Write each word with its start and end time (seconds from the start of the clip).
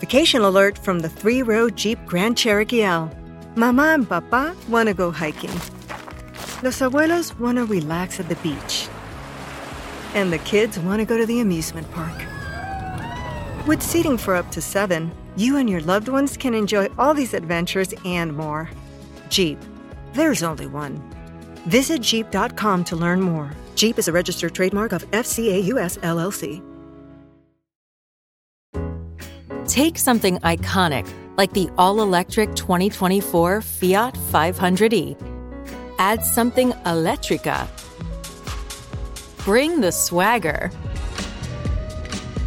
Vacation 0.00 0.42
alert 0.42 0.76
from 0.76 0.98
the 0.98 1.08
three 1.08 1.42
row 1.42 1.70
Jeep 1.70 1.98
Grand 2.04 2.36
Cherokee 2.36 2.82
L. 2.82 3.10
Mama 3.54 3.94
and 3.94 4.06
Papa 4.06 4.54
want 4.68 4.88
to 4.88 4.94
go 4.94 5.10
hiking. 5.10 5.50
Los 6.62 6.80
abuelos 6.80 7.38
want 7.38 7.56
to 7.56 7.64
relax 7.64 8.20
at 8.20 8.28
the 8.28 8.36
beach. 8.36 8.88
And 10.14 10.30
the 10.30 10.38
kids 10.38 10.78
want 10.78 11.00
to 11.00 11.06
go 11.06 11.16
to 11.16 11.24
the 11.24 11.40
amusement 11.40 11.90
park. 11.92 12.14
With 13.66 13.82
seating 13.82 14.18
for 14.18 14.34
up 14.34 14.50
to 14.50 14.60
seven, 14.60 15.10
you 15.36 15.56
and 15.56 15.68
your 15.68 15.80
loved 15.80 16.08
ones 16.08 16.36
can 16.36 16.52
enjoy 16.52 16.88
all 16.98 17.14
these 17.14 17.32
adventures 17.32 17.94
and 18.04 18.36
more. 18.36 18.68
Jeep, 19.30 19.58
there's 20.12 20.42
only 20.42 20.66
one. 20.66 21.02
Visit 21.66 22.02
Jeep.com 22.02 22.84
to 22.84 22.96
learn 22.96 23.22
more. 23.22 23.50
Jeep 23.76 23.98
is 23.98 24.08
a 24.08 24.12
registered 24.12 24.54
trademark 24.54 24.92
of 24.92 25.10
FCA 25.12 25.64
US 25.64 25.96
LLC. 25.98 26.62
Take 29.76 29.98
something 29.98 30.38
iconic 30.38 31.06
like 31.36 31.52
the 31.52 31.68
all 31.76 32.00
electric 32.00 32.54
2024 32.56 33.60
Fiat 33.60 34.14
500e. 34.14 35.14
Add 35.98 36.24
something 36.24 36.72
electrica. 36.86 37.68
Bring 39.44 39.82
the 39.82 39.92
swagger. 39.92 40.70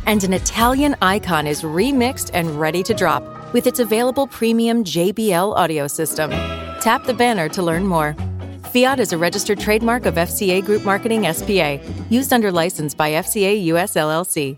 And 0.08 0.24
an 0.24 0.34
Italian 0.34 0.96
icon 1.04 1.46
is 1.46 1.62
remixed 1.62 2.32
and 2.34 2.60
ready 2.60 2.82
to 2.82 2.96
drop 2.96 3.54
with 3.54 3.68
its 3.68 3.78
available 3.78 4.26
premium 4.26 4.84
JBL 4.84 5.56
audio 5.56 5.86
system. 5.86 6.32
Tap 6.82 7.04
the 7.04 7.14
banner 7.14 7.48
to 7.50 7.62
learn 7.62 7.86
more. 7.86 8.16
Fiat 8.74 9.00
is 9.00 9.14
a 9.14 9.20
registered 9.20 9.60
trademark 9.60 10.08
of 10.08 10.16
FCA 10.16 10.66
Group 10.66 10.84
Marketing 10.84 11.32
SPA, 11.32 11.80
used 12.10 12.34
under 12.34 12.52
license 12.52 12.96
by 12.96 13.12
FCA 13.12 13.66
US 13.66 13.94
LLC. 13.94 14.58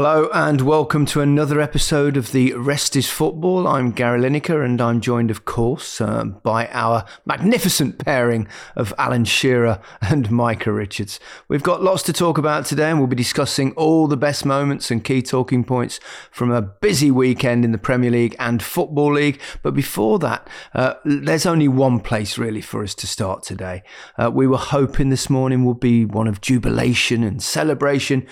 Hello 0.00 0.30
and 0.32 0.60
welcome 0.60 1.06
to 1.06 1.20
another 1.20 1.60
episode 1.60 2.16
of 2.16 2.30
the 2.30 2.52
Rest 2.52 2.94
is 2.94 3.10
Football. 3.10 3.66
I'm 3.66 3.90
Gary 3.90 4.20
Lineker 4.20 4.64
and 4.64 4.80
I'm 4.80 5.00
joined, 5.00 5.28
of 5.28 5.44
course, 5.44 6.00
uh, 6.00 6.22
by 6.22 6.68
our 6.68 7.04
magnificent 7.26 7.98
pairing 8.04 8.46
of 8.76 8.94
Alan 8.96 9.24
Shearer 9.24 9.80
and 10.00 10.30
Micah 10.30 10.70
Richards. 10.70 11.18
We've 11.48 11.64
got 11.64 11.82
lots 11.82 12.04
to 12.04 12.12
talk 12.12 12.38
about 12.38 12.64
today 12.64 12.90
and 12.90 13.00
we'll 13.00 13.08
be 13.08 13.16
discussing 13.16 13.72
all 13.72 14.06
the 14.06 14.16
best 14.16 14.46
moments 14.46 14.92
and 14.92 15.02
key 15.02 15.20
talking 15.20 15.64
points 15.64 15.98
from 16.30 16.52
a 16.52 16.62
busy 16.62 17.10
weekend 17.10 17.64
in 17.64 17.72
the 17.72 17.76
Premier 17.76 18.12
League 18.12 18.36
and 18.38 18.62
Football 18.62 19.14
League. 19.14 19.40
But 19.64 19.74
before 19.74 20.20
that, 20.20 20.46
uh, 20.74 20.94
there's 21.04 21.44
only 21.44 21.66
one 21.66 21.98
place 21.98 22.38
really 22.38 22.60
for 22.60 22.84
us 22.84 22.94
to 22.94 23.08
start 23.08 23.42
today. 23.42 23.82
Uh, 24.16 24.30
we 24.30 24.46
were 24.46 24.58
hoping 24.58 25.08
this 25.08 25.28
morning 25.28 25.64
would 25.64 25.80
be 25.80 26.04
one 26.04 26.28
of 26.28 26.40
jubilation 26.40 27.24
and 27.24 27.42
celebration, 27.42 28.24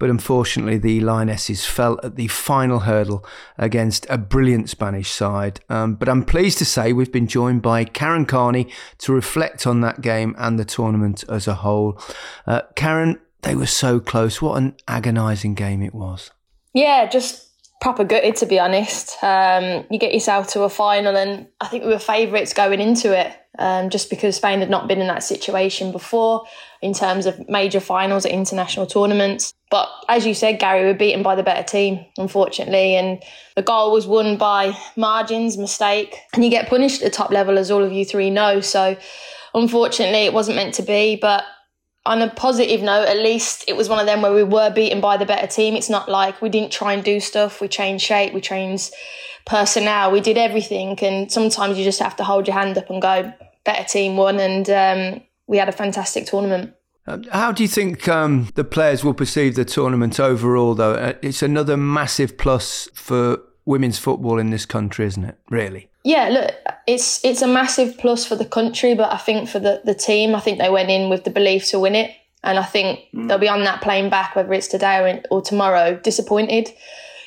but 0.00 0.10
unfortunately, 0.10 0.78
the 0.78 1.00
Lionesses 1.12 1.66
fell 1.66 2.00
at 2.02 2.16
the 2.16 2.28
final 2.28 2.80
hurdle 2.80 3.24
against 3.58 4.06
a 4.08 4.16
brilliant 4.16 4.70
Spanish 4.70 5.10
side. 5.10 5.60
Um, 5.68 5.94
but 5.94 6.08
I'm 6.08 6.24
pleased 6.24 6.56
to 6.58 6.64
say 6.64 6.92
we've 6.92 7.12
been 7.12 7.26
joined 7.26 7.60
by 7.60 7.84
Karen 7.84 8.24
Carney 8.24 8.68
to 8.98 9.12
reflect 9.12 9.66
on 9.66 9.82
that 9.82 10.00
game 10.00 10.34
and 10.38 10.58
the 10.58 10.64
tournament 10.64 11.22
as 11.28 11.46
a 11.46 11.56
whole. 11.56 12.00
Uh, 12.46 12.62
Karen, 12.76 13.20
they 13.42 13.54
were 13.54 13.66
so 13.66 14.00
close. 14.00 14.40
What 14.40 14.56
an 14.56 14.74
agonising 14.88 15.54
game 15.54 15.82
it 15.82 15.94
was. 15.94 16.30
Yeah, 16.72 17.06
just 17.06 17.48
proper 17.82 18.04
gutted 18.04 18.36
to 18.36 18.46
be 18.46 18.58
honest. 18.58 19.22
Um, 19.22 19.84
you 19.90 19.98
get 19.98 20.14
yourself 20.14 20.48
to 20.52 20.62
a 20.62 20.70
final, 20.70 21.14
and 21.16 21.46
I 21.60 21.68
think 21.68 21.84
we 21.84 21.90
were 21.90 21.98
favourites 21.98 22.54
going 22.54 22.80
into 22.80 23.12
it, 23.18 23.36
um, 23.58 23.90
just 23.90 24.08
because 24.08 24.36
Spain 24.36 24.60
had 24.60 24.70
not 24.70 24.88
been 24.88 25.00
in 25.00 25.08
that 25.08 25.24
situation 25.24 25.92
before 25.92 26.44
in 26.82 26.92
terms 26.92 27.26
of 27.26 27.48
major 27.48 27.78
finals 27.80 28.26
at 28.26 28.32
international 28.32 28.86
tournaments. 28.86 29.54
But 29.70 29.88
as 30.08 30.26
you 30.26 30.34
said, 30.34 30.58
Gary, 30.58 30.82
we 30.82 30.88
were 30.88 30.94
beaten 30.94 31.22
by 31.22 31.36
the 31.36 31.42
better 31.44 31.62
team, 31.62 32.04
unfortunately. 32.18 32.96
And 32.96 33.22
the 33.54 33.62
goal 33.62 33.92
was 33.92 34.06
won 34.06 34.36
by 34.36 34.76
margins, 34.96 35.56
mistake. 35.56 36.16
And 36.34 36.44
you 36.44 36.50
get 36.50 36.68
punished 36.68 37.00
at 37.00 37.10
the 37.10 37.16
top 37.16 37.30
level, 37.30 37.56
as 37.56 37.70
all 37.70 37.84
of 37.84 37.92
you 37.92 38.04
three 38.04 38.30
know. 38.30 38.60
So 38.60 38.96
unfortunately, 39.54 40.24
it 40.24 40.32
wasn't 40.32 40.56
meant 40.56 40.74
to 40.74 40.82
be. 40.82 41.16
But 41.16 41.44
on 42.04 42.20
a 42.20 42.28
positive 42.28 42.82
note, 42.82 43.06
at 43.06 43.18
least 43.18 43.64
it 43.68 43.76
was 43.76 43.88
one 43.88 44.00
of 44.00 44.06
them 44.06 44.20
where 44.20 44.34
we 44.34 44.42
were 44.42 44.70
beaten 44.70 45.00
by 45.00 45.16
the 45.16 45.24
better 45.24 45.46
team. 45.46 45.76
It's 45.76 45.88
not 45.88 46.08
like 46.08 46.42
we 46.42 46.48
didn't 46.48 46.72
try 46.72 46.94
and 46.94 47.04
do 47.04 47.20
stuff. 47.20 47.60
We 47.60 47.68
changed 47.68 48.04
shape, 48.04 48.34
we 48.34 48.40
changed 48.40 48.92
personnel, 49.46 50.10
we 50.10 50.20
did 50.20 50.36
everything. 50.36 50.98
And 51.00 51.30
sometimes 51.30 51.78
you 51.78 51.84
just 51.84 52.00
have 52.00 52.16
to 52.16 52.24
hold 52.24 52.48
your 52.48 52.56
hand 52.56 52.76
up 52.76 52.90
and 52.90 53.00
go, 53.00 53.32
better 53.64 53.84
team 53.84 54.16
won. 54.16 54.40
And 54.40 54.68
um, 54.68 55.22
we 55.52 55.58
had 55.58 55.68
a 55.68 55.72
fantastic 55.72 56.26
tournament. 56.26 56.74
Um, 57.06 57.24
how 57.24 57.52
do 57.52 57.62
you 57.62 57.68
think 57.68 58.08
um, 58.08 58.48
the 58.54 58.64
players 58.64 59.04
will 59.04 59.12
perceive 59.12 59.54
the 59.54 59.66
tournament 59.66 60.18
overall, 60.18 60.74
though? 60.74 60.94
Uh, 60.94 61.12
it's 61.20 61.42
another 61.42 61.76
massive 61.76 62.38
plus 62.38 62.88
for 62.94 63.38
women's 63.66 63.98
football 63.98 64.38
in 64.38 64.48
this 64.48 64.64
country, 64.64 65.04
isn't 65.04 65.24
it? 65.24 65.38
Really? 65.50 65.90
Yeah, 66.04 66.30
look, 66.30 66.52
it's 66.86 67.22
it's 67.22 67.42
a 67.42 67.46
massive 67.46 67.98
plus 67.98 68.24
for 68.24 68.34
the 68.34 68.46
country, 68.46 68.94
but 68.94 69.12
I 69.12 69.18
think 69.18 69.48
for 69.48 69.58
the, 69.58 69.82
the 69.84 69.94
team, 69.94 70.34
I 70.34 70.40
think 70.40 70.58
they 70.58 70.70
went 70.70 70.90
in 70.90 71.10
with 71.10 71.24
the 71.24 71.30
belief 71.30 71.66
to 71.68 71.78
win 71.78 71.94
it. 71.94 72.10
And 72.42 72.58
I 72.58 72.64
think 72.64 73.00
mm. 73.14 73.28
they'll 73.28 73.38
be 73.38 73.48
on 73.48 73.64
that 73.64 73.82
plane 73.82 74.08
back, 74.08 74.34
whether 74.34 74.52
it's 74.54 74.68
today 74.68 74.98
or, 74.98 75.06
in, 75.06 75.22
or 75.30 75.42
tomorrow, 75.42 76.00
disappointed. 76.02 76.70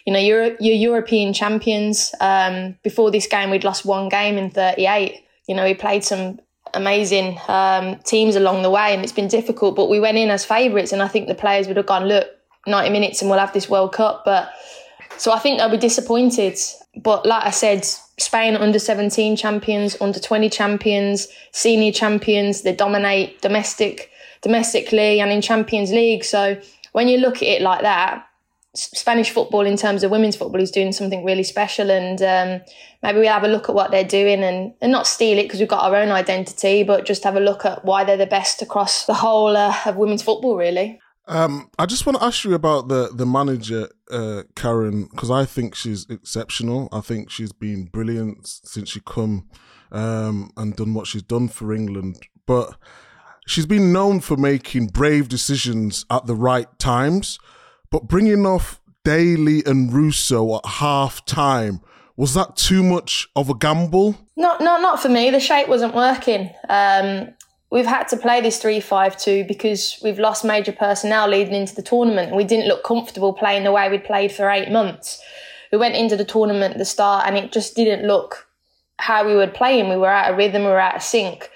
You 0.06 0.13
know, 0.13 0.19
you're, 0.19 0.56
you're 0.59 0.75
European 0.75 1.31
champions. 1.31 2.13
Um, 2.19 2.75
before 2.84 3.12
this 3.12 3.28
game, 3.28 3.50
we'd 3.50 3.63
lost 3.63 3.86
one 3.86 4.09
game 4.09 4.38
in 4.38 4.50
38. 4.50 5.22
You 5.47 5.56
know, 5.56 5.63
we 5.63 5.74
played 5.74 6.03
some 6.03 6.40
amazing 6.75 7.40
um, 7.47 7.97
teams 8.00 8.36
along 8.36 8.62
the 8.62 8.69
way, 8.69 8.94
and 8.94 9.03
it's 9.03 9.12
been 9.12 9.28
difficult. 9.28 9.75
But 9.75 9.90
we 9.90 10.00
went 10.00 10.18
in 10.18 10.30
as 10.30 10.46
favourites, 10.46 10.91
and 10.91 11.02
I 11.02 11.08
think 11.08 11.28
the 11.28 11.36
players 11.36 11.68
would 11.68 11.78
have 11.78 11.86
gone, 11.86 12.06
look, 12.06 12.28
90 12.68 12.90
minutes, 12.91 13.22
and 13.22 13.30
we'll 13.30 13.40
have 13.40 13.53
this 13.53 13.69
World 13.69 13.94
Cup. 13.94 14.24
But 14.25 14.52
so 15.18 15.31
I 15.31 15.40
think 15.40 15.59
they'll 15.59 15.69
be 15.69 15.78
disappointed. 15.78 16.58
But 16.96 17.25
like 17.25 17.46
I 17.46 17.50
said, 17.50 17.86
Spain 18.18 18.56
under 18.56 18.80
17 18.80 19.36
champions, 19.36 20.00
under 20.00 20.19
20 20.19 20.50
champions, 20.50 21.28
senior 21.52 21.91
champions. 21.91 22.62
They 22.62 22.74
dominate 22.74 23.42
domestic 23.42 24.12
domestically 24.42 25.19
and 25.19 25.31
in 25.31 25.42
Champions 25.42 25.92
League. 25.92 26.24
So 26.24 26.59
when 26.92 27.07
you 27.07 27.18
look 27.18 27.38
at 27.38 27.44
it 27.44 27.62
like 27.62 27.81
that, 27.81 28.25
Spanish 28.78 29.30
football 29.30 29.62
in 29.62 29.78
terms 29.78 30.03
of 30.03 30.12
women's 30.12 30.36
football 30.36 30.62
is 30.62 30.72
doing 30.72 30.91
something 30.91 31.24
really 31.25 31.44
special, 31.44 31.90
and 31.90 32.22
um, 32.22 32.62
maybe 33.02 33.19
we 33.19 33.28
have 33.28 33.44
a 33.44 33.47
look 33.47 33.69
at 33.69 33.75
what 33.75 33.91
they're 33.91 34.03
doing 34.03 34.44
and, 34.44 34.74
and 34.81 34.91
not 34.91 35.08
steal 35.08 35.38
it 35.38 35.44
because 35.44 35.59
we've 35.59 35.69
got 35.69 35.84
our 35.84 35.96
own 35.96 36.09
identity, 36.09 36.84
but 36.84 37.06
just 37.06 37.24
have 37.24 37.36
a 37.36 37.40
look 37.40 37.66
at 37.66 37.84
why 37.86 38.03
they're 38.03 38.18
the 38.18 38.25
best 38.25 38.62
across 38.62 39.06
the 39.06 39.13
whole 39.13 39.56
uh, 39.56 39.75
of 39.86 39.96
women's 39.96 40.24
football, 40.24 40.56
really. 40.56 41.00
Um, 41.28 41.72
I 41.80 41.86
just 41.88 42.06
want 42.06 42.19
to 42.19 42.24
ask 42.24 42.44
you 42.44 42.53
about 42.53 42.88
the 42.88 43.09
the 43.12 43.25
manager, 43.25 43.90
uh, 44.12 44.44
Karen, 44.56 45.06
because 45.06 45.31
I 45.31 45.46
think 45.46 45.74
she's 45.74 46.06
exceptional. 46.09 46.88
I 46.92 47.02
think 47.02 47.31
she's 47.31 47.52
been 47.52 47.86
brilliant 47.86 48.47
since 48.47 48.90
she 48.90 49.00
come 49.00 49.50
um, 49.92 50.52
and 50.56 50.75
done 50.75 50.94
what 50.94 51.07
she's 51.07 51.24
done 51.24 51.48
for 51.48 51.74
England, 51.74 52.19
but 52.45 52.75
she's 53.48 53.66
been 53.66 53.92
known 53.92 54.19
for 54.19 54.38
making 54.38 54.88
brave 54.88 55.27
decisions 55.27 56.06
at 56.12 56.27
the 56.27 56.36
right 56.36 56.68
times. 56.77 57.39
But 57.90 58.08
bringing 58.08 58.46
off 58.46 58.82
Daly 59.04 59.64
and 59.66 59.94
Russo 59.94 60.58
at 60.58 60.66
half 60.66 61.26
time, 61.26 61.82
was 62.18 62.34
that 62.34 62.56
too 62.56 62.84
much 62.84 63.28
of 63.36 63.50
a 63.50 63.54
gamble? 63.54 64.16
Not, 64.36 64.62
not, 64.62 64.82
not 64.82 65.02
for 65.02 65.10
me. 65.10 65.30
The 65.32 65.40
shape 65.40 65.68
wasn't 65.68 65.94
working. 65.94 66.50
Um, 66.70 67.34
we've 67.72 67.86
had 67.86 68.08
to 68.10 68.18
play 68.18 68.42
this 68.42 68.62
3-5-2 68.62 69.48
because 69.48 70.00
we've 70.04 70.20
lost 70.20 70.46
major 70.46 70.72
personnel 70.72 71.28
leading 71.28 71.54
into 71.54 71.76
the 71.76 71.82
tournament. 71.82 72.36
We 72.36 72.44
didn't 72.44 72.68
look 72.68 72.84
comfortable 72.84 73.34
playing 73.34 73.64
the 73.64 73.72
way 73.72 73.90
we'd 73.90 74.06
played 74.06 74.32
for 74.32 74.50
eight 74.50 74.72
months. 74.72 75.22
We 75.72 75.78
went 75.78 75.96
into 75.96 76.16
the 76.16 76.26
tournament 76.26 76.74
at 76.74 76.78
the 76.78 76.86
start 76.86 77.28
and 77.28 77.38
it 77.38 77.52
just 77.52 77.76
didn't 77.76 78.08
look 78.08 78.48
how 78.98 79.28
we 79.28 79.36
were 79.36 79.48
playing. 79.48 79.90
We 79.90 79.98
were 79.98 80.08
out 80.08 80.32
of 80.32 80.38
rhythm, 80.38 80.64
we 80.64 80.70
were 80.70 80.80
out 80.80 80.96
of 80.96 81.04
sync. 81.04 81.50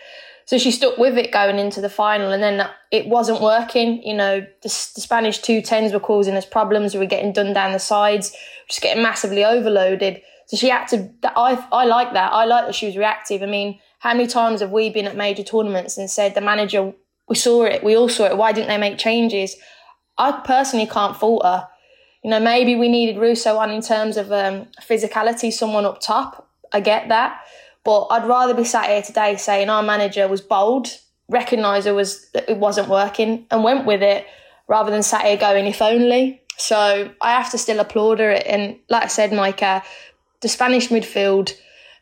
So 0.49 0.57
she 0.57 0.71
stuck 0.71 0.97
with 0.97 1.15
it 1.15 1.31
going 1.31 1.59
into 1.59 1.79
the 1.79 1.91
final, 1.91 2.31
and 2.31 2.41
then 2.41 2.67
it 2.89 3.05
wasn't 3.05 3.39
working. 3.39 4.01
You 4.01 4.15
know, 4.15 4.39
the, 4.39 4.89
the 4.95 5.01
Spanish 5.01 5.37
two 5.37 5.61
tens 5.61 5.93
were 5.93 5.99
causing 5.99 6.33
us 6.33 6.43
problems. 6.43 6.95
We 6.95 6.99
were 6.99 7.05
getting 7.05 7.33
done 7.33 7.53
down 7.53 7.71
the 7.71 7.77
sides, 7.77 8.35
just 8.67 8.81
getting 8.81 9.03
massively 9.03 9.45
overloaded. 9.45 10.23
So 10.47 10.57
she 10.57 10.69
had 10.69 10.87
to. 10.87 11.07
I 11.23 11.63
I 11.71 11.85
like 11.85 12.13
that. 12.13 12.33
I 12.33 12.45
like 12.45 12.65
that 12.65 12.73
she 12.73 12.87
was 12.87 12.97
reactive. 12.97 13.43
I 13.43 13.45
mean, 13.45 13.79
How 13.99 14.13
many 14.13 14.27
times 14.27 14.61
have 14.61 14.71
we 14.71 14.89
been 14.89 15.05
at 15.05 15.15
major 15.15 15.43
tournaments 15.43 15.97
and 15.97 16.09
said 16.09 16.33
the 16.33 16.41
manager, 16.41 16.93
we 17.27 17.35
saw 17.35 17.65
it, 17.65 17.83
we 17.83 17.95
all 17.95 18.09
saw 18.09 18.25
it, 18.25 18.37
why 18.37 18.53
didn't 18.53 18.69
they 18.69 18.77
make 18.77 18.97
changes? 18.97 19.55
I 20.17 20.31
personally 20.31 20.87
can't 20.87 21.15
fault 21.15 21.43
her. 21.43 21.67
You 22.23 22.31
know, 22.31 22.39
maybe 22.39 22.75
we 22.75 22.89
needed 22.89 23.19
Russo 23.19 23.57
on 23.57 23.69
in 23.69 23.81
terms 23.81 24.17
of 24.17 24.31
um, 24.31 24.67
physicality, 24.81 25.51
someone 25.51 25.85
up 25.85 26.01
top. 26.01 26.49
I 26.71 26.79
get 26.79 27.09
that. 27.09 27.41
But 27.89 28.05
I'd 28.11 28.27
rather 28.27 28.53
be 28.53 28.65
sat 28.65 28.87
here 28.87 29.01
today 29.01 29.35
saying 29.37 29.67
our 29.67 29.81
manager 29.81 30.27
was 30.27 30.41
bold, 30.41 30.89
recognised 31.27 31.87
it 31.87 31.93
was 31.93 32.29
it 32.35 32.57
wasn't 32.57 32.87
working, 32.87 33.47
and 33.49 33.63
went 33.63 33.87
with 33.87 34.03
it, 34.03 34.27
rather 34.67 34.91
than 34.91 35.01
sat 35.01 35.25
here 35.25 35.37
going 35.37 35.65
if 35.65 35.81
only. 35.81 36.39
So 36.57 37.09
I 37.19 37.31
have 37.31 37.49
to 37.49 37.57
still 37.57 37.79
applaud 37.79 38.19
her. 38.19 38.29
And 38.29 38.77
like 38.89 39.05
I 39.05 39.07
said, 39.07 39.33
Mike, 39.33 39.63
uh, 39.63 39.81
the 40.41 40.47
Spanish 40.47 40.89
midfield 40.89 41.55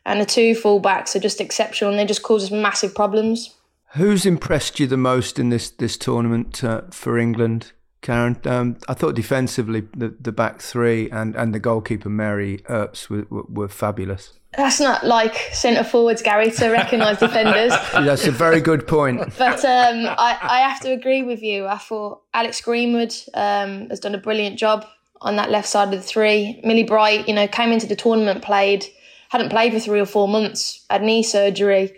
and 0.04 0.20
the 0.20 0.26
two 0.26 0.54
fullbacks 0.54 1.16
are 1.16 1.20
just 1.20 1.40
exceptional, 1.40 1.90
and 1.90 1.98
they 1.98 2.04
just 2.04 2.22
cause 2.22 2.44
us 2.44 2.50
massive 2.50 2.94
problems. 2.94 3.56
Who's 3.94 4.26
impressed 4.26 4.78
you 4.78 4.86
the 4.86 4.98
most 4.98 5.38
in 5.38 5.48
this 5.48 5.70
this 5.70 5.96
tournament 5.96 6.62
uh, 6.62 6.82
for 6.90 7.16
England? 7.16 7.72
Karen. 8.00 8.40
Um, 8.44 8.76
I 8.88 8.94
thought 8.94 9.14
defensively, 9.14 9.82
the, 9.96 10.14
the 10.20 10.32
back 10.32 10.60
three 10.60 11.10
and, 11.10 11.34
and 11.34 11.54
the 11.54 11.58
goalkeeper 11.58 12.08
Mary 12.08 12.60
Earps 12.68 13.10
were, 13.10 13.26
were, 13.28 13.44
were 13.48 13.68
fabulous. 13.68 14.38
That's 14.56 14.80
not 14.80 15.04
like 15.04 15.36
centre 15.52 15.84
forwards, 15.84 16.22
Gary, 16.22 16.50
to 16.52 16.70
recognise 16.70 17.18
defenders. 17.18 17.70
That's 17.92 18.26
a 18.26 18.30
very 18.30 18.60
good 18.60 18.86
point. 18.86 19.20
But 19.38 19.64
um, 19.64 20.06
I, 20.06 20.38
I 20.40 20.60
have 20.60 20.80
to 20.80 20.92
agree 20.92 21.22
with 21.22 21.42
you. 21.42 21.66
I 21.66 21.76
thought 21.76 22.22
Alex 22.32 22.60
Greenwood 22.60 23.14
um, 23.34 23.88
has 23.90 24.00
done 24.00 24.14
a 24.14 24.18
brilliant 24.18 24.58
job 24.58 24.86
on 25.20 25.36
that 25.36 25.50
left 25.50 25.68
side 25.68 25.92
of 25.92 26.00
the 26.00 26.06
three. 26.06 26.60
Millie 26.64 26.84
Bright, 26.84 27.28
you 27.28 27.34
know, 27.34 27.46
came 27.46 27.72
into 27.72 27.86
the 27.86 27.96
tournament, 27.96 28.42
played, 28.42 28.86
hadn't 29.28 29.50
played 29.50 29.72
for 29.72 29.80
three 29.80 30.00
or 30.00 30.06
four 30.06 30.28
months, 30.28 30.84
had 30.88 31.02
knee 31.02 31.22
surgery. 31.22 31.94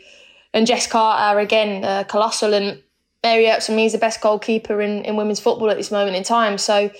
And 0.53 0.67
Jess 0.67 0.87
Carter, 0.87 1.39
again, 1.39 1.85
uh, 1.85 2.05
colossal. 2.05 2.53
And 2.53 2.83
Mary 3.23 3.51
Earps 3.51 3.69
is 3.69 3.93
the 3.93 3.99
best 3.99 4.21
goalkeeper 4.21 4.81
in, 4.81 5.05
in 5.05 5.17
women's 5.17 5.41
football 5.41 5.71
at 5.71 5.77
this 5.77 5.91
moment 5.91 6.17
in 6.17 6.23
time. 6.23 6.57
So, 6.57 6.91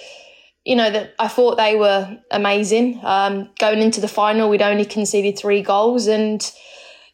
you 0.65 0.77
know, 0.77 0.91
that 0.91 1.15
I 1.19 1.29
thought 1.29 1.57
they 1.57 1.77
were 1.77 2.19
amazing. 2.31 3.01
Um, 3.03 3.49
going 3.59 3.81
into 3.81 4.01
the 4.01 4.09
final, 4.09 4.51
we'd 4.51 4.63
only 4.63 4.85
conceded 4.85 5.39
three 5.39 5.63
goals, 5.63 6.07
and 6.07 6.49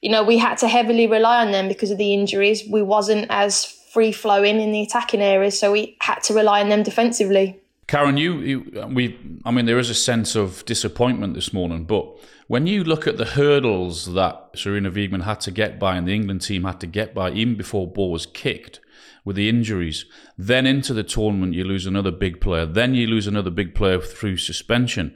you 0.00 0.10
know 0.10 0.24
we 0.24 0.38
had 0.38 0.58
to 0.58 0.68
heavily 0.68 1.06
rely 1.06 1.44
on 1.44 1.52
them 1.52 1.68
because 1.68 1.92
of 1.92 1.98
the 1.98 2.12
injuries. 2.12 2.64
We 2.68 2.82
wasn't 2.82 3.26
as 3.30 3.64
free 3.64 4.10
flowing 4.10 4.60
in 4.60 4.72
the 4.72 4.82
attacking 4.82 5.22
areas, 5.22 5.58
so 5.58 5.70
we 5.70 5.96
had 6.00 6.22
to 6.24 6.34
rely 6.34 6.60
on 6.60 6.68
them 6.68 6.82
defensively. 6.82 7.60
Karen, 7.86 8.16
you, 8.16 8.40
you, 8.40 8.86
we, 8.88 9.16
I 9.44 9.52
mean, 9.52 9.66
there 9.66 9.78
is 9.78 9.88
a 9.88 9.94
sense 9.94 10.34
of 10.34 10.64
disappointment 10.64 11.34
this 11.34 11.52
morning, 11.52 11.84
but 11.84 12.18
when 12.48 12.66
you 12.66 12.82
look 12.82 13.06
at 13.06 13.16
the 13.16 13.24
hurdles 13.24 14.12
that 14.14 14.54
Sarina 14.54 14.92
Wiegman 14.92 15.22
had 15.22 15.40
to 15.42 15.52
get 15.52 15.78
by 15.78 15.96
and 15.96 16.06
the 16.06 16.12
England 16.12 16.42
team 16.42 16.64
had 16.64 16.80
to 16.80 16.88
get 16.88 17.14
by 17.14 17.30
even 17.30 17.54
before 17.54 17.86
ball 17.86 18.10
was 18.10 18.26
kicked, 18.26 18.80
with 19.26 19.36
the 19.36 19.48
injuries. 19.48 20.06
Then 20.38 20.66
into 20.66 20.94
the 20.94 21.02
tournament, 21.02 21.52
you 21.52 21.64
lose 21.64 21.84
another 21.84 22.12
big 22.12 22.40
player. 22.40 22.64
Then 22.64 22.94
you 22.94 23.08
lose 23.08 23.26
another 23.26 23.50
big 23.50 23.74
player 23.74 24.00
through 24.00 24.36
suspension. 24.36 25.14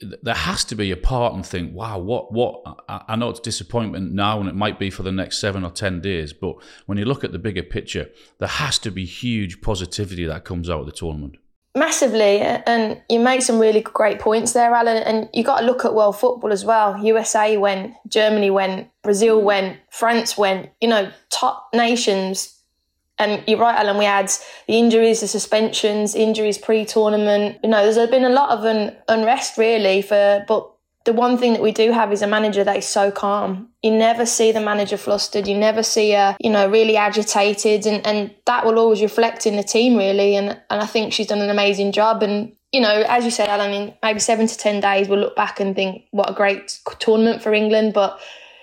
There 0.00 0.34
has 0.34 0.64
to 0.64 0.74
be 0.74 0.90
a 0.90 0.96
part 0.96 1.34
and 1.34 1.44
think, 1.44 1.74
wow, 1.74 1.98
what, 1.98 2.32
what? 2.32 2.62
I 2.88 3.14
know 3.14 3.28
it's 3.28 3.40
disappointment 3.40 4.12
now, 4.12 4.40
and 4.40 4.48
it 4.48 4.54
might 4.54 4.78
be 4.78 4.88
for 4.88 5.02
the 5.02 5.12
next 5.12 5.38
seven 5.38 5.64
or 5.64 5.70
ten 5.70 6.00
days. 6.00 6.32
But 6.32 6.56
when 6.86 6.96
you 6.96 7.04
look 7.04 7.24
at 7.24 7.32
the 7.32 7.38
bigger 7.38 7.62
picture, 7.62 8.08
there 8.38 8.48
has 8.48 8.78
to 8.80 8.90
be 8.90 9.04
huge 9.04 9.60
positivity 9.60 10.24
that 10.24 10.44
comes 10.44 10.70
out 10.70 10.80
of 10.80 10.86
the 10.86 10.92
tournament. 10.92 11.36
Massively, 11.74 12.40
and 12.40 13.00
you 13.08 13.18
make 13.18 13.42
some 13.42 13.58
really 13.58 13.80
great 13.80 14.18
points 14.18 14.52
there, 14.52 14.74
Alan. 14.74 15.02
And 15.02 15.28
you 15.34 15.44
got 15.44 15.60
to 15.60 15.66
look 15.66 15.84
at 15.84 15.94
world 15.94 16.18
football 16.18 16.52
as 16.52 16.64
well. 16.64 17.02
USA 17.04 17.56
went, 17.58 17.94
Germany 18.08 18.50
went, 18.50 18.88
Brazil 19.02 19.42
went, 19.42 19.78
France 19.90 20.38
went. 20.38 20.70
You 20.80 20.88
know, 20.88 21.10
top 21.30 21.68
nations 21.74 22.61
and 23.18 23.42
you're 23.46 23.58
right, 23.58 23.78
Alan. 23.78 23.98
We 23.98 24.04
had 24.04 24.30
the 24.66 24.78
injuries, 24.78 25.20
the 25.20 25.28
suspensions, 25.28 26.14
injuries 26.14 26.58
pre-tournament. 26.58 27.58
You 27.62 27.70
know, 27.70 27.90
there's 27.90 28.10
been 28.10 28.24
a 28.24 28.30
lot 28.30 28.50
of 28.50 28.64
un- 28.64 28.96
unrest 29.08 29.58
really 29.58 30.02
for. 30.02 30.44
But 30.48 30.68
the 31.04 31.12
one 31.12 31.36
thing 31.36 31.52
that 31.52 31.62
we 31.62 31.72
do 31.72 31.92
have 31.92 32.12
is 32.12 32.22
a 32.22 32.26
manager 32.26 32.64
that 32.64 32.76
is 32.76 32.86
so 32.86 33.10
calm. 33.10 33.68
You 33.82 33.90
never 33.90 34.24
see 34.24 34.52
the 34.52 34.60
manager 34.60 34.96
flustered. 34.96 35.46
You 35.46 35.56
never 35.56 35.82
see 35.82 36.12
her, 36.12 36.36
you 36.40 36.50
know, 36.50 36.68
really 36.68 36.96
agitated, 36.96 37.86
and 37.86 38.06
and 38.06 38.34
that 38.46 38.64
will 38.64 38.78
always 38.78 39.02
reflect 39.02 39.46
in 39.46 39.56
the 39.56 39.62
team 39.62 39.96
really. 39.96 40.36
And 40.36 40.50
and 40.70 40.82
I 40.82 40.86
think 40.86 41.12
she's 41.12 41.26
done 41.26 41.40
an 41.40 41.50
amazing 41.50 41.92
job. 41.92 42.22
And 42.22 42.52
you 42.72 42.80
know, 42.80 43.04
as 43.08 43.24
you 43.24 43.30
said, 43.30 43.48
Alan, 43.48 43.72
in 43.72 43.94
maybe 44.02 44.20
seven 44.20 44.46
to 44.46 44.56
ten 44.56 44.80
days, 44.80 45.08
we'll 45.08 45.20
look 45.20 45.36
back 45.36 45.60
and 45.60 45.74
think 45.74 46.04
what 46.12 46.30
a 46.30 46.34
great 46.34 46.78
tournament 46.98 47.42
for 47.42 47.52
England. 47.52 47.92
But 47.94 48.20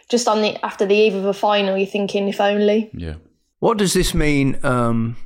just 0.10 0.28
on 0.28 0.42
the 0.42 0.66
after 0.66 0.86
the 0.86 0.96
eve 0.96 1.16
of 1.16 1.26
a 1.26 1.34
final, 1.34 1.78
you're 1.78 1.88
thinking 1.88 2.28
if 2.28 2.42
only. 2.42 2.90
Yeah. 2.94 3.16
What 3.60 3.78
does 3.78 3.94
this 3.94 4.14
mean 4.14 4.58
um, 4.64 5.18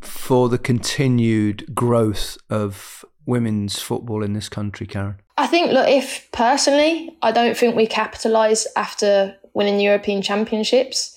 for 0.00 0.48
the 0.48 0.58
continued 0.58 1.74
growth 1.74 2.38
of 2.48 3.04
women's 3.26 3.80
football 3.80 4.22
in 4.22 4.32
this 4.32 4.48
country, 4.48 4.86
Karen? 4.86 5.16
I 5.36 5.46
think, 5.46 5.72
look, 5.72 5.88
if 5.88 6.30
personally, 6.32 7.16
I 7.22 7.32
don't 7.32 7.56
think 7.56 7.74
we 7.74 7.86
capitalised 7.86 8.68
after 8.76 9.34
winning 9.54 9.80
European 9.80 10.22
Championships. 10.22 11.16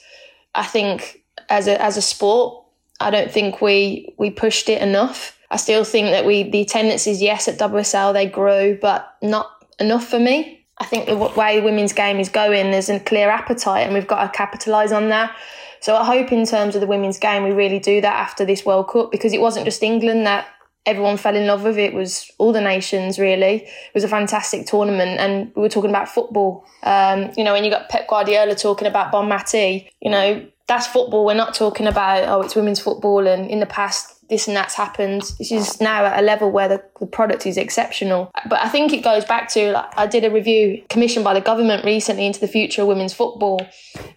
I 0.56 0.64
think 0.64 1.24
as 1.50 1.68
a 1.68 1.82
as 1.82 1.98
a 1.98 2.02
sport, 2.02 2.64
I 3.00 3.12
don't 3.12 3.32
think 3.32 3.62
we 3.62 4.14
we 4.18 4.30
pushed 4.30 4.70
it 4.70 4.82
enough. 4.82 5.38
I 5.52 5.58
still 5.58 5.84
think 5.84 6.08
that 6.08 6.26
we 6.26 6.50
the 6.50 6.62
attendances, 6.62 7.22
yes, 7.22 7.48
at 7.48 7.60
WSL 7.60 8.14
they 8.14 8.28
grew, 8.28 8.78
but 8.82 9.16
not 9.22 9.50
enough 9.80 10.08
for 10.08 10.20
me. 10.20 10.66
I 10.80 10.86
think 10.86 11.06
the 11.06 11.18
way 11.18 11.62
women's 11.62 11.94
game 11.94 12.20
is 12.20 12.30
going, 12.30 12.72
there's 12.72 12.90
a 12.90 13.00
clear 13.00 13.30
appetite, 13.30 13.86
and 13.86 13.94
we've 13.94 14.08
got 14.08 14.24
to 14.24 14.38
capitalise 14.38 14.92
on 14.92 15.10
that. 15.10 15.36
So 15.84 15.98
I 15.98 16.06
hope 16.06 16.32
in 16.32 16.46
terms 16.46 16.76
of 16.76 16.82
the 16.82 16.88
women's 16.88 17.20
game, 17.20 17.44
we 17.44 17.52
really 17.52 17.78
do 17.78 18.00
that 18.00 18.16
after 18.16 18.46
this 18.46 18.66
World 18.66 18.88
Cup 18.88 19.12
because 19.12 19.34
it 19.34 19.42
wasn't 19.42 19.66
just 19.66 19.84
England 19.84 20.26
that 20.26 20.48
everyone 20.86 21.18
fell 21.18 21.36
in 21.36 21.46
love 21.46 21.64
with. 21.64 21.78
It 21.78 21.94
was 21.94 22.32
all 22.38 22.54
the 22.54 22.62
nations 22.62 23.20
really. 23.20 23.64
It 23.66 23.94
was 23.94 24.06
a 24.06 24.08
fantastic 24.08 24.66
tournament, 24.66 25.20
and 25.20 25.52
we 25.58 25.62
were 25.62 25.68
talking 25.68 25.90
about 25.90 26.08
football. 26.08 26.66
Um, 26.84 27.32
you 27.36 27.44
know, 27.44 27.52
when 27.52 27.66
you 27.66 27.70
got 27.70 27.90
Pep 27.90 28.08
Guardiola 28.08 28.56
talking 28.56 28.88
about 28.88 29.12
Bon 29.12 29.28
you 29.60 30.10
know, 30.10 30.48
that's 30.70 30.88
football. 30.88 31.26
We're 31.26 31.34
not 31.34 31.54
talking 31.54 31.88
about 31.88 32.30
oh, 32.30 32.42
it's 32.44 32.56
women's 32.56 32.80
football, 32.80 33.28
and 33.28 33.52
in 33.52 33.60
the 33.60 33.66
past 33.66 34.23
this 34.30 34.48
and 34.48 34.56
that's 34.56 34.76
happened. 34.76 35.22
This 35.38 35.52
is 35.52 35.82
now 35.82 36.06
at 36.06 36.20
a 36.20 36.22
level 36.22 36.52
where 36.52 36.68
the, 36.68 36.84
the 37.00 37.06
product 37.06 37.46
is 37.46 37.58
exceptional. 37.58 38.32
But 38.50 38.60
I 38.60 38.70
think 38.70 38.94
it 38.94 39.04
goes 39.04 39.26
back 39.26 39.50
to 39.50 39.74
like, 39.74 39.98
I 39.98 40.08
did 40.08 40.24
a 40.24 40.32
review 40.32 40.84
commissioned 40.90 41.24
by 41.24 41.34
the 41.34 41.42
government 41.42 41.86
recently 41.86 42.26
into 42.26 42.40
the 42.40 42.48
future 42.48 42.82
of 42.82 42.88
women's 42.88 43.14
football, 43.14 43.60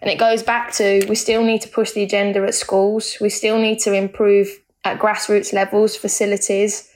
and 0.01 0.09
it 0.09 0.17
goes 0.17 0.43
back 0.43 0.73
to 0.73 1.05
we 1.07 1.15
still 1.15 1.43
need 1.43 1.61
to 1.61 1.69
push 1.69 1.91
the 1.91 2.03
agenda 2.03 2.41
at 2.43 2.55
schools. 2.55 3.17
We 3.21 3.29
still 3.29 3.57
need 3.57 3.79
to 3.79 3.93
improve 3.93 4.47
at 4.83 4.99
grassroots 4.99 5.53
levels, 5.53 5.95
facilities, 5.95 6.89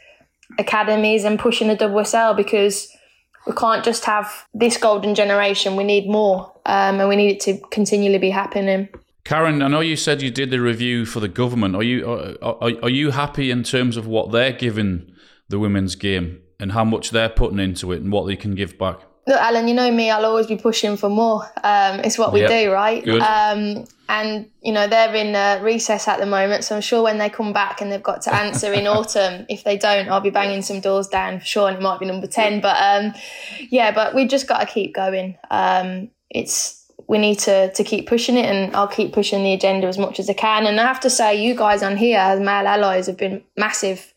academies, 0.58 1.24
and 1.24 1.40
pushing 1.40 1.68
the 1.68 1.78
WSL 1.78 2.36
because 2.36 2.88
we 3.46 3.54
can't 3.54 3.84
just 3.84 4.06
have 4.06 4.46
this 4.54 4.78
golden 4.78 5.16
generation. 5.16 5.76
We 5.76 5.84
need 5.84 6.08
more, 6.08 6.52
um, 6.66 7.00
and 7.00 7.10
we 7.10 7.16
need 7.16 7.32
it 7.32 7.40
to 7.42 7.58
continually 7.70 8.20
be 8.20 8.30
happening. 8.30 8.90
Karen, 9.24 9.62
I 9.62 9.68
know 9.68 9.82
you 9.82 9.96
said 9.96 10.22
you 10.22 10.32
did 10.32 10.50
the 10.50 10.60
review 10.60 11.06
for 11.06 11.20
the 11.20 11.28
government. 11.28 11.76
Are 11.76 11.84
you 11.84 12.10
are, 12.10 12.36
are, 12.42 12.72
are 12.84 12.90
you 12.90 13.12
happy 13.12 13.52
in 13.52 13.64
terms 13.64 13.98
of 13.98 14.08
what 14.08 14.32
they're 14.32 14.52
giving 14.52 15.12
the 15.50 15.60
women's 15.60 15.96
game 15.96 16.42
and 16.60 16.72
how 16.72 16.84
much 16.84 17.12
they're 17.12 17.30
putting 17.30 17.60
into 17.60 17.92
it 17.92 18.02
and 18.02 18.12
what 18.12 18.26
they 18.26 18.36
can 18.36 18.56
give 18.56 18.78
back? 18.78 19.00
Look, 19.28 19.40
Alan, 19.40 19.68
you 19.68 19.76
know 19.76 19.92
me. 19.92 20.10
I'll 20.10 20.26
always 20.26 20.48
be 20.48 20.58
pushing 20.58 20.98
for 20.98 21.08
more. 21.08 21.44
Um, 21.64 22.00
it's 22.00 22.18
what 22.18 22.34
we 22.34 22.42
yep. 22.42 22.50
do, 22.50 22.72
right? 22.72 23.04
Good. 23.04 23.22
Um, 23.22 23.86
and 24.10 24.50
you 24.62 24.74
know 24.74 24.88
they're 24.88 25.16
in 25.16 25.36
uh, 25.36 25.60
recess 25.64 26.08
at 26.08 26.20
the 26.20 26.26
moment, 26.26 26.64
so 26.64 26.76
I'm 26.76 26.82
sure 26.82 27.04
when 27.04 27.18
they 27.18 27.30
come 27.30 27.54
back 27.54 27.80
and 27.80 27.92
they've 27.92 28.04
got 28.04 28.24
to 28.24 28.36
answer 28.36 28.74
in 28.74 28.88
autumn, 28.88 29.46
if 29.48 29.64
they 29.64 29.78
don't, 29.78 30.10
I'll 30.10 30.20
be 30.20 30.32
banging 30.32 30.64
some 30.64 30.82
doors 30.82 31.08
down 31.08 31.40
for 31.40 31.46
sure, 31.46 31.68
and 31.70 31.78
it 31.78 31.82
might 31.82 32.00
be 32.00 32.08
number 32.08 32.28
ten. 32.28 32.60
But 32.60 32.78
um, 32.82 33.14
yeah, 33.70 33.92
but 33.92 34.16
we've 34.16 34.30
just 34.30 34.48
got 34.48 34.60
to 34.60 34.66
keep 34.66 34.94
going. 34.94 35.38
Um, 35.50 36.10
it's 36.30 36.81
we 37.12 37.18
need 37.18 37.40
to 37.40 37.70
to 37.74 37.84
keep 37.84 38.08
pushing 38.08 38.38
it 38.38 38.46
and 38.46 38.74
I'll 38.74 38.88
keep 38.88 39.12
pushing 39.12 39.44
the 39.44 39.52
agenda 39.52 39.86
as 39.86 39.98
much 39.98 40.18
as 40.18 40.30
I 40.30 40.34
can. 40.34 40.66
And 40.66 40.80
I 40.80 40.86
have 40.86 41.02
to 41.02 41.10
say 41.10 41.36
you 41.46 41.54
guys 41.54 41.84
on 41.84 41.98
here 41.98 42.18
as 42.18 42.40
male 42.40 42.66
allies 42.66 43.08
have 43.08 43.18
been 43.18 43.44
massive 43.58 44.14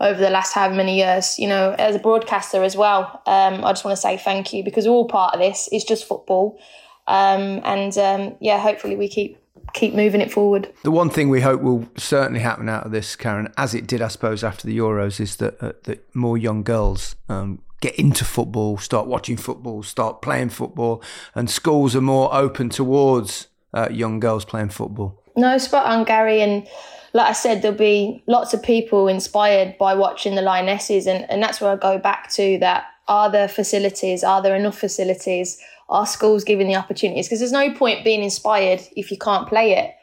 over 0.00 0.18
the 0.18 0.30
last 0.30 0.54
however 0.54 0.74
many 0.74 0.96
years. 0.96 1.38
You 1.38 1.46
know, 1.46 1.76
as 1.78 1.94
a 1.94 1.98
broadcaster 1.98 2.62
as 2.64 2.74
well. 2.74 3.20
Um, 3.26 3.62
I 3.66 3.72
just 3.72 3.84
want 3.84 3.96
to 3.98 4.00
say 4.00 4.16
thank 4.16 4.54
you 4.54 4.64
because 4.64 4.86
all 4.86 5.06
part 5.06 5.34
of 5.34 5.40
this. 5.40 5.68
It's 5.72 5.84
just 5.84 6.06
football. 6.06 6.58
Um, 7.06 7.60
and 7.64 7.96
um, 7.98 8.36
yeah, 8.40 8.58
hopefully 8.58 8.96
we 8.96 9.08
keep 9.08 9.36
keep 9.74 9.92
moving 9.92 10.22
it 10.22 10.32
forward. 10.32 10.72
The 10.84 10.90
one 10.90 11.10
thing 11.10 11.28
we 11.28 11.42
hope 11.42 11.60
will 11.60 11.86
certainly 11.98 12.40
happen 12.40 12.70
out 12.70 12.86
of 12.86 12.92
this, 12.92 13.14
Karen, 13.14 13.52
as 13.58 13.74
it 13.74 13.86
did, 13.86 14.00
I 14.00 14.08
suppose, 14.08 14.42
after 14.42 14.66
the 14.66 14.78
Euros, 14.78 15.20
is 15.20 15.36
that 15.36 15.62
uh, 15.62 15.72
that 15.82 16.02
more 16.14 16.38
young 16.38 16.62
girls 16.62 17.14
um, 17.28 17.60
get 17.80 17.94
into 17.96 18.24
football, 18.24 18.78
start 18.78 19.06
watching 19.06 19.36
football, 19.36 19.82
start 19.82 20.22
playing 20.22 20.50
football, 20.50 21.02
and 21.34 21.48
schools 21.48 21.94
are 21.94 22.00
more 22.00 22.34
open 22.34 22.68
towards 22.68 23.48
uh, 23.72 23.88
young 23.90 24.20
girls 24.20 24.44
playing 24.44 24.70
football. 24.70 25.22
No, 25.36 25.56
spot 25.58 25.86
on, 25.86 26.04
Gary. 26.04 26.40
And 26.40 26.66
like 27.12 27.28
I 27.28 27.32
said, 27.32 27.62
there'll 27.62 27.76
be 27.76 28.22
lots 28.26 28.52
of 28.54 28.62
people 28.62 29.08
inspired 29.08 29.78
by 29.78 29.94
watching 29.94 30.34
the 30.34 30.42
Lionesses, 30.42 31.06
and, 31.06 31.30
and 31.30 31.42
that's 31.42 31.60
where 31.60 31.70
I 31.70 31.76
go 31.76 31.98
back 31.98 32.30
to 32.32 32.58
that. 32.58 32.86
Are 33.06 33.30
there 33.30 33.48
facilities? 33.48 34.22
Are 34.22 34.42
there 34.42 34.54
enough 34.54 34.78
facilities? 34.78 35.58
Are 35.88 36.06
schools 36.06 36.44
giving 36.44 36.68
the 36.68 36.76
opportunities 36.76 37.26
because 37.26 37.38
there's 37.38 37.52
no 37.52 37.72
point 37.72 38.04
being 38.04 38.22
inspired 38.22 38.82
if 38.94 39.10
you 39.10 39.16
can't 39.16 39.48
play 39.48 39.72
it. 39.72 39.94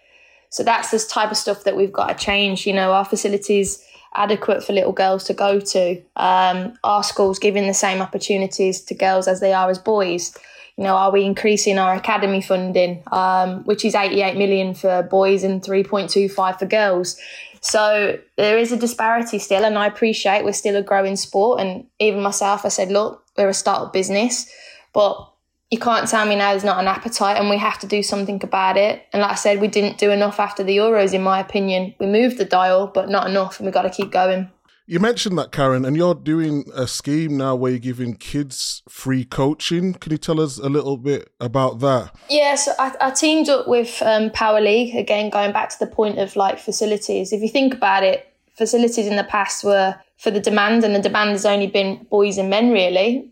So 0.50 0.64
that's 0.64 0.90
this 0.90 1.06
type 1.06 1.30
of 1.30 1.38
stuff 1.38 1.64
that 1.66 1.78
we've 1.78 1.92
got 1.92 2.08
to 2.08 2.16
change. 2.16 2.66
You 2.66 2.74
know, 2.74 2.92
our 2.94 3.06
facilities 3.06 3.86
adequate 4.14 4.64
for 4.64 4.74
little 4.74 4.92
girls 4.92 5.24
to 5.26 5.34
go 5.34 5.60
to. 5.60 6.02
Um, 6.16 6.78
our 6.84 7.04
schools 7.04 7.40
giving 7.40 7.68
the 7.68 7.74
same 7.74 8.02
opportunities 8.02 8.82
to 8.82 8.94
girls 8.94 9.28
as 9.28 9.40
they 9.40 9.54
are 9.54 9.70
as 9.70 9.80
boys. 9.80 10.38
You 10.78 10.84
know, 10.84 10.96
are 10.96 11.12
we 11.12 11.24
increasing 11.24 11.78
our 11.78 11.96
academy 11.96 12.42
funding, 12.42 13.04
um, 13.12 13.64
which 13.64 13.86
is 13.86 13.96
88 13.96 14.38
million 14.38 14.74
for 14.74 15.04
boys 15.04 15.44
and 15.44 15.62
3.25 15.62 16.60
for 16.60 16.66
girls? 16.66 17.18
So 17.62 18.20
there 18.36 18.58
is 18.58 18.72
a 18.72 18.78
disparity 18.78 19.40
still, 19.40 19.66
and 19.66 19.78
I 19.78 19.88
appreciate 19.88 20.44
we're 20.44 20.54
still 20.54 20.76
a 20.76 20.84
growing 20.84 21.16
sport. 21.16 21.62
And 21.62 21.88
even 22.00 22.22
myself, 22.22 22.66
I 22.66 22.70
said, 22.70 22.92
look, 22.92 23.24
we're 23.38 23.50
a 23.50 23.54
startup 23.54 23.92
business, 23.92 24.50
but 24.94 25.32
you 25.72 25.80
can't 25.80 26.08
tell 26.08 26.26
me 26.26 26.36
now 26.36 26.52
there's 26.52 26.64
not 26.64 26.80
an 26.80 26.88
appetite 26.88 27.38
and 27.38 27.50
we 27.50 27.58
have 27.58 27.80
to 27.80 27.88
do 27.88 28.04
something 28.04 28.40
about 28.44 28.78
it. 28.78 29.04
And 29.12 29.22
like 29.22 29.32
I 29.32 29.36
said, 29.36 29.60
we 29.60 29.68
didn't 29.68 29.98
do 29.98 30.12
enough 30.12 30.40
after 30.40 30.64
the 30.64 30.78
Euros, 30.78 31.14
in 31.14 31.24
my 31.24 31.40
opinion. 31.40 31.96
We 32.00 32.06
moved 32.06 32.38
the 32.38 32.46
dial, 32.46 32.88
but 32.88 33.10
not 33.10 33.28
enough, 33.28 33.60
and 33.60 33.66
we've 33.66 33.74
got 33.74 33.84
to 33.84 33.90
keep 33.90 34.12
going. 34.12 34.50
You 34.88 35.00
mentioned 35.00 35.36
that, 35.40 35.52
Karen, 35.52 35.84
and 35.84 35.98
you're 35.98 36.14
doing 36.14 36.66
a 36.76 36.86
scheme 36.86 37.38
now 37.38 37.56
where 37.56 37.72
you're 37.72 37.80
giving 37.80 38.14
kids 38.16 38.84
free 38.88 39.26
coaching. 39.26 39.96
Can 39.96 40.12
you 40.12 40.20
tell 40.20 40.40
us 40.40 40.60
a 40.60 40.70
little 40.70 40.98
bit 40.98 41.32
about 41.40 41.80
that? 41.80 42.16
Yes, 42.30 42.68
yeah, 42.68 42.74
so 42.74 42.74
I, 42.78 43.08
I, 43.08 43.10
teamed 43.10 43.50
up 43.50 43.68
with 43.68 44.00
um, 44.04 44.30
Power 44.30 44.62
League, 44.62 44.96
again, 44.96 45.32
going 45.32 45.52
back 45.52 45.70
to 45.70 45.80
the 45.80 45.88
point 45.88 46.20
of 46.20 46.36
like 46.36 46.60
facilities. 46.60 47.34
If 47.34 47.42
you 47.42 47.50
think 47.50 47.74
about 47.74 48.04
it, 48.04 48.32
facilities 48.56 49.08
in 49.08 49.16
the 49.16 49.24
past 49.24 49.64
were 49.64 49.96
for 50.18 50.30
the 50.30 50.40
demand, 50.40 50.84
and 50.84 50.94
the 50.94 51.00
demand 51.00 51.32
has 51.32 51.48
only 51.48 51.66
been 51.66 52.06
boys 52.12 52.38
and 52.38 52.52
men, 52.52 52.72
really 52.72 53.32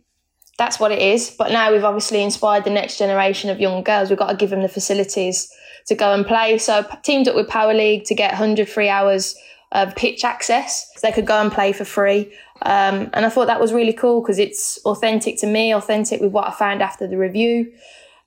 that's 0.57 0.79
what 0.79 0.91
it 0.91 0.99
is. 0.99 1.29
But 1.31 1.51
now 1.51 1.71
we've 1.71 1.83
obviously 1.83 2.23
inspired 2.23 2.63
the 2.63 2.69
next 2.69 2.97
generation 2.97 3.49
of 3.49 3.59
young 3.59 3.83
girls. 3.83 4.09
We've 4.09 4.19
got 4.19 4.29
to 4.29 4.35
give 4.35 4.49
them 4.49 4.61
the 4.61 4.69
facilities 4.69 5.51
to 5.87 5.95
go 5.95 6.13
and 6.13 6.25
play. 6.25 6.57
So 6.57 6.85
teamed 7.03 7.27
up 7.27 7.35
with 7.35 7.47
Power 7.47 7.73
League 7.73 8.05
to 8.05 8.15
get 8.15 8.31
100 8.31 8.69
free 8.69 8.89
hours 8.89 9.35
of 9.71 9.95
pitch 9.95 10.23
access. 10.23 10.89
So 10.95 11.07
they 11.07 11.11
could 11.11 11.25
go 11.25 11.41
and 11.41 11.51
play 11.51 11.73
for 11.73 11.85
free. 11.85 12.31
Um, 12.61 13.09
and 13.13 13.25
I 13.25 13.29
thought 13.29 13.47
that 13.47 13.59
was 13.59 13.73
really 13.73 13.93
cool 13.93 14.21
because 14.21 14.39
it's 14.39 14.79
authentic 14.85 15.37
to 15.39 15.47
me, 15.47 15.73
authentic 15.73 16.21
with 16.21 16.31
what 16.31 16.47
I 16.47 16.51
found 16.51 16.81
after 16.81 17.07
the 17.07 17.17
review. 17.17 17.73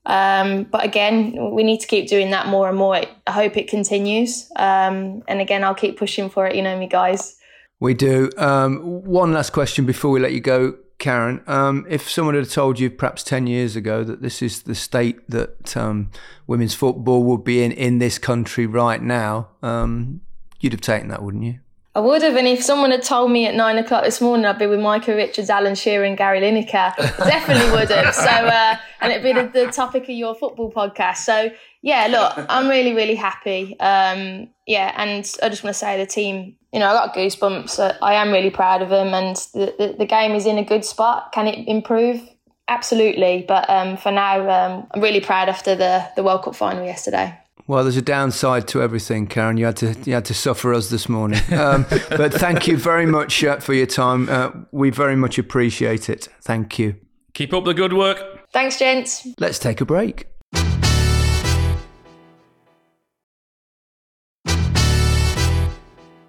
Um, 0.05 0.65
but 0.65 0.85
again, 0.85 1.53
we 1.53 1.63
need 1.63 1.81
to 1.81 1.87
keep 1.87 2.09
doing 2.09 2.31
that 2.31 2.47
more 2.47 2.69
and 2.69 2.77
more. 2.77 2.97
I 3.27 3.33
hope 3.33 3.57
it 3.57 3.69
continues. 3.69 4.51
Um, 4.57 5.23
and 5.27 5.41
again, 5.41 5.65
I'll 5.65 5.75
keep 5.75 5.99
pushing 5.99 6.29
for 6.29 6.47
it. 6.47 6.55
You 6.55 6.63
know 6.63 6.79
me, 6.79 6.87
guys. 6.87 7.37
We 7.81 7.95
do. 7.95 8.31
Um, 8.37 9.03
one 9.05 9.33
last 9.33 9.51
question 9.51 9.85
before 9.85 10.11
we 10.11 10.21
let 10.21 10.33
you 10.33 10.41
go. 10.41 10.77
Karen, 10.99 11.43
um, 11.47 11.85
if 11.89 12.09
someone 12.09 12.35
had 12.35 12.49
told 12.49 12.81
you 12.81 12.89
perhaps 12.91 13.23
10 13.23 13.47
years 13.47 13.77
ago 13.77 14.03
that 14.03 14.23
this 14.23 14.41
is 14.41 14.63
the 14.63 14.75
state 14.75 15.29
that 15.29 15.77
um, 15.77 16.11
women's 16.47 16.75
football 16.75 17.23
would 17.25 17.45
be 17.45 17.63
in 17.63 17.73
in 17.73 17.99
this 17.99 18.19
country 18.19 18.67
right 18.67 19.03
now, 19.03 19.49
um, 19.63 20.23
you'd 20.61 20.73
have 20.73 20.81
taken 20.81 21.09
that, 21.09 21.23
wouldn't 21.23 21.45
you? 21.45 21.61
I 21.97 22.01
would 22.01 22.21
have, 22.21 22.37
and 22.37 22.47
if 22.47 22.63
someone 22.63 22.91
had 22.91 23.03
told 23.03 23.31
me 23.31 23.47
at 23.47 23.55
nine 23.55 23.79
o'clock 23.79 24.05
this 24.05 24.21
morning 24.21 24.45
I'd 24.45 24.59
be 24.59 24.67
with 24.67 24.81
Micah 24.81 25.15
Richards, 25.15 25.49
Alan 25.49 25.75
Shearer, 25.75 26.05
and 26.05 26.15
Gary 26.15 26.43
Lineker, 26.43 26.95
definitely 27.17 27.71
would 27.71 27.89
have. 27.89 28.15
So, 28.15 28.29
uh, 28.29 28.77
and 29.01 29.13
it'd 29.13 29.25
be 29.25 29.33
the, 29.33 29.65
the, 29.65 29.73
topic 29.73 30.03
of 30.03 30.11
your 30.11 30.35
football 30.35 30.71
podcast. 30.71 31.17
So, 31.25 31.51
yeah, 31.81 32.07
look, 32.09 32.47
I'm 32.51 32.69
really, 32.69 32.93
really 32.93 33.15
happy. 33.15 33.81
Um, 33.81 34.51
yeah, 34.67 34.93
and 34.99 35.21
I 35.43 35.49
just 35.49 35.65
want 35.65 35.73
to 35.73 35.79
say 35.79 35.97
the 35.97 36.05
team, 36.05 36.57
you 36.71 36.81
know, 36.81 36.87
I 36.91 36.93
got 36.93 37.15
goosebumps. 37.15 37.97
I 38.03 38.13
am 38.13 38.31
really 38.31 38.51
proud 38.51 38.83
of 38.83 38.91
them, 38.91 39.15
and 39.15 39.35
the, 39.55 39.75
the, 39.79 39.95
the 40.01 40.07
game 40.07 40.33
is 40.33 40.45
in 40.45 40.59
a 40.59 40.65
good 40.65 40.85
spot. 40.85 41.33
Can 41.33 41.47
it 41.47 41.67
improve? 41.67 42.21
Absolutely, 42.69 43.47
but 43.49 43.71
um, 43.71 43.97
for 43.97 44.13
now, 44.13 44.41
um, 44.51 44.87
I'm 44.91 45.01
really 45.01 45.23
proud 45.23 45.49
after 45.49 45.75
the 45.75 46.07
the 46.15 46.23
World 46.23 46.43
Cup 46.43 46.57
final 46.57 46.85
yesterday. 46.85 47.39
Well, 47.69 47.83
there's 47.83 47.97
a 47.97 48.03
downside 48.03 48.69
to 48.69 48.83
everything, 48.83 49.27
Karen. 49.27 49.57
You 49.57 49.67
had 49.67 49.77
to 49.79 49.97
you 50.05 50.15
had 50.15 50.25
to 50.27 50.35
suffer 50.35 50.73
us 50.73 50.91
this 50.91 51.09
morning. 51.09 51.41
Um, 51.57 51.87
but 52.11 52.35
thank 52.35 52.69
you 52.69 52.77
very 52.77 53.07
much 53.07 53.43
uh, 53.43 53.59
for 53.59 53.73
your 53.73 53.87
time. 53.87 54.29
Uh, 54.29 54.51
we 54.73 54.91
very 54.91 55.17
much 55.17 55.39
appreciate 55.39 56.11
it. 56.11 56.29
Thank 56.43 56.79
you. 56.79 56.95
Keep 57.33 57.55
up 57.55 57.65
the 57.65 57.73
good 57.73 57.95
work. 57.95 58.51
Thanks, 58.53 58.79
gents. 58.79 59.27
Let's 59.39 59.59
take 59.59 59.81
a 59.81 59.87
break. 59.87 60.27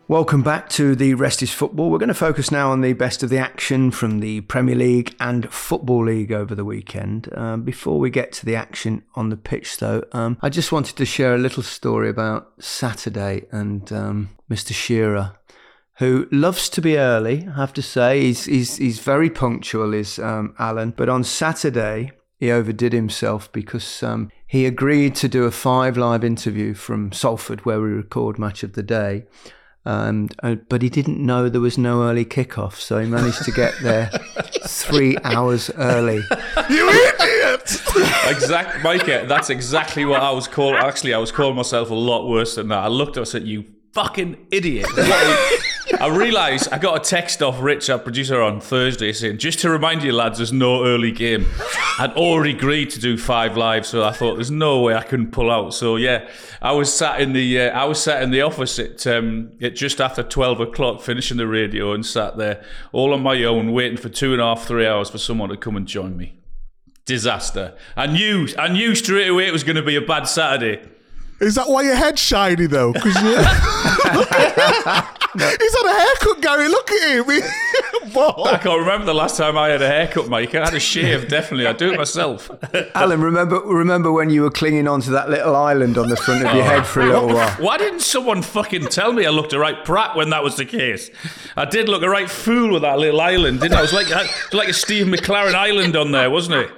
Welcome 0.10 0.42
back 0.42 0.70
to 0.70 0.96
the 0.96 1.16
Rest 1.16 1.44
is 1.44 1.52
Football. 1.52 1.90
We're 1.90 1.98
going 1.98 2.08
to 2.08 2.14
focus 2.14 2.50
now 2.50 2.72
on 2.72 2.80
the 2.80 2.94
best 2.94 3.24
of 3.24 3.30
the 3.30 3.40
action 3.40 3.92
from 3.92 4.22
the 4.22 4.40
Premier 4.40 4.74
League 4.74 5.14
and 5.20 5.52
Football 5.52 6.06
League 6.06 6.32
over 6.32 6.56
the 6.56 6.64
weekend. 6.64 7.28
Um, 7.36 7.64
before 7.64 8.00
we 8.00 8.10
get 8.10 8.32
to 8.34 8.46
the 8.46 8.56
action 8.56 9.04
on 9.16 9.28
the 9.28 9.36
pitch, 9.36 9.80
though, 9.80 10.06
um, 10.14 10.38
I 10.42 10.48
just 10.48 10.72
wanted 10.72 10.96
to 10.96 11.06
share 11.06 11.36
a 11.36 11.38
little 11.38 11.62
story 11.62 12.08
about 12.08 12.54
Saturday 12.58 13.48
and 13.52 13.92
um, 13.92 14.30
Mr. 14.50 14.72
Shearer. 14.72 15.34
Who 15.96 16.30
loves 16.32 16.70
to 16.70 16.82
be 16.82 16.98
early? 16.98 17.46
I 17.46 17.58
have 17.58 17.74
to 17.74 17.82
say, 17.82 18.22
he's 18.22 18.46
he's 18.46 18.78
he's 18.78 19.00
very 19.00 19.30
punctual, 19.30 19.94
is 19.94 20.20
um, 20.20 20.56
Alan. 20.58 20.92
But 20.92 21.10
on 21.10 21.26
Saturday, 21.26 22.14
he 22.40 22.50
overdid 22.50 22.94
himself 22.94 23.52
because 23.52 24.02
um, 24.04 24.32
he 24.46 24.66
agreed 24.66 25.16
to 25.16 25.28
do 25.28 25.44
a 25.44 25.52
five 25.52 25.98
live 25.98 26.24
interview 26.24 26.76
from 26.76 27.12
Salford, 27.12 27.66
where 27.66 27.82
we 27.82 27.90
record 27.90 28.40
Match 28.40 28.64
of 28.64 28.72
the 28.72 28.84
Day, 28.84 29.26
um, 29.88 30.28
uh, 30.44 30.56
but 30.68 30.82
he 30.82 30.90
didn't 30.90 31.18
know 31.26 31.48
there 31.48 31.62
was 31.62 31.78
no 31.78 32.04
early 32.04 32.26
kickoff, 32.26 32.74
so 32.74 33.00
he 33.00 33.08
managed 33.08 33.44
to 33.46 33.52
get 33.52 33.74
there 33.82 34.08
three 34.66 35.18
hours 35.24 35.72
early. 35.78 36.22
You 36.70 36.90
idiot! 36.90 37.82
exact, 38.28 38.84
Micah. 38.84 39.26
That's 39.30 39.50
exactly 39.50 40.04
what 40.04 40.22
I 40.22 40.32
was 40.32 40.46
called. 40.46 40.76
Actually, 40.76 41.14
I 41.14 41.20
was 41.20 41.32
calling 41.32 41.56
myself 41.56 41.90
a 41.90 41.96
lot 41.96 42.28
worse 42.28 42.56
than 42.56 42.68
that. 42.68 42.80
I 42.80 42.88
looked 42.88 43.16
at 43.16 43.22
us 43.22 43.32
said, 43.32 43.48
"You 43.48 43.64
fucking 43.94 44.48
idiot!" 44.52 44.88
I 46.00 46.08
realised 46.08 46.70
I 46.72 46.78
got 46.78 47.02
a 47.02 47.10
text 47.10 47.42
off 47.42 47.60
Rich, 47.60 47.90
our 47.90 47.98
producer, 47.98 48.40
on 48.42 48.62
Thursday 48.62 49.12
saying, 49.14 49.40
just 49.40 49.60
to 49.60 49.70
remind 49.70 50.04
you, 50.04 50.12
lads, 50.12 50.38
there's 50.38 50.54
no 50.54 50.86
early 50.86 51.12
game. 51.12 51.48
I'd 51.98 52.14
already 52.14 52.52
agreed 52.52 52.92
to 52.92 53.00
do 53.00 53.18
five 53.18 53.58
live, 53.58 53.86
so 53.86 54.04
I 54.04 54.12
thought 54.12 54.36
there's 54.36 54.52
no 54.52 54.82
way 54.82 54.94
I 54.94 55.02
couldn't 55.02 55.32
pull 55.32 55.50
out. 55.50 55.74
So 55.74 55.96
yeah, 55.96 56.30
I 56.62 56.74
was 56.74 56.94
sat 56.94 57.20
in 57.20 57.34
the 57.34 57.62
uh, 57.62 57.70
I 57.70 57.86
was 57.86 58.02
sat 58.02 58.22
in 58.22 58.30
the 58.30 58.42
office 58.42 58.78
at 58.78 59.08
um, 59.08 59.52
at 59.60 59.76
just 59.76 60.00
after 60.00 60.22
twelve 60.22 60.60
o'clock, 60.60 61.02
finishing 61.02 61.38
the 61.38 61.48
radio, 61.48 61.94
and 61.94 62.06
sat 62.06 62.38
there 62.38 62.64
all 62.92 63.14
on 63.14 63.24
my 63.24 63.44
own, 63.44 63.72
waiting 63.74 63.98
for 63.98 64.10
two 64.10 64.34
and 64.34 64.42
a 64.42 64.46
half, 64.46 64.68
three 64.68 64.86
hours 64.86 65.10
for 65.10 65.18
someone 65.18 65.50
to 65.50 65.58
come 65.58 65.76
and 65.76 65.88
join 65.88 66.16
me. 66.16 66.40
Disaster. 67.06 67.76
I 67.96 68.06
knew 68.06 68.48
I 68.58 68.68
knew 68.68 68.94
straight 68.94 69.30
away 69.30 69.48
it 69.48 69.54
was 69.54 69.64
going 69.64 69.78
to 69.78 69.84
be 69.84 69.96
a 69.96 70.02
bad 70.02 70.26
Saturday. 70.26 70.88
Is 71.40 71.56
that 71.56 71.70
why 71.70 71.84
your 71.84 71.96
head's 71.96 72.20
shiny 72.22 72.66
though? 72.66 72.94
Because 72.94 73.16
you. 73.22 73.38
He's 75.38 75.76
had 75.76 75.86
a 75.86 76.00
haircut, 76.00 76.42
Gary. 76.42 76.68
Look 76.68 76.90
at 76.92 77.12
him. 77.12 77.26
I 78.18 78.58
can't 78.58 78.80
remember 78.80 79.06
the 79.06 79.14
last 79.14 79.38
time 79.38 79.56
I 79.56 79.68
had 79.68 79.84
a 79.84 79.88
haircut, 79.88 80.30
Mike. 80.30 80.56
I 80.56 80.66
had 80.66 80.74
a 80.74 80.80
shave, 80.80 81.28
definitely. 81.28 81.68
I 81.68 81.74
do 81.74 81.92
it 81.92 81.98
myself. 81.98 82.50
Alan, 82.96 83.22
remember 83.22 83.60
remember 83.60 84.12
when 84.12 84.32
you 84.32 84.42
were 84.42 84.50
clinging 84.50 84.88
onto 84.88 85.12
that 85.12 85.30
little 85.30 85.56
island 85.56 86.00
on 86.00 86.10
the 86.10 86.16
front 86.16 86.44
of 86.44 86.56
your 86.56 86.64
head 86.64 86.88
for 86.88 87.02
a 87.02 87.06
little 87.06 87.28
while? 87.28 87.52
Why 87.58 87.78
didn't 87.78 88.00
someone 88.00 88.42
fucking 88.42 88.88
tell 88.88 89.14
me 89.14 89.28
I 89.28 89.30
looked 89.30 89.54
a 89.54 89.60
right 89.60 89.86
prat 89.86 90.16
when 90.16 90.32
that 90.32 90.44
was 90.44 90.56
the 90.56 90.66
case? 90.66 91.12
I 91.56 91.66
did 91.66 91.88
look 91.88 92.02
a 92.02 92.10
right 92.10 92.30
fool 92.30 92.74
with 92.74 92.82
that 92.82 92.98
little 92.98 93.22
island, 93.22 93.60
didn't 93.60 93.76
I? 93.76 93.80
It 93.80 93.84
was 93.84 93.94
like, 93.94 94.08
it 94.10 94.16
was 94.16 94.54
like 94.54 94.70
a 94.70 94.74
Steve 94.74 95.06
McClaren 95.06 95.54
island 95.54 95.96
on 95.96 96.12
there, 96.12 96.32
wasn't 96.32 96.56
it? 96.56 96.72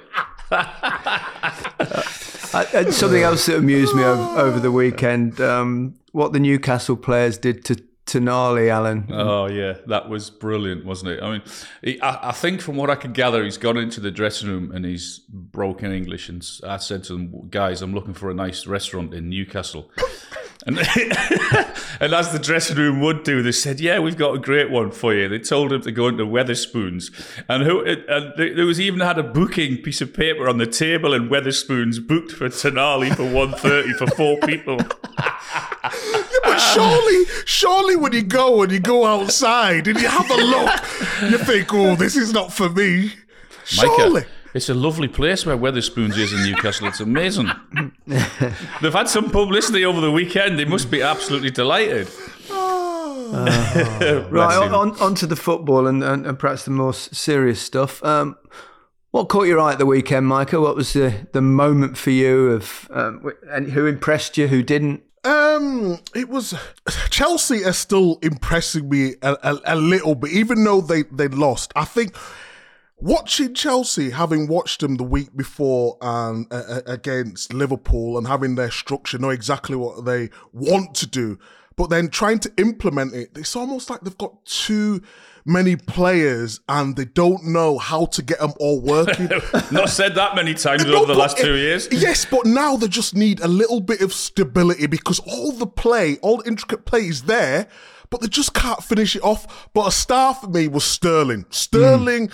Uh, 2.52 2.90
something 2.90 3.22
else 3.22 3.46
that 3.46 3.56
amused 3.56 3.94
me 3.94 4.02
over, 4.02 4.58
the 4.58 4.72
weekend, 4.72 5.40
um, 5.40 5.94
what 6.12 6.32
the 6.32 6.40
Newcastle 6.40 6.96
players 6.96 7.38
did 7.38 7.64
to 7.64 7.76
Tonali, 8.06 8.68
Alan. 8.68 9.06
Oh 9.10 9.46
yeah, 9.46 9.74
that 9.86 10.08
was 10.08 10.30
brilliant, 10.30 10.84
wasn't 10.84 11.12
it? 11.12 11.22
I 11.22 11.30
mean, 11.30 11.42
he, 11.82 12.00
I, 12.00 12.30
I, 12.30 12.32
think 12.32 12.60
from 12.60 12.74
what 12.74 12.90
I 12.90 12.96
could 12.96 13.14
gather, 13.14 13.44
he's 13.44 13.56
gone 13.56 13.76
into 13.76 14.00
the 14.00 14.10
dressing 14.10 14.48
room 14.48 14.72
and 14.72 14.84
he's 14.84 15.20
broken 15.28 15.92
English. 15.92 16.28
And 16.28 16.44
I 16.66 16.78
said 16.78 17.04
to 17.04 17.12
them, 17.12 17.48
guys, 17.50 17.82
I'm 17.82 17.94
looking 17.94 18.14
for 18.14 18.28
a 18.28 18.34
nice 18.34 18.66
restaurant 18.66 19.14
in 19.14 19.28
Newcastle. 19.28 19.92
And, 20.66 20.78
and 22.00 22.12
as 22.14 22.32
the 22.32 22.38
dressing 22.38 22.76
room 22.76 23.00
would 23.00 23.22
do, 23.22 23.42
they 23.42 23.52
said, 23.52 23.80
"Yeah, 23.80 23.98
we've 23.98 24.16
got 24.16 24.34
a 24.34 24.38
great 24.38 24.70
one 24.70 24.90
for 24.90 25.14
you." 25.14 25.28
They 25.28 25.38
told 25.38 25.72
him 25.72 25.80
to 25.82 25.92
go 25.92 26.08
into 26.08 26.24
Wetherspoons, 26.26 27.10
and 27.48 27.62
who 27.62 27.82
and 27.84 28.32
there 28.36 28.66
was 28.66 28.78
even 28.80 29.00
had 29.00 29.18
a 29.18 29.22
booking 29.22 29.78
piece 29.78 30.00
of 30.00 30.12
paper 30.12 30.48
on 30.48 30.58
the 30.58 30.66
table, 30.66 31.14
and 31.14 31.30
Wetherspoons 31.30 32.06
booked 32.06 32.32
for 32.32 32.48
Tonali 32.48 33.14
for 33.14 33.24
one 33.24 33.52
thirty 33.52 33.92
for 33.94 34.06
four 34.08 34.38
people. 34.46 34.76
yeah, 35.18 36.22
but 36.44 36.58
surely, 36.58 37.24
surely, 37.46 37.96
when 37.96 38.12
you 38.12 38.22
go 38.22 38.62
and 38.62 38.70
you 38.70 38.80
go 38.80 39.06
outside 39.06 39.88
and 39.88 39.98
you 39.98 40.08
have 40.08 40.30
a 40.30 40.36
look, 40.36 40.70
you 41.30 41.38
think, 41.38 41.72
"Oh, 41.72 41.96
this 41.96 42.16
is 42.16 42.32
not 42.32 42.52
for 42.52 42.68
me." 42.68 43.12
Surely. 43.64 44.20
Micah. 44.20 44.26
It's 44.52 44.68
a 44.68 44.74
lovely 44.74 45.08
place 45.08 45.46
where 45.46 45.56
Wetherspoons 45.56 46.16
is 46.18 46.32
in 46.32 46.42
Newcastle. 46.42 46.88
It's 46.88 47.00
amazing. 47.00 47.50
They've 48.06 48.92
had 48.92 49.08
some 49.08 49.30
publicity 49.30 49.84
over 49.84 50.00
the 50.00 50.10
weekend. 50.10 50.58
They 50.58 50.64
must 50.64 50.90
be 50.90 51.02
absolutely 51.02 51.50
delighted. 51.50 52.08
Uh, 53.32 54.26
right, 54.28 54.56
on, 54.56 54.98
on, 55.00 55.14
to 55.14 55.24
the 55.24 55.36
football 55.36 55.86
and, 55.86 56.02
and, 56.02 56.26
and, 56.26 56.36
perhaps 56.36 56.64
the 56.64 56.70
more 56.72 56.92
serious 56.92 57.62
stuff. 57.62 58.02
Um, 58.02 58.36
What 59.12 59.28
caught 59.28 59.48
your 59.48 59.58
eye 59.58 59.72
at 59.72 59.78
the 59.78 59.86
weekend, 59.86 60.26
Micah? 60.26 60.60
What 60.60 60.76
was 60.76 60.92
the, 60.92 61.28
the 61.32 61.40
moment 61.40 61.96
for 61.96 62.10
you 62.10 62.50
of 62.50 62.88
um, 62.92 63.30
and 63.50 63.72
who 63.72 63.86
impressed 63.86 64.38
you, 64.38 64.46
who 64.48 64.62
didn't? 64.62 65.02
Um, 65.24 65.98
it 66.14 66.28
was 66.28 66.54
Chelsea 67.10 67.64
are 67.64 67.72
still 67.72 68.18
impressing 68.22 68.88
me 68.88 69.14
a, 69.22 69.36
a, 69.42 69.60
a 69.64 69.76
little 69.76 70.14
bit, 70.14 70.30
even 70.30 70.62
though 70.62 70.80
they 70.80 71.02
they 71.02 71.26
lost. 71.26 71.72
I 71.74 71.84
think 71.84 72.14
watching 73.00 73.54
Chelsea, 73.54 74.10
having 74.10 74.46
watched 74.46 74.80
them 74.80 74.96
the 74.96 75.04
week 75.04 75.36
before 75.36 75.96
and 76.00 76.46
uh, 76.50 76.82
against 76.86 77.52
Liverpool, 77.52 78.18
and 78.18 78.26
having 78.26 78.54
their 78.54 78.70
structure, 78.70 79.18
know 79.18 79.30
exactly 79.30 79.76
what 79.76 80.04
they 80.04 80.30
want 80.52 80.94
to 80.96 81.06
do, 81.06 81.38
but 81.76 81.88
then 81.88 82.08
trying 82.08 82.38
to 82.40 82.52
implement 82.58 83.14
it, 83.14 83.30
it's 83.36 83.56
almost 83.56 83.88
like 83.88 84.02
they've 84.02 84.18
got 84.18 84.44
too 84.44 85.00
many 85.46 85.76
players 85.76 86.60
and 86.68 86.94
they 86.96 87.06
don't 87.06 87.44
know 87.46 87.78
how 87.78 88.04
to 88.04 88.22
get 88.22 88.38
them 88.38 88.52
all 88.60 88.80
working. 88.80 89.26
Not 89.70 89.88
said 89.88 90.14
that 90.16 90.34
many 90.34 90.52
times 90.66 90.84
no, 90.84 90.96
over 90.96 91.06
the 91.06 91.18
last 91.18 91.38
two 91.38 91.56
years. 91.56 91.88
Yes, 91.90 92.26
but 92.26 92.44
now 92.44 92.76
they 92.76 92.88
just 92.88 93.14
need 93.14 93.40
a 93.40 93.48
little 93.48 93.80
bit 93.80 94.02
of 94.02 94.12
stability 94.12 94.86
because 94.86 95.20
all 95.20 95.52
the 95.52 95.66
play, 95.66 96.18
all 96.18 96.38
the 96.38 96.48
intricate 96.48 96.84
play 96.84 97.06
is 97.06 97.22
there, 97.22 97.66
but 98.10 98.20
they 98.20 98.28
just 98.28 98.52
can't 98.52 98.82
finish 98.84 99.16
it 99.16 99.22
off. 99.22 99.70
But 99.72 99.88
a 99.88 99.92
star 99.92 100.34
for 100.34 100.48
me 100.48 100.68
was 100.68 100.84
Sterling. 100.84 101.46
Sterling. 101.48 102.28
Mm 102.28 102.32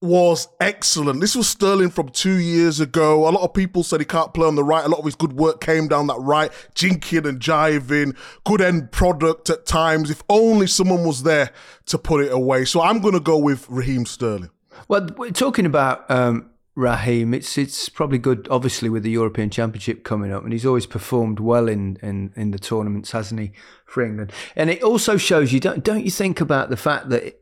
was 0.00 0.48
excellent. 0.60 1.20
This 1.20 1.34
was 1.34 1.48
Sterling 1.48 1.90
from 1.90 2.10
two 2.10 2.36
years 2.38 2.78
ago. 2.78 3.28
A 3.28 3.30
lot 3.30 3.42
of 3.42 3.52
people 3.52 3.82
said 3.82 4.00
he 4.00 4.06
can't 4.06 4.32
play 4.32 4.46
on 4.46 4.54
the 4.54 4.62
right. 4.62 4.84
A 4.84 4.88
lot 4.88 5.00
of 5.00 5.04
his 5.04 5.16
good 5.16 5.32
work 5.32 5.60
came 5.60 5.88
down 5.88 6.06
that 6.06 6.20
right, 6.20 6.52
jinking 6.74 7.26
and 7.28 7.40
jiving, 7.40 8.16
good 8.44 8.60
end 8.60 8.92
product 8.92 9.50
at 9.50 9.66
times. 9.66 10.10
If 10.10 10.22
only 10.28 10.68
someone 10.68 11.04
was 11.04 11.24
there 11.24 11.50
to 11.86 11.98
put 11.98 12.24
it 12.24 12.32
away. 12.32 12.64
So 12.64 12.80
I'm 12.80 13.00
going 13.00 13.14
to 13.14 13.20
go 13.20 13.38
with 13.38 13.68
Raheem 13.68 14.06
Sterling. 14.06 14.50
Well, 14.86 15.08
we're 15.16 15.32
talking 15.32 15.66
about 15.66 16.08
um, 16.08 16.50
Raheem. 16.76 17.34
It's 17.34 17.58
it's 17.58 17.88
probably 17.88 18.18
good, 18.18 18.46
obviously, 18.50 18.88
with 18.88 19.02
the 19.02 19.10
European 19.10 19.50
Championship 19.50 20.04
coming 20.04 20.32
up, 20.32 20.44
and 20.44 20.52
he's 20.52 20.64
always 20.64 20.86
performed 20.86 21.40
well 21.40 21.68
in, 21.68 21.98
in, 22.02 22.32
in 22.36 22.52
the 22.52 22.58
tournaments, 22.60 23.10
hasn't 23.10 23.40
he, 23.40 23.50
for 23.84 24.04
England? 24.04 24.32
And 24.54 24.70
it 24.70 24.84
also 24.84 25.16
shows 25.16 25.52
you 25.52 25.58
don't 25.58 25.82
don't 25.82 26.04
you 26.04 26.12
think 26.12 26.40
about 26.40 26.70
the 26.70 26.76
fact 26.76 27.08
that 27.08 27.40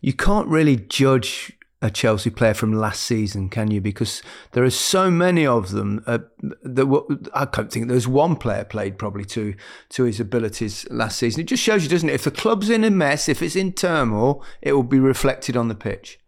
you 0.00 0.14
can't 0.14 0.48
really 0.48 0.76
judge 0.76 1.57
a 1.80 1.90
Chelsea 1.90 2.30
player 2.30 2.54
from 2.54 2.72
last 2.72 3.02
season, 3.02 3.48
can 3.48 3.70
you? 3.70 3.80
Because 3.80 4.22
there 4.52 4.64
are 4.64 4.70
so 4.70 5.10
many 5.10 5.46
of 5.46 5.70
them. 5.70 6.02
Uh, 6.06 6.18
that 6.62 7.28
I 7.34 7.46
can't 7.46 7.70
think 7.70 7.88
there's 7.88 8.08
one 8.08 8.36
player 8.36 8.64
played 8.64 8.98
probably 8.98 9.24
to 9.26 9.54
to 9.90 10.04
his 10.04 10.18
abilities 10.18 10.86
last 10.90 11.18
season. 11.18 11.42
It 11.42 11.44
just 11.44 11.62
shows 11.62 11.84
you, 11.84 11.88
doesn't 11.88 12.08
it? 12.08 12.14
If 12.14 12.24
the 12.24 12.30
club's 12.30 12.68
in 12.68 12.84
a 12.84 12.90
mess, 12.90 13.28
if 13.28 13.42
it's 13.42 13.56
in 13.56 13.72
turmoil, 13.72 14.42
it 14.60 14.72
will 14.72 14.82
be 14.82 14.98
reflected 14.98 15.56
on 15.56 15.68
the 15.68 15.74
pitch. 15.74 16.18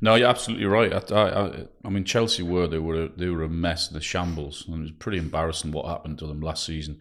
No, 0.00 0.14
you're 0.14 0.28
absolutely 0.28 0.66
right. 0.66 0.92
I, 1.12 1.28
I, 1.28 1.64
I 1.84 1.88
mean, 1.88 2.04
Chelsea 2.04 2.42
were 2.42 2.68
they 2.68 2.78
were 2.78 3.04
a, 3.04 3.08
they 3.08 3.28
were 3.28 3.42
a 3.42 3.48
mess, 3.48 3.88
the 3.88 4.00
shambles, 4.00 4.64
and 4.66 4.76
it 4.78 4.80
was 4.80 4.90
pretty 4.92 5.18
embarrassing 5.18 5.72
what 5.72 5.86
happened 5.86 6.18
to 6.20 6.26
them 6.26 6.40
last 6.40 6.64
season. 6.64 7.00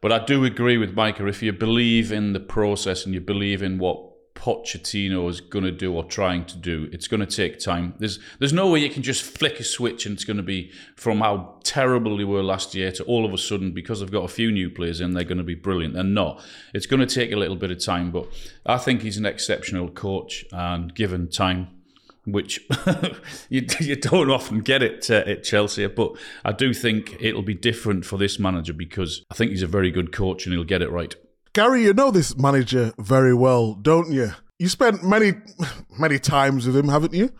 But 0.00 0.12
I 0.12 0.24
do 0.24 0.44
agree 0.44 0.78
with 0.78 0.94
Micah. 0.94 1.26
If 1.26 1.42
you 1.42 1.52
believe 1.52 2.10
in 2.10 2.32
the 2.32 2.40
process 2.40 3.04
and 3.04 3.14
you 3.14 3.20
believe 3.20 3.62
in 3.62 3.78
what 3.78 4.11
Pochettino 4.34 5.28
is 5.28 5.40
going 5.40 5.64
to 5.64 5.70
do 5.70 5.94
or 5.94 6.04
trying 6.04 6.44
to 6.46 6.56
do. 6.56 6.88
It's 6.92 7.06
going 7.06 7.20
to 7.20 7.26
take 7.26 7.58
time. 7.58 7.94
There's 7.98 8.18
there's 8.38 8.52
no 8.52 8.70
way 8.70 8.80
you 8.80 8.90
can 8.90 9.02
just 9.02 9.22
flick 9.22 9.60
a 9.60 9.64
switch 9.64 10.06
and 10.06 10.14
it's 10.14 10.24
going 10.24 10.38
to 10.38 10.42
be 10.42 10.72
from 10.96 11.20
how 11.20 11.60
terrible 11.62 12.16
they 12.16 12.24
were 12.24 12.42
last 12.42 12.74
year 12.74 12.90
to 12.92 13.04
all 13.04 13.24
of 13.24 13.32
a 13.32 13.38
sudden 13.38 13.72
because 13.72 14.00
they've 14.00 14.10
got 14.10 14.24
a 14.24 14.28
few 14.28 14.50
new 14.50 14.70
players 14.70 15.00
in 15.00 15.12
they're 15.12 15.24
going 15.24 15.38
to 15.38 15.44
be 15.44 15.54
brilliant. 15.54 15.94
They're 15.94 16.04
not. 16.04 16.42
It's 16.74 16.86
going 16.86 17.06
to 17.06 17.14
take 17.14 17.32
a 17.32 17.36
little 17.36 17.56
bit 17.56 17.70
of 17.70 17.84
time, 17.84 18.10
but 18.10 18.26
I 18.66 18.78
think 18.78 19.02
he's 19.02 19.18
an 19.18 19.26
exceptional 19.26 19.88
coach 19.88 20.44
and 20.52 20.94
given 20.94 21.28
time. 21.28 21.68
Which 22.24 22.60
you, 23.48 23.66
you 23.80 23.96
don't 23.96 24.30
often 24.30 24.60
get 24.60 24.80
it 24.80 25.10
uh, 25.10 25.24
at 25.26 25.42
Chelsea, 25.42 25.84
but 25.88 26.12
I 26.44 26.52
do 26.52 26.72
think 26.72 27.16
it'll 27.20 27.42
be 27.42 27.54
different 27.54 28.04
for 28.04 28.16
this 28.16 28.38
manager 28.38 28.72
because 28.72 29.24
I 29.28 29.34
think 29.34 29.50
he's 29.50 29.62
a 29.62 29.66
very 29.66 29.90
good 29.90 30.12
coach 30.12 30.46
and 30.46 30.54
he'll 30.54 30.62
get 30.62 30.82
it 30.82 30.90
right. 30.92 31.16
Gary, 31.54 31.82
you 31.82 31.92
know 31.92 32.10
this 32.10 32.36
manager 32.38 32.94
very 32.98 33.34
well, 33.34 33.74
don't 33.74 34.10
you? 34.10 34.32
You 34.58 34.70
spent 34.70 35.04
many, 35.04 35.34
many 35.98 36.18
times 36.18 36.66
with 36.66 36.74
him, 36.74 36.88
haven't 36.88 37.12
you? 37.12 37.30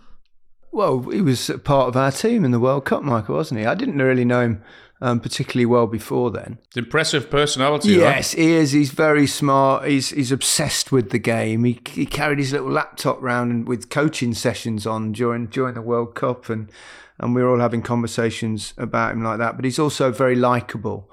Well, 0.70 1.00
he 1.10 1.22
was 1.22 1.50
part 1.64 1.88
of 1.88 1.96
our 1.96 2.10
team 2.10 2.44
in 2.44 2.50
the 2.50 2.60
World 2.60 2.84
Cup, 2.84 3.02
Michael, 3.02 3.36
wasn't 3.36 3.60
he? 3.60 3.66
I 3.66 3.74
didn't 3.74 3.96
really 3.96 4.26
know 4.26 4.42
him 4.42 4.62
um, 5.00 5.18
particularly 5.18 5.64
well 5.64 5.86
before 5.86 6.30
then. 6.30 6.58
Impressive 6.76 7.30
personality. 7.30 7.92
Yes, 7.92 8.34
right? 8.34 8.42
he 8.42 8.52
is. 8.52 8.72
He's 8.72 8.90
very 8.90 9.26
smart. 9.26 9.86
He's 9.86 10.10
he's 10.10 10.30
obsessed 10.30 10.92
with 10.92 11.10
the 11.10 11.18
game. 11.18 11.64
He 11.64 11.80
he 11.90 12.06
carried 12.06 12.38
his 12.38 12.52
little 12.52 12.70
laptop 12.70 13.22
around 13.22 13.66
with 13.66 13.90
coaching 13.90 14.32
sessions 14.32 14.86
on 14.86 15.12
during 15.12 15.46
during 15.46 15.74
the 15.74 15.82
World 15.82 16.14
Cup, 16.14 16.48
and 16.48 16.70
and 17.18 17.34
we 17.34 17.42
were 17.42 17.50
all 17.50 17.58
having 17.58 17.82
conversations 17.82 18.74
about 18.78 19.12
him 19.12 19.24
like 19.24 19.38
that. 19.38 19.56
But 19.56 19.64
he's 19.64 19.78
also 19.78 20.12
very 20.12 20.36
likable 20.36 21.10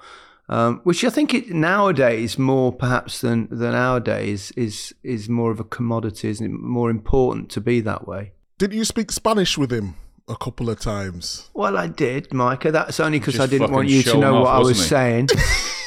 um, 0.50 0.80
which 0.82 1.04
I 1.04 1.10
think 1.10 1.32
it, 1.32 1.50
nowadays 1.50 2.36
more 2.36 2.72
perhaps 2.72 3.20
than 3.20 3.46
than 3.50 3.72
our 3.72 4.00
days 4.00 4.50
is 4.56 4.92
is 5.04 5.28
more 5.28 5.52
of 5.52 5.60
a 5.60 5.64
commodity, 5.64 6.28
isn't 6.28 6.44
it? 6.44 6.50
More 6.50 6.90
important 6.90 7.50
to 7.50 7.60
be 7.60 7.80
that 7.82 8.04
way. 8.06 8.32
Didn't 8.58 8.76
you 8.76 8.84
speak 8.84 9.12
Spanish 9.12 9.56
with 9.56 9.72
him 9.72 9.94
a 10.28 10.36
couple 10.36 10.68
of 10.68 10.80
times? 10.80 11.48
Well, 11.54 11.78
I 11.78 11.86
did, 11.86 12.34
Micah. 12.34 12.72
That's 12.72 12.98
only 12.98 13.20
because 13.20 13.38
I 13.38 13.46
didn't 13.46 13.70
want 13.70 13.88
you 13.88 14.02
to 14.02 14.18
know 14.18 14.38
off, 14.38 14.42
what 14.42 14.50
I 14.50 14.58
was 14.58 14.80
he? 14.80 14.88
saying. 14.88 15.28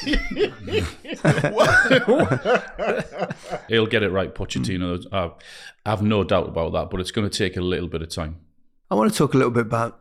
He'll 3.68 3.86
get 3.86 4.02
it 4.02 4.10
right, 4.10 4.34
Pochettino. 4.34 5.06
I 5.12 5.90
have 5.90 6.02
no 6.02 6.24
doubt 6.24 6.48
about 6.48 6.72
that, 6.72 6.90
but 6.90 7.00
it's 7.00 7.10
going 7.10 7.28
to 7.28 7.38
take 7.38 7.58
a 7.58 7.60
little 7.60 7.88
bit 7.88 8.00
of 8.00 8.08
time. 8.08 8.40
I 8.90 8.94
want 8.94 9.12
to 9.12 9.16
talk 9.16 9.34
a 9.34 9.36
little 9.36 9.52
bit 9.52 9.66
about 9.66 10.00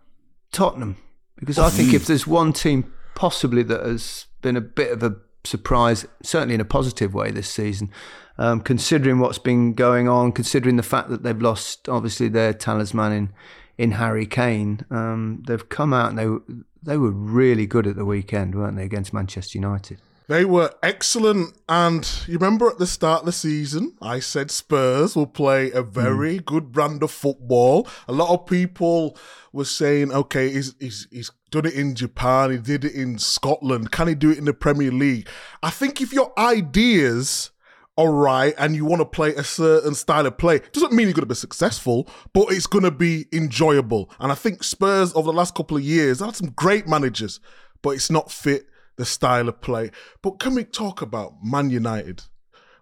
Tottenham 0.54 0.96
because 1.38 1.60
I 1.60 1.70
think 1.70 1.94
if 1.94 2.06
there's 2.06 2.26
one 2.26 2.54
team 2.54 2.94
possibly 3.16 3.64
that 3.64 3.86
has 3.86 4.28
been 4.44 4.56
a 4.56 4.62
bit 4.62 4.92
of 4.92 5.02
a 5.02 5.16
surprise, 5.44 6.06
certainly 6.22 6.54
in 6.54 6.62
a 6.62 6.66
positive 6.66 7.16
way 7.16 7.32
this 7.32 7.50
season. 7.50 7.90
Um, 8.38 8.62
considering 8.62 9.20
what's 9.20 9.38
been 9.40 9.74
going 9.74 10.08
on, 10.08 10.32
considering 10.32 10.76
the 10.76 10.84
fact 10.84 11.10
that 11.10 11.24
they've 11.24 11.42
lost 11.42 11.90
obviously 11.90 12.28
their 12.30 12.54
talisman 12.54 13.12
in, 13.12 13.30
in 13.78 13.92
Harry 13.92 14.26
Kane, 14.26 14.86
um, 14.90 15.44
they've 15.48 15.68
come 15.70 15.94
out 15.94 16.10
and 16.10 16.20
they 16.20 16.54
they 16.86 16.98
were 16.98 17.12
really 17.12 17.66
good 17.66 17.88
at 17.88 17.96
the 17.96 18.06
weekend, 18.06 18.56
weren't 18.56 18.76
they, 18.76 18.84
against 18.84 19.14
Manchester 19.14 19.58
United? 19.58 20.02
They 20.28 20.46
were 20.46 20.74
excellent. 20.82 21.58
And 21.68 22.10
you 22.28 22.36
remember 22.36 22.70
at 22.70 22.78
the 22.78 22.88
start 22.88 23.22
of 23.22 23.26
the 23.26 23.32
season, 23.32 23.96
I 24.02 24.20
said 24.20 24.52
Spurs 24.52 25.16
will 25.16 25.28
play 25.28 25.72
a 25.72 25.84
very 25.84 26.40
mm. 26.40 26.46
good 26.46 26.72
brand 26.72 27.04
of 27.04 27.12
football. 27.12 27.88
A 28.08 28.14
lot 28.14 28.30
of 28.30 28.46
people 28.46 29.18
were 29.52 29.66
saying, 29.66 30.12
okay, 30.12 30.50
he's, 30.50 30.76
he's, 30.80 31.08
he's 31.12 31.32
done 31.52 31.66
it 31.66 31.74
in 31.74 31.96
Japan, 31.96 32.52
he 32.52 32.58
did 32.58 32.86
it 32.86 32.94
in 32.94 33.20
Scotland. 33.20 33.92
Can 33.92 34.08
he 34.08 34.16
do 34.16 34.32
it 34.32 34.38
in 34.38 34.46
the 34.46 34.54
Premier 34.54 34.92
League? 34.92 35.28
I 35.62 35.70
think 35.70 36.02
if 36.02 36.14
your 36.14 36.32
ideas 36.38 37.52
are 37.96 38.12
right 38.12 38.56
and 38.58 38.76
you 38.76 38.86
want 38.86 39.02
to 39.02 39.06
play 39.06 39.36
a 39.36 39.44
certain 39.44 39.94
style 39.94 40.26
of 40.26 40.38
play, 40.38 40.62
doesn't 40.72 40.94
mean 40.94 41.08
you're 41.08 41.14
going 41.14 41.22
to 41.22 41.28
be 41.28 41.36
successful, 41.36 42.08
but 42.34 42.52
it's 42.52 42.66
going 42.66 42.84
to 42.84 42.92
be 42.92 43.28
enjoyable. 43.32 44.10
And 44.20 44.32
I 44.32 44.36
think 44.36 44.64
Spurs 44.64 45.14
over 45.14 45.28
the 45.28 45.38
last 45.38 45.54
couple 45.54 45.78
of 45.78 45.84
years 45.84 46.20
had 46.20 46.36
some 46.36 46.50
great 46.50 46.88
managers, 46.88 47.40
but 47.84 47.92
it's 47.92 48.10
not 48.10 48.32
fit 48.32 48.68
the 48.96 49.06
style 49.06 49.50
of 49.50 49.62
play. 49.62 49.92
But 50.22 50.40
can 50.40 50.56
we 50.56 50.64
talk 50.64 51.02
about 51.02 51.44
Man 51.44 51.70
United? 51.70 52.24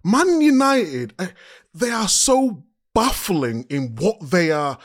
Man 0.03 0.41
United, 0.41 1.13
eh, 1.19 1.27
they 1.73 1.89
are 1.89 2.07
so 2.07 2.63
baffling 2.93 3.65
in 3.69 3.95
what 3.95 4.31
they 4.31 4.51
are 4.51 4.77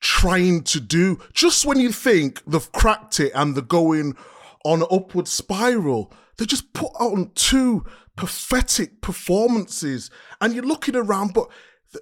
trying 0.00 0.62
to 0.62 0.80
do. 0.80 1.18
Just 1.32 1.64
when 1.64 1.80
you 1.80 1.92
think 1.92 2.42
they've 2.46 2.72
cracked 2.72 3.20
it 3.20 3.32
and 3.34 3.54
they're 3.54 3.62
going 3.62 4.16
on 4.64 4.82
an 4.82 4.88
upward 4.90 5.28
spiral, 5.28 6.12
they 6.38 6.46
just 6.46 6.72
put 6.72 6.92
on 6.98 7.30
two 7.34 7.84
pathetic 8.16 9.00
performances. 9.00 10.10
And 10.40 10.54
you're 10.54 10.64
looking 10.64 10.96
around, 10.96 11.32
but 11.34 11.48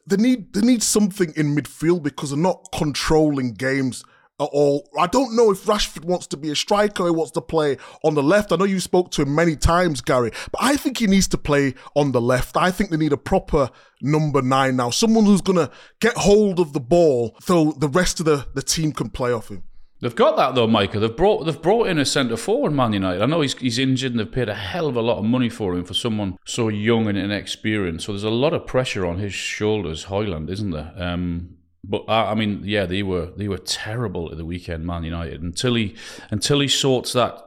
they 0.07 0.17
need 0.17 0.53
they 0.53 0.61
need 0.61 0.83
something 0.83 1.33
in 1.37 1.57
midfield 1.57 2.03
because 2.03 2.31
they're 2.31 2.39
not 2.39 2.69
controlling 2.73 3.55
games 3.55 4.05
at 4.41 4.49
all. 4.53 4.89
I 4.99 5.07
don't 5.07 5.35
know 5.35 5.51
if 5.51 5.65
Rashford 5.65 6.05
wants 6.05 6.27
to 6.29 6.37
be 6.37 6.51
a 6.51 6.57
striker 6.57 7.05
or 7.05 7.13
wants 7.13 7.33
to 7.33 7.41
play 7.41 7.77
on 8.05 8.15
the 8.15 8.23
left. 8.23 8.53
I 8.53 8.57
know 8.57 8.65
you 8.65 8.81
spoke 8.81 9.11
to 9.13 9.23
him 9.23 9.35
many 9.35 9.57
times, 9.57 10.01
Gary, 10.01 10.31
but 10.53 10.63
I 10.63 10.77
think 10.77 10.99
he 10.99 11.07
needs 11.07 11.29
to 11.29 11.39
play 11.39 11.75
on 11.95 12.13
the 12.13 12.21
left. 12.21 12.57
I 12.57 12.71
think 12.71 12.91
they 12.91 12.97
need 12.97 13.13
a 13.13 13.19
proper 13.19 13.71
number 14.01 14.43
nine 14.43 14.77
now, 14.77 14.91
someone 14.91 15.25
who's 15.25 15.41
going 15.41 15.59
to 15.59 15.71
get 16.01 16.17
hold 16.17 16.61
of 16.61 16.73
the 16.73 16.81
ball 16.81 17.37
so 17.41 17.73
the 17.73 17.89
rest 17.89 18.21
of 18.21 18.27
the, 18.27 18.47
the 18.55 18.63
team 18.63 18.93
can 18.93 19.11
play 19.11 19.33
off 19.33 19.49
him. 19.49 19.65
They've 20.01 20.15
got 20.15 20.37
that 20.37 20.55
though, 20.55 20.69
Micah. 20.69 21.01
They've 21.01 21.17
brought 21.17 21.45
they've 21.45 21.61
brought 21.61 21.89
in 21.89 21.99
a 21.99 22.05
centre 22.05 22.37
forward, 22.37 22.71
Man 22.71 22.93
United. 22.93 23.21
I 23.21 23.27
know 23.27 23.41
he's 23.41 23.59
he's 23.59 23.81
injured, 23.81 24.13
and 24.13 24.21
they've 24.21 24.31
paid 24.31 24.49
a 24.49 24.55
hell 24.55 24.87
of 24.87 24.97
a 24.97 25.03
lot 25.03 25.19
of 25.19 25.25
money 25.25 25.49
for 25.49 25.75
him 25.75 25.85
for 25.85 25.95
someone 25.95 26.39
so 26.45 26.69
young 26.69 27.09
and 27.09 27.19
inexperienced. 27.19 28.07
So 28.07 28.13
there's 28.13 28.23
a 28.23 28.31
lot 28.31 28.55
of 28.55 28.65
pressure 28.65 29.05
on 29.05 29.19
his 29.19 29.35
shoulders, 29.35 30.05
Højlund, 30.05 30.51
isn't 30.51 30.71
there? 30.71 30.93
Um, 30.97 31.58
but 31.89 32.05
uh, 32.09 32.27
I 32.31 32.35
mean, 32.35 32.61
yeah, 32.65 32.85
they 32.85 33.03
were 33.03 33.31
they 33.37 33.49
were 33.49 33.59
terrible 33.59 34.31
at 34.31 34.37
the 34.37 34.45
weekend, 34.45 34.87
Man 34.87 35.05
United. 35.05 35.43
Until 35.43 35.75
he 35.75 35.97
until 36.31 36.61
he 36.61 36.69
sorts 36.69 37.15
that 37.15 37.43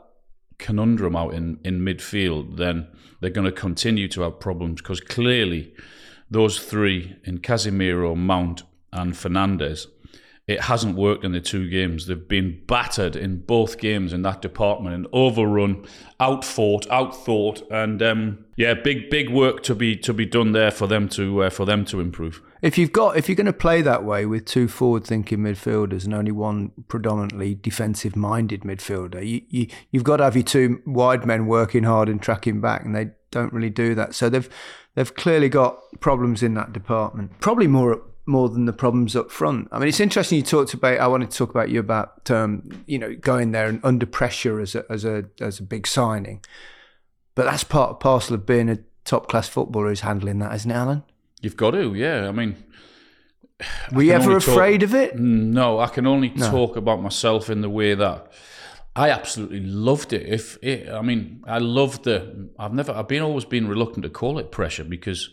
conundrum 0.57 1.15
out 1.15 1.33
in 1.33 1.59
in 1.63 1.81
midfield, 1.81 2.57
then 2.57 2.87
they're 3.19 3.29
going 3.29 3.45
to 3.45 3.51
continue 3.51 4.07
to 4.09 4.21
have 4.21 4.39
problems 4.39 4.81
because 4.81 4.99
clearly 4.99 5.73
those 6.29 6.59
three 6.59 7.15
in 7.23 7.39
Casemiro, 7.39 8.15
Mount, 8.15 8.63
and 8.91 9.13
Fernandes, 9.13 9.85
it 10.47 10.61
hasn't 10.61 10.95
worked 10.95 11.23
in 11.23 11.33
the 11.33 11.39
two 11.39 11.69
games. 11.69 12.07
They've 12.07 12.27
been 12.27 12.63
battered 12.65 13.15
in 13.15 13.41
both 13.41 13.77
games 13.77 14.11
in 14.11 14.23
that 14.23 14.41
department 14.41 14.95
and 14.95 15.07
overrun, 15.13 15.85
outfought, 16.19 16.87
outthought, 16.87 17.61
and 17.69 18.01
um, 18.01 18.45
yeah, 18.55 18.73
big 18.73 19.11
big 19.11 19.29
work 19.29 19.61
to 19.63 19.75
be 19.75 19.95
to 19.97 20.13
be 20.13 20.25
done 20.25 20.51
there 20.51 20.71
for 20.71 20.87
them 20.87 21.07
to 21.09 21.43
uh, 21.43 21.49
for 21.51 21.65
them 21.65 21.85
to 21.85 21.99
improve. 21.99 22.41
If 22.61 22.77
you've 22.77 22.91
got 22.91 23.17
if 23.17 23.27
you're 23.27 23.35
going 23.35 23.45
to 23.47 23.53
play 23.53 23.81
that 23.81 24.03
way 24.03 24.25
with 24.25 24.45
two 24.45 24.67
forward 24.67 25.03
thinking 25.03 25.39
midfielders 25.39 26.05
and 26.05 26.13
only 26.13 26.31
one 26.31 26.71
predominantly 26.87 27.55
defensive 27.55 28.15
minded 28.15 28.61
midfielder, 28.61 29.25
you, 29.27 29.41
you 29.49 29.67
you've 29.89 30.03
got 30.03 30.17
to 30.17 30.25
have 30.25 30.35
your 30.35 30.43
two 30.43 30.81
wide 30.85 31.25
men 31.25 31.47
working 31.47 31.83
hard 31.83 32.07
and 32.07 32.21
tracking 32.21 32.61
back, 32.61 32.85
and 32.85 32.95
they 32.95 33.11
don't 33.31 33.51
really 33.51 33.71
do 33.71 33.95
that. 33.95 34.13
So 34.13 34.29
they've 34.29 34.47
they've 34.93 35.13
clearly 35.15 35.49
got 35.49 35.79
problems 36.01 36.43
in 36.43 36.53
that 36.53 36.71
department. 36.71 37.39
Probably 37.39 37.67
more 37.67 38.03
more 38.27 38.49
than 38.49 38.65
the 38.65 38.73
problems 38.73 39.15
up 39.15 39.31
front. 39.31 39.67
I 39.71 39.79
mean, 39.79 39.89
it's 39.89 39.99
interesting 39.99 40.37
you 40.37 40.43
talked 40.43 40.75
about. 40.75 40.99
I 40.99 41.07
wanted 41.07 41.31
to 41.31 41.37
talk 41.37 41.49
about 41.49 41.69
you 41.69 41.79
about 41.79 42.29
um, 42.29 42.83
you 42.85 42.99
know 42.99 43.15
going 43.15 43.51
there 43.51 43.67
and 43.67 43.79
under 43.83 44.05
pressure 44.05 44.59
as 44.59 44.75
a 44.75 44.85
as 44.87 45.03
a 45.03 45.25
as 45.39 45.59
a 45.59 45.63
big 45.63 45.87
signing, 45.87 46.43
but 47.33 47.45
that's 47.45 47.63
part 47.63 47.99
parcel 47.99 48.35
of 48.35 48.45
being 48.45 48.69
a 48.69 48.77
top 49.03 49.27
class 49.27 49.47
footballer 49.47 49.91
is 49.91 50.01
handling 50.01 50.37
that, 50.39 50.53
isn't 50.53 50.69
it, 50.69 50.75
Alan? 50.75 51.03
You've 51.41 51.57
got 51.57 51.71
to, 51.71 51.93
yeah. 51.93 52.27
I 52.27 52.31
mean, 52.31 52.55
were 53.91 54.03
you 54.03 54.13
ever 54.13 54.37
afraid 54.37 54.81
talk, 54.81 54.89
of 54.89 54.95
it? 54.95 55.15
No, 55.17 55.79
I 55.79 55.87
can 55.87 56.07
only 56.07 56.29
no. 56.29 56.49
talk 56.49 56.75
about 56.75 57.01
myself 57.01 57.49
in 57.49 57.61
the 57.61 57.69
way 57.69 57.93
that 57.93 58.31
I 58.95 59.09
absolutely 59.09 59.61
loved 59.61 60.13
it. 60.13 60.27
If 60.27 60.57
it, 60.61 60.89
I 60.89 61.01
mean, 61.01 61.43
I 61.47 61.59
loved 61.59 62.03
the. 62.03 62.49
I've 62.59 62.73
never. 62.73 62.91
I've 62.91 63.07
been 63.07 63.21
always 63.21 63.45
been 63.45 63.67
reluctant 63.67 64.03
to 64.03 64.09
call 64.09 64.37
it 64.37 64.51
pressure 64.51 64.83
because 64.83 65.29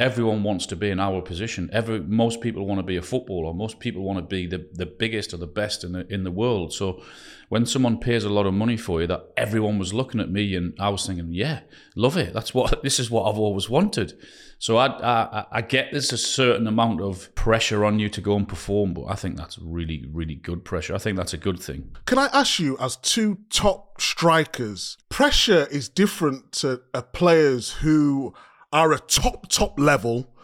everyone 0.00 0.42
wants 0.42 0.66
to 0.66 0.76
be 0.76 0.90
in 0.90 0.98
our 0.98 1.20
position. 1.20 1.68
Every 1.72 2.00
most 2.00 2.40
people 2.40 2.66
want 2.66 2.78
to 2.78 2.84
be 2.84 2.96
a 2.96 3.02
footballer. 3.02 3.52
Most 3.52 3.80
people 3.80 4.02
want 4.02 4.18
to 4.18 4.22
be 4.22 4.46
the, 4.46 4.66
the 4.72 4.86
biggest 4.86 5.34
or 5.34 5.36
the 5.36 5.46
best 5.46 5.84
in 5.84 5.92
the 5.92 6.06
in 6.12 6.24
the 6.24 6.30
world. 6.30 6.72
So 6.72 7.02
when 7.52 7.66
someone 7.66 7.98
pays 7.98 8.24
a 8.24 8.30
lot 8.30 8.46
of 8.46 8.54
money 8.54 8.78
for 8.78 9.02
you, 9.02 9.06
that 9.06 9.26
everyone 9.36 9.78
was 9.78 9.92
looking 9.92 10.22
at 10.22 10.30
me 10.30 10.56
and 10.56 10.72
I 10.80 10.88
was 10.88 11.06
thinking, 11.06 11.34
yeah, 11.34 11.60
love 11.94 12.16
it. 12.16 12.32
That's 12.32 12.54
what 12.54 12.82
this 12.82 12.98
is 12.98 13.10
what 13.10 13.28
I've 13.28 13.38
always 13.38 13.68
wanted. 13.68 14.18
So 14.58 14.78
I, 14.78 14.86
I, 14.86 15.44
I 15.52 15.60
get 15.60 15.88
there's 15.90 16.14
a 16.14 16.16
certain 16.16 16.66
amount 16.66 17.02
of 17.02 17.34
pressure 17.34 17.84
on 17.84 17.98
you 17.98 18.08
to 18.08 18.22
go 18.22 18.36
and 18.36 18.48
perform, 18.48 18.94
but 18.94 19.04
I 19.04 19.16
think 19.16 19.36
that's 19.36 19.58
really, 19.58 20.06
really 20.10 20.34
good 20.34 20.64
pressure. 20.64 20.94
I 20.94 20.98
think 20.98 21.18
that's 21.18 21.34
a 21.34 21.36
good 21.36 21.60
thing. 21.60 21.94
Can 22.06 22.18
I 22.18 22.30
ask 22.32 22.58
you, 22.58 22.78
as 22.78 22.96
two 22.96 23.36
top 23.50 24.00
strikers, 24.00 24.96
pressure 25.10 25.66
is 25.70 25.90
different 25.90 26.52
to 26.52 26.80
uh, 26.94 27.02
players 27.02 27.70
who 27.70 28.32
are 28.72 28.94
a 28.94 28.98
top, 28.98 29.50
top 29.50 29.78
level. 29.78 30.34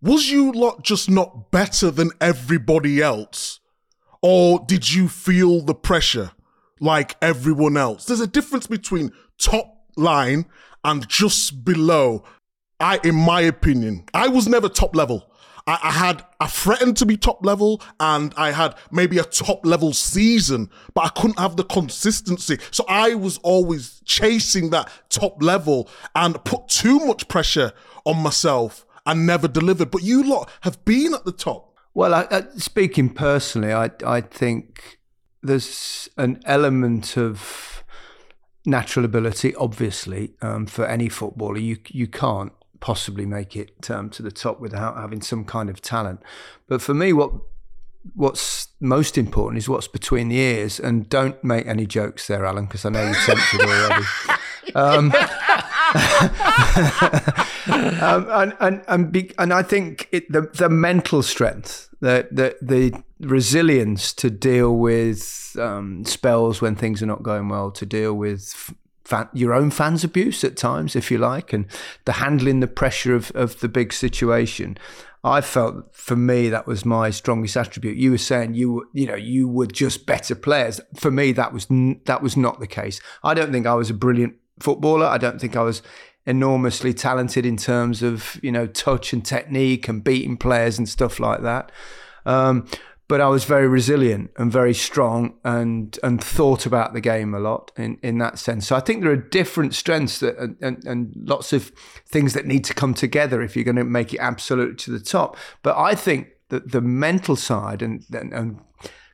Was 0.00 0.30
you 0.30 0.52
lot 0.52 0.84
just 0.84 1.10
not 1.10 1.50
better 1.50 1.90
than 1.90 2.10
everybody 2.20 3.02
else? 3.02 3.58
Or 4.22 4.64
did 4.64 4.94
you 4.94 5.08
feel 5.08 5.60
the 5.60 5.74
pressure 5.74 6.30
like 6.80 7.16
everyone 7.22 7.76
else? 7.76 8.04
There's 8.04 8.20
a 8.20 8.26
difference 8.26 8.66
between 8.66 9.12
top 9.38 9.86
line 9.96 10.46
and 10.84 11.08
just 11.08 11.64
below. 11.64 12.24
I, 12.80 13.00
in 13.04 13.14
my 13.14 13.40
opinion, 13.40 14.04
I 14.12 14.28
was 14.28 14.48
never 14.48 14.68
top 14.68 14.94
level. 14.94 15.30
I, 15.66 15.78
I, 15.82 15.90
had, 15.92 16.24
I 16.40 16.46
threatened 16.46 16.96
to 16.98 17.06
be 17.06 17.16
top 17.16 17.44
level 17.44 17.82
and 17.98 18.34
I 18.36 18.50
had 18.50 18.74
maybe 18.90 19.18
a 19.18 19.24
top 19.24 19.64
level 19.64 19.92
season, 19.92 20.70
but 20.92 21.04
I 21.06 21.08
couldn't 21.08 21.38
have 21.38 21.56
the 21.56 21.64
consistency. 21.64 22.58
So 22.70 22.84
I 22.88 23.14
was 23.14 23.38
always 23.38 24.02
chasing 24.04 24.70
that 24.70 24.90
top 25.08 25.42
level 25.42 25.88
and 26.14 26.42
put 26.44 26.68
too 26.68 26.98
much 27.00 27.28
pressure 27.28 27.72
on 28.04 28.22
myself 28.22 28.84
and 29.06 29.26
never 29.26 29.48
delivered. 29.48 29.90
But 29.90 30.02
you 30.02 30.22
lot 30.22 30.50
have 30.62 30.84
been 30.84 31.14
at 31.14 31.24
the 31.24 31.32
top. 31.32 31.74
Well, 31.94 32.12
I, 32.12 32.22
uh, 32.22 32.42
speaking 32.56 33.08
personally, 33.10 33.72
I, 33.72 33.90
I 34.04 34.20
think 34.20 34.98
there's 35.44 36.08
an 36.16 36.40
element 36.46 37.16
of 37.16 37.84
natural 38.66 39.04
ability, 39.04 39.54
obviously, 39.56 40.34
um, 40.40 40.66
for 40.66 40.86
any 40.86 41.08
footballer. 41.08 41.58
You, 41.58 41.78
you 41.88 42.06
can't 42.06 42.52
possibly 42.80 43.26
make 43.26 43.56
it 43.56 43.90
um, 43.90 44.10
to 44.10 44.22
the 44.22 44.32
top 44.32 44.60
without 44.60 44.96
having 44.96 45.22
some 45.22 45.44
kind 45.44 45.70
of 45.70 45.80
talent. 45.80 46.22
But 46.66 46.82
for 46.82 46.94
me, 46.94 47.12
what 47.12 47.32
what's 48.14 48.68
most 48.80 49.16
important 49.16 49.58
is 49.58 49.68
what's 49.68 49.88
between 49.88 50.28
the 50.28 50.36
ears. 50.36 50.78
And 50.78 51.08
don't 51.08 51.42
make 51.42 51.66
any 51.66 51.86
jokes 51.86 52.26
there, 52.26 52.44
Alan, 52.44 52.66
because 52.66 52.84
I 52.84 52.90
know 52.90 53.06
you've 53.06 53.16
tempted 53.16 53.62
already. 53.62 54.04
Um, 54.74 55.12
um, 55.94 56.30
and 58.30 58.56
and 58.60 58.82
and, 58.88 59.12
be, 59.12 59.30
and 59.38 59.52
I 59.52 59.62
think 59.62 60.08
it, 60.10 60.32
the 60.32 60.40
the 60.40 60.70
mental 60.70 61.22
strength, 61.22 61.90
the 62.00 62.26
the 62.32 62.56
the 62.62 63.02
resilience 63.24 64.12
to 64.14 64.30
deal 64.30 64.76
with 64.76 65.56
um, 65.60 66.04
spells 66.04 66.60
when 66.60 66.76
things 66.76 67.02
are 67.02 67.06
not 67.06 67.22
going 67.22 67.48
well, 67.48 67.70
to 67.72 67.86
deal 67.86 68.14
with 68.14 68.74
fan, 69.04 69.28
your 69.32 69.52
own 69.52 69.70
fans' 69.70 70.04
abuse 70.04 70.44
at 70.44 70.56
times, 70.56 70.96
if 70.96 71.10
you 71.10 71.18
like, 71.18 71.52
and 71.52 71.66
the 72.04 72.12
handling 72.12 72.60
the 72.60 72.66
pressure 72.66 73.14
of, 73.14 73.30
of 73.34 73.60
the 73.60 73.68
big 73.68 73.92
situation. 73.92 74.78
I 75.22 75.40
felt 75.40 75.96
for 75.96 76.16
me 76.16 76.50
that 76.50 76.66
was 76.66 76.84
my 76.84 77.08
strongest 77.08 77.56
attribute. 77.56 77.96
You 77.96 78.10
were 78.10 78.18
saying 78.18 78.54
you 78.54 78.72
were, 78.72 78.84
you 78.92 79.06
know 79.06 79.14
you 79.14 79.48
were 79.48 79.66
just 79.66 80.04
better 80.04 80.34
players. 80.34 80.80
For 80.96 81.10
me, 81.10 81.32
that 81.32 81.52
was 81.52 81.66
that 82.04 82.22
was 82.22 82.36
not 82.36 82.60
the 82.60 82.66
case. 82.66 83.00
I 83.22 83.32
don't 83.32 83.50
think 83.50 83.66
I 83.66 83.74
was 83.74 83.88
a 83.88 83.94
brilliant 83.94 84.34
footballer. 84.60 85.06
I 85.06 85.16
don't 85.16 85.40
think 85.40 85.56
I 85.56 85.62
was 85.62 85.80
enormously 86.26 86.92
talented 86.92 87.46
in 87.46 87.56
terms 87.56 88.02
of 88.02 88.38
you 88.42 88.52
know 88.52 88.66
touch 88.66 89.14
and 89.14 89.24
technique 89.24 89.88
and 89.88 90.04
beating 90.04 90.36
players 90.36 90.76
and 90.76 90.86
stuff 90.86 91.18
like 91.18 91.40
that. 91.40 91.72
Um, 92.26 92.66
but 93.06 93.20
I 93.20 93.28
was 93.28 93.44
very 93.44 93.68
resilient 93.68 94.30
and 94.36 94.50
very 94.50 94.74
strong 94.74 95.34
and 95.44 95.98
and 96.02 96.22
thought 96.22 96.66
about 96.66 96.94
the 96.94 97.00
game 97.00 97.34
a 97.34 97.38
lot 97.38 97.70
in, 97.76 97.98
in 98.02 98.18
that 98.18 98.38
sense. 98.38 98.66
So 98.66 98.76
I 98.76 98.80
think 98.80 99.02
there 99.02 99.12
are 99.12 99.16
different 99.16 99.74
strengths 99.74 100.20
that 100.20 100.36
and, 100.38 100.56
and, 100.60 100.84
and 100.84 101.12
lots 101.16 101.52
of 101.52 101.70
things 102.06 102.32
that 102.32 102.46
need 102.46 102.64
to 102.64 102.74
come 102.74 102.94
together 102.94 103.42
if 103.42 103.56
you're 103.56 103.64
going 103.64 103.76
to 103.76 103.84
make 103.84 104.14
it 104.14 104.18
absolute 104.18 104.78
to 104.78 104.90
the 104.90 105.00
top. 105.00 105.36
But 105.62 105.76
I 105.76 105.94
think 105.94 106.28
that 106.48 106.72
the 106.72 106.80
mental 106.80 107.36
side 107.36 107.82
and, 107.82 108.04
and, 108.12 108.32
and 108.32 108.60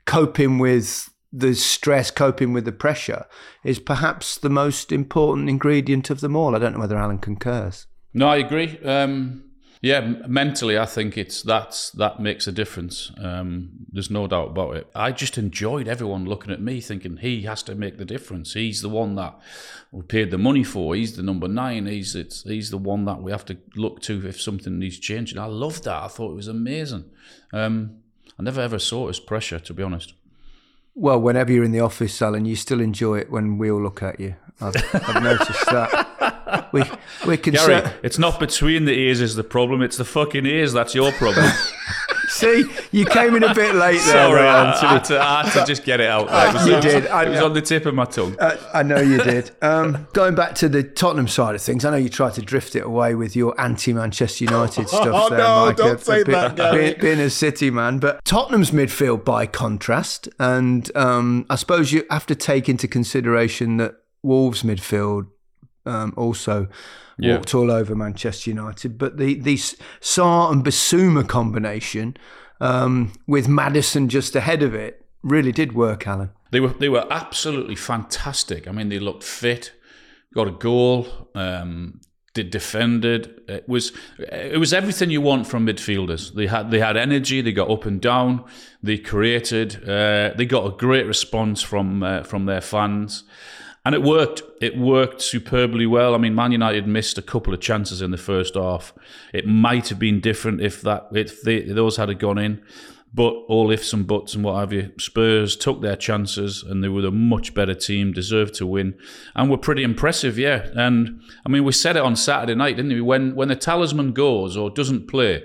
coping 0.04 0.58
with 0.58 1.10
the 1.32 1.54
stress, 1.54 2.10
coping 2.10 2.52
with 2.52 2.64
the 2.64 2.72
pressure 2.72 3.24
is 3.64 3.78
perhaps 3.78 4.36
the 4.36 4.50
most 4.50 4.90
important 4.92 5.48
ingredient 5.48 6.10
of 6.10 6.20
them 6.20 6.34
all. 6.34 6.56
I 6.56 6.58
don't 6.58 6.74
know 6.74 6.80
whether 6.80 6.98
Alan 6.98 7.18
concurs. 7.18 7.86
No, 8.12 8.28
I 8.28 8.36
agree. 8.36 8.78
Um, 8.84 9.49
yeah, 9.82 10.00
mentally, 10.00 10.78
I 10.78 10.84
think 10.84 11.16
it's 11.16 11.40
that's 11.40 11.90
that 11.92 12.20
makes 12.20 12.46
a 12.46 12.52
difference. 12.52 13.12
Um, 13.18 13.70
there's 13.90 14.10
no 14.10 14.26
doubt 14.26 14.48
about 14.48 14.76
it. 14.76 14.86
I 14.94 15.10
just 15.10 15.38
enjoyed 15.38 15.88
everyone 15.88 16.26
looking 16.26 16.52
at 16.52 16.60
me, 16.60 16.82
thinking 16.82 17.16
he 17.16 17.42
has 17.42 17.62
to 17.62 17.74
make 17.74 17.96
the 17.96 18.04
difference. 18.04 18.52
He's 18.52 18.82
the 18.82 18.90
one 18.90 19.14
that 19.14 19.40
we 19.90 20.02
paid 20.02 20.30
the 20.30 20.36
money 20.36 20.64
for. 20.64 20.94
He's 20.94 21.16
the 21.16 21.22
number 21.22 21.48
nine. 21.48 21.86
He's 21.86 22.14
it's 22.14 22.42
he's 22.42 22.70
the 22.70 22.76
one 22.76 23.06
that 23.06 23.22
we 23.22 23.30
have 23.32 23.46
to 23.46 23.56
look 23.74 24.02
to 24.02 24.26
if 24.28 24.38
something 24.38 24.78
needs 24.78 24.98
changing. 24.98 25.38
I 25.38 25.46
loved 25.46 25.84
that. 25.84 26.02
I 26.02 26.08
thought 26.08 26.32
it 26.32 26.36
was 26.36 26.48
amazing. 26.48 27.06
Um, 27.54 28.00
I 28.38 28.42
never 28.42 28.60
ever 28.60 28.78
saw 28.78 29.06
it 29.06 29.10
as 29.10 29.20
pressure, 29.20 29.60
to 29.60 29.72
be 29.72 29.82
honest. 29.82 30.12
Well, 30.94 31.22
whenever 31.22 31.52
you're 31.52 31.64
in 31.64 31.72
the 31.72 31.80
office, 31.80 32.20
Alan, 32.20 32.44
you 32.44 32.56
still 32.56 32.82
enjoy 32.82 33.20
it 33.20 33.30
when 33.30 33.56
we 33.56 33.70
all 33.70 33.82
look 33.82 34.02
at 34.02 34.20
you. 34.20 34.34
I've, 34.60 34.76
I've 34.92 35.22
noticed 35.22 35.66
that. 35.66 36.18
We 36.72 36.84
we 37.26 37.36
can. 37.36 37.54
Gary, 37.54 37.90
it's 38.02 38.18
not 38.18 38.38
between 38.38 38.84
the 38.84 38.92
ears 38.92 39.20
is 39.20 39.34
the 39.34 39.44
problem. 39.44 39.82
It's 39.82 39.96
the 39.96 40.04
fucking 40.04 40.46
ears 40.46 40.72
that's 40.72 40.94
your 40.94 41.12
problem. 41.12 41.50
See, 42.30 42.64
you 42.92 43.04
came 43.06 43.34
in 43.34 43.42
a 43.42 43.52
bit 43.52 43.74
late 43.74 44.00
there. 44.06 44.28
Sorry, 44.28 44.46
I, 44.46 44.72
I, 44.72 44.92
had 44.92 45.04
to, 45.06 45.20
I, 45.20 45.44
had 45.44 45.60
to, 45.60 45.66
just 45.66 45.84
get 45.84 46.00
it 46.00 46.06
out. 46.06 46.28
There. 46.28 46.48
It 46.48 46.54
was, 46.54 46.66
you 46.66 46.74
it 46.76 46.82
did. 46.82 47.04
Was, 47.10 47.26
it 47.26 47.30
was 47.30 47.42
on 47.42 47.54
the 47.54 47.60
tip 47.60 47.86
of 47.86 47.94
my 47.94 48.04
tongue. 48.04 48.36
Uh, 48.38 48.56
I 48.72 48.84
know 48.84 49.00
you 49.00 49.18
did. 49.18 49.50
Um, 49.60 50.06
going 50.12 50.36
back 50.36 50.54
to 50.56 50.68
the 50.68 50.84
Tottenham 50.84 51.26
side 51.26 51.56
of 51.56 51.60
things, 51.60 51.84
I 51.84 51.90
know 51.90 51.96
you 51.96 52.08
tried 52.08 52.34
to 52.34 52.42
drift 52.42 52.76
it 52.76 52.84
away 52.84 53.16
with 53.16 53.34
your 53.34 53.60
anti-Manchester 53.60 54.44
United 54.44 54.88
stuff. 54.88 55.08
oh 55.12 55.28
there, 55.28 55.38
no! 55.38 55.66
Mike, 55.66 55.76
don't 55.76 56.00
a, 56.00 56.04
say 56.04 56.20
a 56.20 56.24
bit, 56.24 56.32
that, 56.32 56.56
Gary. 56.56 56.78
Being, 56.90 57.00
being, 57.00 57.20
a 57.20 57.30
City 57.30 57.70
man, 57.70 57.98
but 57.98 58.24
Tottenham's 58.24 58.70
midfield, 58.70 59.24
by 59.24 59.46
contrast, 59.46 60.28
and 60.38 60.88
um, 60.96 61.46
I 61.50 61.56
suppose 61.56 61.92
you 61.92 62.04
have 62.10 62.26
to 62.26 62.36
take 62.36 62.68
into 62.68 62.86
consideration 62.86 63.76
that 63.78 63.96
Wolves 64.22 64.62
midfield 64.62 65.29
um, 65.86 66.12
also 66.16 66.68
yeah. 67.18 67.36
walked 67.36 67.54
all 67.54 67.70
over 67.70 67.94
Manchester 67.94 68.50
United. 68.50 68.98
But 68.98 69.16
the 69.16 69.34
the 69.34 69.56
Sarr 69.56 70.52
and 70.52 70.64
Bissouma 70.64 71.26
combination 71.26 72.16
um, 72.60 73.12
with 73.26 73.48
Maddison 73.48 74.08
just 74.08 74.36
ahead 74.36 74.62
of 74.62 74.74
it 74.74 75.04
really 75.22 75.52
did 75.52 75.74
work, 75.74 76.06
Alan. 76.06 76.30
They 76.50 76.60
were 76.60 76.68
they 76.68 76.88
were 76.88 77.06
absolutely 77.10 77.76
fantastic. 77.76 78.66
I 78.66 78.72
mean, 78.72 78.88
they 78.88 78.98
looked 78.98 79.22
fit, 79.22 79.72
got 80.34 80.48
a 80.48 80.52
goal, 80.52 81.06
um, 81.34 82.00
did 82.34 82.50
defended. 82.50 83.40
It 83.48 83.68
was 83.68 83.92
it 84.18 84.58
was 84.58 84.72
everything 84.72 85.10
you 85.10 85.20
want 85.20 85.46
from 85.46 85.66
midfielders. 85.66 86.34
They 86.34 86.46
had 86.46 86.70
they 86.70 86.80
had 86.80 86.96
energy. 86.96 87.40
They 87.40 87.52
got 87.52 87.70
up 87.70 87.86
and 87.86 88.00
down. 88.00 88.44
They 88.82 88.98
created. 88.98 89.88
Uh, 89.88 90.32
they 90.36 90.46
got 90.46 90.66
a 90.66 90.76
great 90.76 91.06
response 91.06 91.62
from 91.62 92.02
uh, 92.02 92.22
from 92.24 92.46
their 92.46 92.60
fans. 92.60 93.24
And 93.84 93.94
it 93.94 94.02
worked. 94.02 94.42
It 94.60 94.76
worked 94.76 95.22
superbly 95.22 95.86
well. 95.86 96.14
I 96.14 96.18
mean, 96.18 96.34
Man 96.34 96.52
United 96.52 96.86
missed 96.86 97.16
a 97.16 97.22
couple 97.22 97.54
of 97.54 97.60
chances 97.60 98.02
in 98.02 98.10
the 98.10 98.18
first 98.18 98.54
half. 98.54 98.92
It 99.32 99.46
might 99.46 99.88
have 99.88 99.98
been 99.98 100.20
different 100.20 100.60
if 100.60 100.82
that 100.82 101.08
if 101.12 101.42
they, 101.42 101.62
those 101.62 101.96
had 101.96 102.16
gone 102.18 102.38
in. 102.38 102.62
But 103.12 103.32
all 103.48 103.72
ifs 103.72 103.92
and 103.92 104.06
buts 104.06 104.34
and 104.34 104.44
what 104.44 104.60
have 104.60 104.72
you. 104.72 104.92
Spurs 104.98 105.56
took 105.56 105.80
their 105.80 105.96
chances 105.96 106.62
and 106.62 106.84
they 106.84 106.88
were 106.88 107.04
a 107.04 107.10
much 107.10 107.54
better 107.54 107.74
team, 107.74 108.12
deserved 108.12 108.54
to 108.56 108.66
win, 108.66 108.94
and 109.34 109.50
were 109.50 109.58
pretty 109.58 109.82
impressive, 109.82 110.38
yeah. 110.38 110.68
And 110.74 111.20
I 111.44 111.48
mean, 111.48 111.64
we 111.64 111.72
said 111.72 111.96
it 111.96 112.04
on 112.04 112.14
Saturday 112.14 112.54
night, 112.54 112.76
didn't 112.76 112.92
we? 112.92 113.00
When 113.00 113.34
when 113.34 113.48
the 113.48 113.56
talisman 113.56 114.12
goes 114.12 114.56
or 114.56 114.70
doesn't 114.70 115.08
play, 115.08 115.42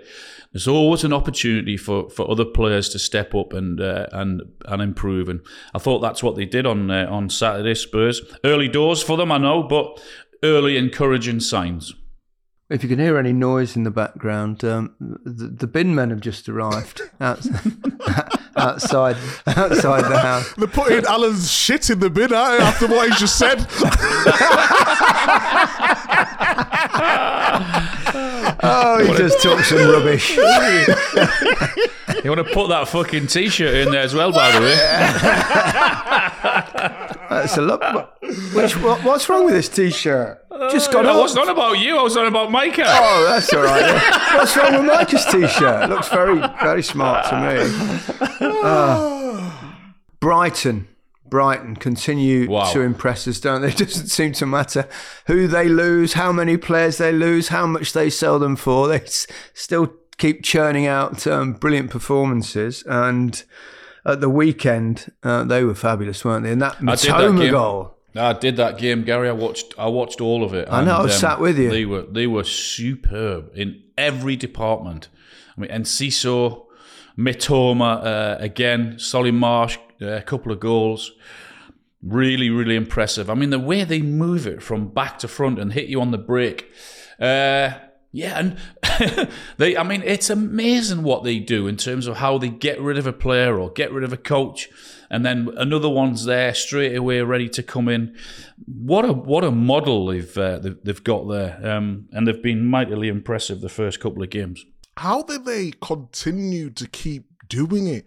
there's 0.56 0.70
always 0.70 1.04
an 1.04 1.12
opportunity 1.12 1.76
for, 1.76 2.10
for 2.10 2.32
other 2.32 2.46
players 2.46 2.88
to 2.88 2.98
step 2.98 3.36
up 3.36 3.52
and 3.52 3.82
uh, 3.82 4.08
and 4.14 4.42
and 4.64 4.82
improve. 4.82 5.28
And 5.28 5.42
I 5.74 5.80
thought 5.80 6.00
that's 6.00 6.24
what 6.24 6.38
they 6.38 6.46
did 6.46 6.66
on 6.66 6.90
uh, 6.90 7.08
on 7.10 7.30
Saturday. 7.30 7.76
Spurs 7.76 8.22
early 8.46 8.70
doors 8.70 9.04
for 9.04 9.18
them, 9.18 9.34
I 9.34 9.38
know, 9.38 9.64
but 9.64 10.02
early 10.44 10.78
encouraging 10.78 11.42
signs. 11.42 11.94
If 12.70 12.84
you 12.84 12.90
can 12.90 13.00
hear 13.00 13.18
any 13.18 13.34
noise 13.34 13.76
in 13.76 13.84
the 13.84 13.92
background, 13.92 14.64
um, 14.64 14.96
the, 15.00 15.48
the 15.48 15.68
bin 15.68 15.94
men 15.94 16.10
have 16.10 16.22
just 16.22 16.48
arrived 16.48 17.02
outside, 17.20 17.74
outside, 18.56 19.18
outside 19.46 20.06
the 20.06 20.20
house. 20.20 20.54
They're 20.54 20.68
putting 20.68 21.04
Alan's 21.04 21.52
shit 21.52 21.90
in 21.90 22.00
the 22.00 22.10
bin 22.10 22.32
aren't 22.32 22.62
after 22.62 22.88
what 22.88 23.10
he 23.10 23.16
just 23.18 23.38
said. 23.38 23.68
Oh, 28.68 29.04
he 29.06 29.14
just 29.18 29.42
took 29.42 29.60
some 29.62 29.90
rubbish. 29.90 30.38
You 32.24 32.32
want 32.32 32.48
to 32.48 32.54
put 32.56 32.70
that 32.70 32.88
fucking 32.88 33.28
t-shirt 33.28 33.76
in 33.76 33.92
there 33.92 34.02
as 34.02 34.16
well, 34.16 34.32
by 34.32 34.52
the 34.52 34.60
way. 34.62 34.76
That's 37.30 37.58
a 37.58 37.62
lot. 37.62 38.18
Which, 38.54 38.76
what, 38.78 39.04
what's 39.04 39.30
wrong 39.30 39.46
with 39.46 39.54
this 39.54 39.70
t-shirt? 39.70 40.44
Just 40.72 40.92
got 40.92 41.06
I 41.06 41.10
off. 41.10 41.22
was 41.22 41.36
not 41.36 41.50
about 41.50 41.74
you. 41.74 41.98
I 41.98 42.02
was 42.02 42.16
not 42.16 42.26
about 42.26 42.50
Micah. 42.50 42.84
Oh, 42.88 43.26
that's 43.30 43.54
all 43.54 43.62
right. 43.62 44.02
What's 44.34 44.58
wrong 44.58 44.74
with 44.74 44.86
Micah's 44.86 45.26
t-shirt? 45.26 45.88
Looks 45.90 46.08
very, 46.10 46.40
very 46.62 46.82
smart 46.82 47.28
to 47.30 47.36
me. 47.40 47.58
Ah. 48.42 49.76
Brighton. 50.20 50.88
Brighton 51.28 51.76
continue 51.76 52.50
Wow. 52.50 52.72
to 52.74 52.82
impress 52.82 53.28
us, 53.28 53.40
don't 53.40 53.62
they? 53.62 53.70
It 53.70 53.78
doesn't 53.86 54.08
seem 54.08 54.34
to 54.34 54.46
matter 54.46 54.88
who 55.28 55.48
they 55.48 55.68
lose, 55.68 56.14
how 56.14 56.32
many 56.32 56.58
players 56.58 56.98
they 56.98 57.12
lose, 57.12 57.48
how 57.50 57.66
much 57.66 57.94
they 57.94 58.10
sell 58.10 58.40
them 58.40 58.56
for. 58.56 58.88
They 58.88 59.02
s- 59.02 59.28
still 59.54 59.94
keep 60.18 60.44
churning 60.44 60.86
out 60.86 61.26
um, 61.28 61.54
brilliant 61.54 61.90
performances. 61.92 62.84
And 62.88 63.44
at 64.06 64.22
the 64.22 64.30
weekend, 64.30 65.12
uh, 65.24 65.44
they 65.46 65.64
were 65.64 65.76
fabulous, 65.76 66.24
weren't 66.24 66.44
they? 66.44 66.52
And 66.52 66.62
that 66.62 66.76
I 66.76 66.96
did 66.96 67.10
that 67.12 67.32
Mitoma 67.32 67.52
goal. 67.52 67.92
I 68.18 68.32
did 68.32 68.56
that 68.58 68.78
game, 68.78 69.04
Gary. 69.04 69.28
I 69.28 69.34
watched. 69.34 69.74
I 69.78 69.88
watched 69.88 70.22
all 70.22 70.46
of 70.46 70.54
it. 70.54 70.70
I 70.72 70.86
know, 70.86 70.98
I 71.00 71.04
um, 71.04 71.10
sat 71.10 71.42
with 71.42 71.58
you. 71.60 71.70
They 71.70 71.84
were. 71.84 72.04
They 72.04 72.28
were 72.28 72.46
superb 72.46 73.52
in 73.56 73.82
every 73.98 74.38
department. 74.38 75.10
I 75.58 75.60
mean, 75.62 75.70
and 75.70 75.84
Enciso, 75.84 76.66
Mitoma 77.18 78.06
uh, 78.06 78.38
again, 78.40 79.00
Solly 79.00 79.32
March, 79.32 79.80
a 80.02 80.22
couple 80.22 80.52
of 80.52 80.60
goals. 80.60 81.12
Really, 82.02 82.50
really 82.50 82.76
impressive. 82.76 83.30
I 83.30 83.34
mean, 83.34 83.50
the 83.50 83.60
way 83.60 83.84
they 83.84 84.02
move 84.02 84.46
it 84.46 84.62
from 84.62 84.90
back 84.90 85.18
to 85.20 85.28
front 85.28 85.60
and 85.60 85.74
hit 85.74 85.88
you 85.90 86.00
on 86.02 86.12
the 86.12 86.18
break. 86.20 86.72
Uh, 87.20 87.72
yeah, 88.16 88.40
and 88.40 89.30
they. 89.58 89.76
I 89.76 89.84
mean, 89.84 90.02
it's 90.06 90.30
amazing 90.30 91.04
what 91.04 91.26
they 91.26 91.38
do 91.38 91.68
in 91.68 91.76
terms 91.76 92.08
of 92.08 92.16
how 92.16 92.38
they 92.38 92.48
get 92.48 92.80
rid 92.80 92.98
of 92.98 93.06
a 93.06 93.12
player 93.12 93.60
or 93.60 93.70
get 93.70 93.92
rid 93.92 94.06
of 94.06 94.14
a 94.14 94.18
coach, 94.18 94.70
and 95.10 95.26
then 95.26 95.50
another 95.58 95.90
one's 95.90 96.24
there 96.24 96.54
straight 96.54 96.96
away, 96.96 97.20
ready 97.24 97.50
to 97.50 97.62
come 97.62 97.90
in. 97.90 98.16
What 98.68 99.04
a 99.04 99.12
what 99.12 99.44
a 99.44 99.52
model 99.52 100.06
they've 100.06 100.38
uh, 100.38 100.60
they've, 100.60 101.04
got 101.04 101.28
there, 101.28 101.60
um, 101.62 102.08
and 102.14 102.26
they've 102.26 102.42
been 102.42 102.66
mightily 102.66 103.10
impressive 103.10 103.60
the 103.60 103.68
first 103.68 104.00
couple 104.00 104.24
of 104.24 104.30
games. 104.30 104.64
How 104.96 105.22
did 105.22 105.44
they 105.44 105.74
continue 105.82 106.70
to 106.70 106.88
keep 106.88 107.26
doing 107.50 107.86
it? 107.86 108.06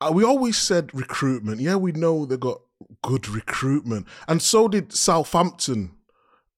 Uh, 0.00 0.10
we 0.12 0.24
always 0.24 0.56
said 0.56 0.94
recruitment. 0.94 1.60
Yeah, 1.60 1.76
we 1.76 1.92
know 1.92 2.24
they 2.24 2.36
got 2.36 2.60
good 3.02 3.28
recruitment, 3.28 4.06
and 4.26 4.40
so 4.40 4.68
did 4.68 4.92
Southampton 4.92 5.92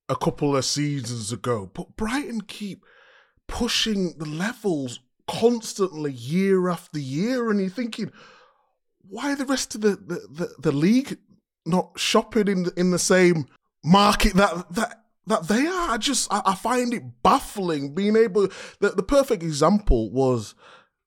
a 0.08 0.16
couple 0.16 0.56
of 0.56 0.64
seasons 0.64 1.32
ago. 1.32 1.70
But 1.72 1.96
Brighton 1.96 2.42
keep 2.42 2.84
pushing 3.48 4.18
the 4.18 4.26
levels 4.26 5.00
constantly, 5.26 6.12
year 6.12 6.68
after 6.68 6.98
year, 6.98 7.50
and 7.50 7.60
you're 7.60 7.70
thinking, 7.70 8.12
why 9.08 9.32
are 9.32 9.36
the 9.36 9.44
rest 9.44 9.74
of 9.74 9.80
the 9.80 9.90
the, 9.90 10.26
the, 10.30 10.54
the 10.58 10.72
league 10.72 11.18
not 11.64 11.98
shopping 11.98 12.48
in 12.48 12.62
the, 12.64 12.72
in 12.76 12.90
the 12.90 12.98
same 12.98 13.46
market 13.84 14.34
that 14.34 14.72
that 14.74 15.04
that 15.26 15.48
they 15.48 15.66
are. 15.66 15.90
I 15.90 15.96
just 15.98 16.32
I, 16.32 16.42
I 16.44 16.54
find 16.54 16.92
it 16.94 17.22
baffling 17.22 17.94
being 17.94 18.16
able. 18.16 18.48
The, 18.80 18.90
the 18.90 19.02
perfect 19.02 19.42
example 19.42 20.10
was 20.10 20.54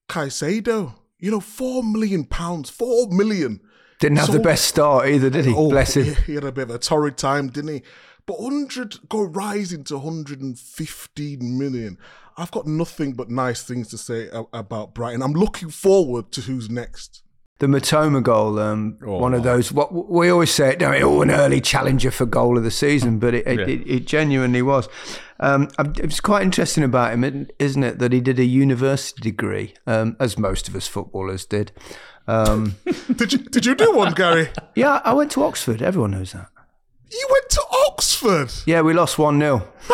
Caicedo. 0.10 0.96
You 1.20 1.32
know, 1.32 1.40
four 1.40 1.84
million 1.84 2.26
pounds, 2.26 2.70
four 2.70 3.08
million. 3.10 3.62
Didn't 4.00 4.18
have 4.18 4.32
the 4.32 4.40
best 4.40 4.66
start 4.66 5.08
either, 5.08 5.30
did 5.30 5.46
he? 5.46 5.54
Oh, 5.56 5.70
Bless 5.70 5.96
him. 5.96 6.04
He, 6.04 6.14
he 6.14 6.36
had 6.36 6.44
a 6.44 6.52
bit 6.52 6.70
of 6.70 6.76
a 6.76 6.80
torrid 6.80 7.18
time, 7.18 7.48
didn't 7.48 7.74
he? 7.74 7.84
But 8.26 8.42
100 8.42 9.08
go 9.08 9.22
rising 9.22 9.84
to 9.86 9.96
115 9.96 11.58
million. 11.58 11.98
I've 12.38 12.52
got 12.52 12.68
nothing 12.68 13.14
but 13.14 13.30
nice 13.30 13.64
things 13.64 13.88
to 13.90 13.98
say 13.98 14.30
about 14.52 14.94
Brighton. 14.94 15.22
I'm 15.22 15.34
looking 15.34 15.70
forward 15.70 16.32
to 16.34 16.42
who's 16.42 16.70
next. 16.70 17.24
The 17.60 17.68
Mitoma 17.68 18.22
goal, 18.22 18.60
um, 18.60 18.98
Oh, 19.06 19.18
one 19.18 19.34
of 19.34 19.44
those. 19.44 19.72
What 19.72 19.94
we 20.10 20.30
always 20.30 20.52
say, 20.52 20.76
we? 20.78 20.86
oh, 21.04 21.22
an 21.22 21.32
early 21.32 21.62
challenger 21.62 22.12
for 22.12 22.26
goal 22.26 22.58
of 22.58 22.66
the 22.66 22.72
season, 22.72 23.18
but 23.18 23.34
it, 23.34 23.48
it, 23.48 23.60
Yeah. 23.60 23.66
it, 23.76 23.88
it 23.88 24.06
genuinely 24.06 24.62
was. 24.62 24.90
Um, 25.40 25.70
um, 25.78 25.94
it's 25.98 26.20
quite 26.20 26.44
interesting 26.44 26.84
about 26.84 27.14
him, 27.14 27.48
isn't 27.58 27.84
it, 27.84 28.00
that 28.00 28.12
he 28.12 28.20
did 28.20 28.40
a 28.40 28.44
university 28.46 29.22
degree, 29.22 29.74
um, 29.88 30.18
as 30.20 30.38
most 30.38 30.68
of 30.68 30.76
us 30.76 30.88
footballers 30.88 31.46
did. 31.46 31.72
Um, 32.28 32.76
Did 33.16 33.32
you 33.34 33.38
did 33.40 33.66
you 33.68 33.76
do 33.76 33.94
one, 33.96 34.14
Gary? 34.14 34.50
yeah, 34.76 35.00
I 35.06 35.14
went 35.14 35.30
to 35.34 35.44
Oxford. 35.44 35.82
Everyone 35.84 36.10
knows 36.12 36.32
that. 36.32 36.48
You 37.12 37.28
went 37.32 37.50
to 37.52 37.62
Oxford. 37.88 38.52
Yeah, 38.66 38.82
we 38.82 38.94
lost 38.96 39.20
one 39.20 39.40
0 39.40 39.60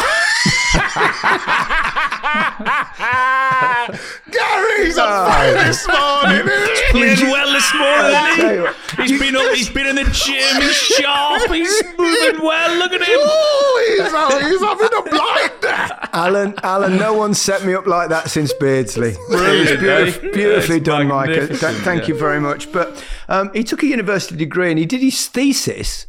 Gary's 5.05 5.57
on 5.57 5.67
this 5.67 5.87
morning. 5.87 6.45
Played 6.91 7.31
well 7.31 7.53
this 7.53 7.73
morning, 7.73 8.11
Tell 8.11 8.25
hasn't 8.25 8.55
you 8.55 8.61
what, 8.63 8.75
he? 8.75 9.01
He's 9.03 9.19
been 9.19 9.35
up. 9.35 9.53
He's 9.55 9.69
been 9.69 9.87
in 9.87 9.95
the 9.95 10.03
gym. 10.11 10.61
He's 10.61 10.75
sharp. 10.75 11.51
He's 11.51 11.83
moving 11.97 12.41
well. 12.43 12.77
Look 12.77 12.91
at 12.93 13.01
him. 13.01 13.19
Oh, 13.21 14.39
he's, 14.41 14.51
he's 14.51 14.61
having 14.61 14.97
a 14.97 15.01
blinder. 15.09 16.09
Alan, 16.13 16.53
Alan, 16.63 16.97
no 16.97 17.13
one 17.13 17.33
set 17.33 17.63
me 17.65 17.73
up 17.73 17.87
like 17.87 18.09
that 18.09 18.29
since 18.29 18.51
Beardsley. 18.53 19.15
Brilliant, 19.29 19.69
It 19.69 20.05
was 20.05 20.15
beautif- 20.15 20.23
eh? 20.29 20.31
beautifully 20.33 20.77
It's 20.77 20.85
done, 20.85 21.07
Micah. 21.07 21.33
Th- 21.33 21.49
magnificent, 21.49 21.77
Thank 21.85 22.07
you 22.07 22.15
very 22.15 22.39
much. 22.41 22.71
But 22.71 23.03
um, 23.29 23.51
he 23.53 23.63
took 23.63 23.83
a 23.83 23.87
university 23.87 24.35
degree 24.35 24.69
and 24.69 24.77
he 24.79 24.85
did 24.85 25.01
his 25.01 25.27
thesis 25.27 26.07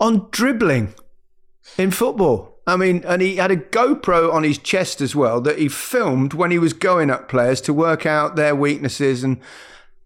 on 0.00 0.28
dribbling 0.30 0.94
in 1.78 1.90
football. 1.90 2.57
I 2.68 2.76
mean, 2.76 3.02
and 3.06 3.22
he 3.22 3.36
had 3.36 3.50
a 3.50 3.56
GoPro 3.56 4.30
on 4.30 4.42
his 4.42 4.58
chest 4.58 5.00
as 5.00 5.16
well 5.16 5.40
that 5.40 5.58
he 5.58 5.68
filmed 5.68 6.34
when 6.34 6.50
he 6.50 6.58
was 6.58 6.74
going 6.74 7.08
at 7.08 7.26
players 7.26 7.62
to 7.62 7.72
work 7.72 8.04
out 8.04 8.36
their 8.36 8.54
weaknesses, 8.54 9.24
and 9.24 9.40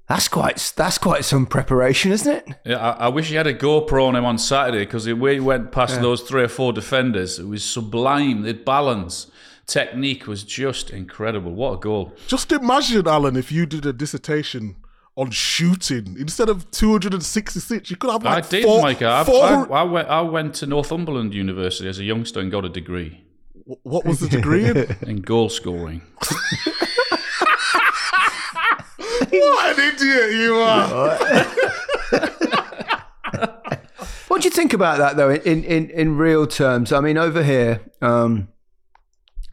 that's 0.06 0.28
quite 0.28 0.72
that's 0.76 0.96
quite 0.96 1.24
some 1.24 1.44
preparation, 1.44 2.12
isn't 2.12 2.32
it? 2.32 2.56
Yeah, 2.64 2.76
I, 2.76 3.06
I 3.06 3.08
wish 3.08 3.30
he 3.30 3.34
had 3.34 3.48
a 3.48 3.54
GoPro 3.54 4.06
on 4.06 4.14
him 4.14 4.24
on 4.24 4.38
Saturday 4.38 4.84
because 4.84 5.06
the 5.06 5.14
way 5.14 5.34
he 5.34 5.40
went 5.40 5.72
past 5.72 6.00
those 6.00 6.22
three 6.22 6.44
or 6.44 6.48
four 6.48 6.72
defenders, 6.72 7.40
it 7.40 7.46
was 7.46 7.64
sublime. 7.64 8.42
The 8.42 8.54
balance, 8.54 9.28
technique 9.66 10.28
was 10.28 10.44
just 10.44 10.90
incredible. 10.90 11.52
What 11.52 11.72
a 11.72 11.76
goal! 11.78 12.12
Just 12.28 12.52
imagine, 12.52 13.08
Alan, 13.08 13.34
if 13.34 13.50
you 13.50 13.66
did 13.66 13.84
a 13.86 13.92
dissertation 13.92 14.76
on 15.16 15.30
shooting 15.30 16.16
instead 16.18 16.48
of 16.48 16.70
266, 16.70 17.90
you 17.90 17.96
could 17.96 18.10
have 18.10 18.22
like 18.22 18.44
I 18.44 18.48
did, 18.48 18.64
four, 18.64 18.82
Micah. 18.82 19.10
I, 19.10 19.24
four- 19.24 19.44
I, 19.44 19.80
I, 19.80 19.82
went, 19.82 20.08
I 20.08 20.20
went 20.22 20.54
to 20.56 20.66
Northumberland 20.66 21.34
University 21.34 21.88
as 21.88 21.98
a 21.98 22.04
youngster 22.04 22.40
and 22.40 22.50
got 22.50 22.64
a 22.64 22.68
degree 22.68 23.22
what 23.64 24.04
was 24.04 24.20
the 24.20 24.28
degree 24.28 24.68
in? 24.68 24.76
in 25.06 25.20
goal 25.20 25.48
scoring. 25.48 26.02
what 29.30 29.78
an 29.78 29.94
idiot 29.94 30.32
you 30.32 30.56
are! 30.56 31.18
What 34.28 34.40
do 34.40 34.46
you 34.48 34.50
think 34.50 34.72
about 34.72 34.98
that, 34.98 35.16
though, 35.16 35.30
in, 35.30 35.62
in, 35.64 35.90
in 35.90 36.16
real 36.16 36.46
terms? 36.46 36.92
I 36.92 37.00
mean, 37.00 37.18
over 37.18 37.42
here, 37.42 37.82
um, 38.00 38.48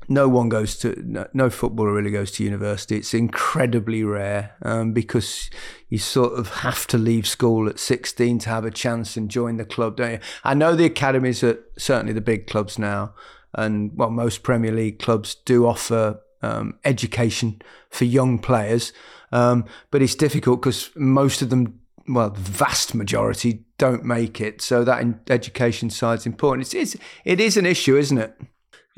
no 0.10 0.28
one 0.28 0.50
goes 0.50 0.76
to, 0.78 1.02
no, 1.06 1.28
no 1.34 1.50
footballer 1.52 1.94
really 1.94 2.10
goes 2.10 2.32
to 2.32 2.44
university. 2.44 2.98
It's 2.98 3.14
incredibly 3.14 4.04
rare 4.04 4.56
um, 4.64 4.92
because 4.92 5.52
you 5.88 6.00
sort 6.00 6.34
of 6.38 6.50
have 6.56 6.88
to 6.88 6.98
leave 6.98 7.28
school 7.28 7.70
at 7.70 7.80
16 7.80 8.40
to 8.40 8.50
have 8.50 8.66
a 8.66 8.72
chance 8.72 9.16
and 9.16 9.30
join 9.30 9.58
the 9.58 9.66
club, 9.66 9.98
don't 9.98 10.14
you? 10.14 10.20
I 10.44 10.56
know 10.56 10.76
the 10.76 10.86
academies 10.86 11.44
are 11.44 11.60
certainly 11.78 12.14
the 12.14 12.22
big 12.22 12.48
clubs 12.48 12.80
now, 12.80 13.14
and 13.54 13.92
well, 13.96 14.10
most 14.10 14.42
Premier 14.42 14.72
League 14.72 14.98
clubs 14.98 15.36
do 15.46 15.68
offer 15.68 16.20
um, 16.42 16.80
education 16.84 17.62
for 17.92 18.06
young 18.06 18.40
players, 18.40 18.92
um, 19.32 19.66
but 19.92 20.02
it's 20.02 20.16
difficult 20.16 20.62
because 20.62 20.90
most 20.96 21.44
of 21.44 21.52
them 21.52 21.80
well, 22.08 22.32
the 22.32 22.40
vast 22.40 22.96
majority 22.96 23.66
don't 23.78 24.04
make 24.04 24.42
it. 24.42 24.64
So 24.64 24.84
that 24.84 25.06
education 25.30 25.92
side's 25.92 26.26
important. 26.26 26.66
It's, 26.66 26.74
it's 26.74 27.04
it 27.24 27.40
is 27.40 27.56
an 27.56 27.68
issue, 27.68 27.96
isn't 27.96 28.18
it? 28.18 28.36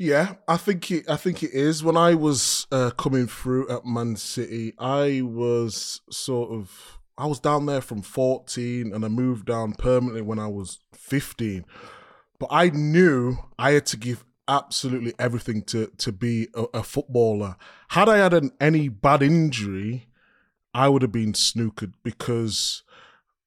Yeah, 0.02 0.34
I 0.48 0.56
think 0.56 0.90
it. 0.90 1.08
I 1.08 1.14
think 1.14 1.44
it 1.44 1.52
is. 1.52 1.84
When 1.84 1.96
I 1.96 2.14
was 2.14 2.66
uh, 2.72 2.90
coming 2.90 3.28
through 3.28 3.68
at 3.68 3.86
Man 3.86 4.16
City, 4.16 4.74
I 4.76 5.22
was 5.22 6.00
sort 6.10 6.50
of. 6.50 6.98
I 7.16 7.26
was 7.26 7.38
down 7.38 7.66
there 7.66 7.80
from 7.80 8.02
14 8.02 8.92
and 8.92 9.04
I 9.04 9.08
moved 9.08 9.46
down 9.46 9.74
permanently 9.74 10.22
when 10.22 10.40
I 10.40 10.48
was 10.48 10.80
15. 10.94 11.64
But 12.40 12.48
I 12.50 12.70
knew 12.70 13.36
I 13.56 13.72
had 13.72 13.86
to 13.86 13.96
give 13.96 14.24
absolutely 14.48 15.14
everything 15.20 15.62
to 15.66 15.92
to 15.98 16.10
be 16.10 16.48
a, 16.52 16.64
a 16.74 16.82
footballer. 16.82 17.54
Had 17.90 18.08
I 18.08 18.16
had 18.16 18.34
an, 18.34 18.50
any 18.60 18.88
bad 18.88 19.22
injury, 19.22 20.08
I 20.74 20.88
would 20.88 21.02
have 21.02 21.12
been 21.12 21.32
snookered 21.32 21.92
because 22.02 22.82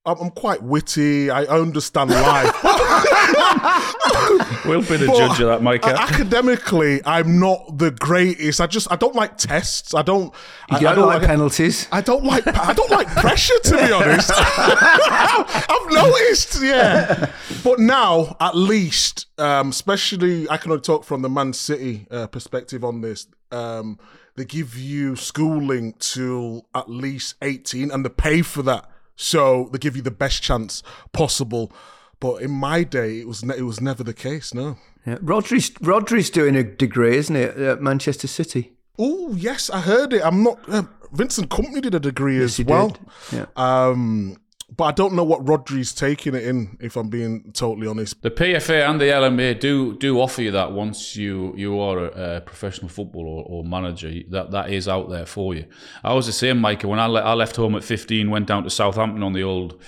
I'm, 0.06 0.18
I'm 0.20 0.32
quite 0.32 0.63
witty. 0.63 1.30
I 1.30 1.44
understand 1.44 2.12
life. 2.12 2.56
we'll 4.65 4.82
be 4.82 4.98
the 4.98 5.06
But 5.08 5.18
judge 5.18 5.39
of 5.39 5.48
that, 5.48 5.62
Micah. 5.62 5.89
a- 5.91 6.02
Academically, 6.02 7.02
I'm 7.06 7.39
not 7.39 7.78
the 7.78 7.91
greatest. 7.91 8.60
I 8.62 8.68
just 8.68 8.91
I 8.91 8.96
don't 8.96 9.15
like 9.15 9.38
tests. 9.38 9.94
I 9.94 10.02
don't. 10.02 10.34
You 10.70 10.78
I, 10.78 10.80
don't, 10.80 10.88
I 10.91 10.96
don't 10.96 11.08
like, 11.08 11.22
penalties. 11.24 11.88
I 11.91 12.02
don't 12.02 12.24
like 12.24 12.48
I 12.48 12.74
don't 12.74 12.91
like 12.91 13.08
pressure 13.15 13.58
to 13.63 13.72
be 13.78 13.91
honest. 13.91 14.32
I've 14.36 15.91
noticed, 15.91 16.62
yeah. 16.62 17.32
But 17.63 17.80
now, 17.80 18.36
at 18.39 18.56
least, 18.56 19.28
um, 19.38 19.70
especially 19.70 20.50
I 20.50 20.58
can 20.58 20.72
only 20.72 20.82
talk 20.82 21.04
from 21.04 21.22
the 21.22 21.30
Man 21.30 21.54
City 21.54 22.08
uh, 22.12 22.28
perspective 22.28 22.84
on 22.84 23.02
this. 23.02 23.28
Um, 23.52 24.00
they 24.36 24.46
give 24.46 24.76
you 24.76 25.15
schooling 25.15 25.94
till 26.00 26.65
at 26.76 26.89
least 26.89 27.36
eighteen, 27.41 27.91
and 27.91 28.04
they 28.06 28.10
pay 28.10 28.41
for 28.41 28.62
that, 28.63 28.89
so 29.15 29.70
they 29.72 29.78
give 29.78 29.96
you 29.96 30.02
the 30.02 30.12
best 30.12 30.41
chance 30.44 30.84
possible. 31.13 31.72
But 32.19 32.41
in 32.41 32.51
my 32.51 32.84
day, 32.84 33.19
it 33.19 33.28
was 33.28 33.43
ne- 33.43 33.58
it 33.58 33.63
was 33.63 33.82
never 33.82 34.04
the 34.04 34.13
case. 34.13 34.54
No. 34.54 34.78
Yeah. 35.06 35.17
Rodri's, 35.21 35.71
Rodri's 35.82 36.30
doing 36.30 36.56
a 36.56 36.63
degree, 36.63 37.15
isn't 37.17 37.36
it, 37.36 37.58
at 37.58 37.82
Manchester 37.82 38.28
City? 38.28 38.73
Oh 38.97 39.34
yes, 39.36 39.69
I 39.69 39.82
heard 39.82 40.13
it. 40.13 40.21
I'm 40.25 40.43
not. 40.43 40.58
Uh, 40.69 40.84
Vincent 41.12 41.49
Kompany 41.49 41.82
did 41.82 41.93
a 41.93 41.99
degree 41.99 42.41
as 42.41 42.58
he 42.58 42.63
well. 42.63 42.89
did, 42.89 42.99
yeah. 43.32 43.45
Um, 43.56 44.38
but 44.75 44.86
I 44.86 44.91
don't 44.93 45.13
know 45.13 45.23
what 45.23 45.45
Rodri's 45.47 45.93
taking 45.93 46.34
it 46.34 46.43
in. 46.43 46.78
If 46.82 46.95
I'm 46.95 47.10
being 47.10 47.51
totally 47.54 47.88
honest. 47.88 48.21
The 48.23 48.32
PFA 48.32 48.89
and 48.89 48.99
the 48.99 49.06
LMA 49.06 49.60
do 49.60 49.95
do 49.97 50.19
offer 50.19 50.41
you 50.41 50.51
that 50.51 50.71
once 50.71 51.15
you 51.15 51.54
you 51.56 51.80
are 51.80 52.06
a, 52.06 52.38
a 52.38 52.41
professional 52.41 52.89
footballer 52.89 53.28
or, 53.28 53.43
or 53.43 53.63
manager. 53.63 54.12
That 54.30 54.51
that 54.51 54.71
is 54.71 54.88
out 54.88 55.10
there 55.10 55.25
for 55.25 55.54
you. 55.54 55.65
I 56.04 56.13
was 56.13 56.25
the 56.25 56.34
same, 56.34 56.60
Micah. 56.60 56.88
When 56.88 56.99
I, 56.99 57.06
le- 57.06 57.21
I 57.21 57.34
left 57.34 57.58
home 57.58 57.75
at 57.75 57.84
15, 57.84 58.30
went 58.30 58.47
down 58.47 58.63
to 58.63 58.69
Southampton 58.69 59.21
on 59.23 59.34
the 59.34 59.43
old 59.43 59.80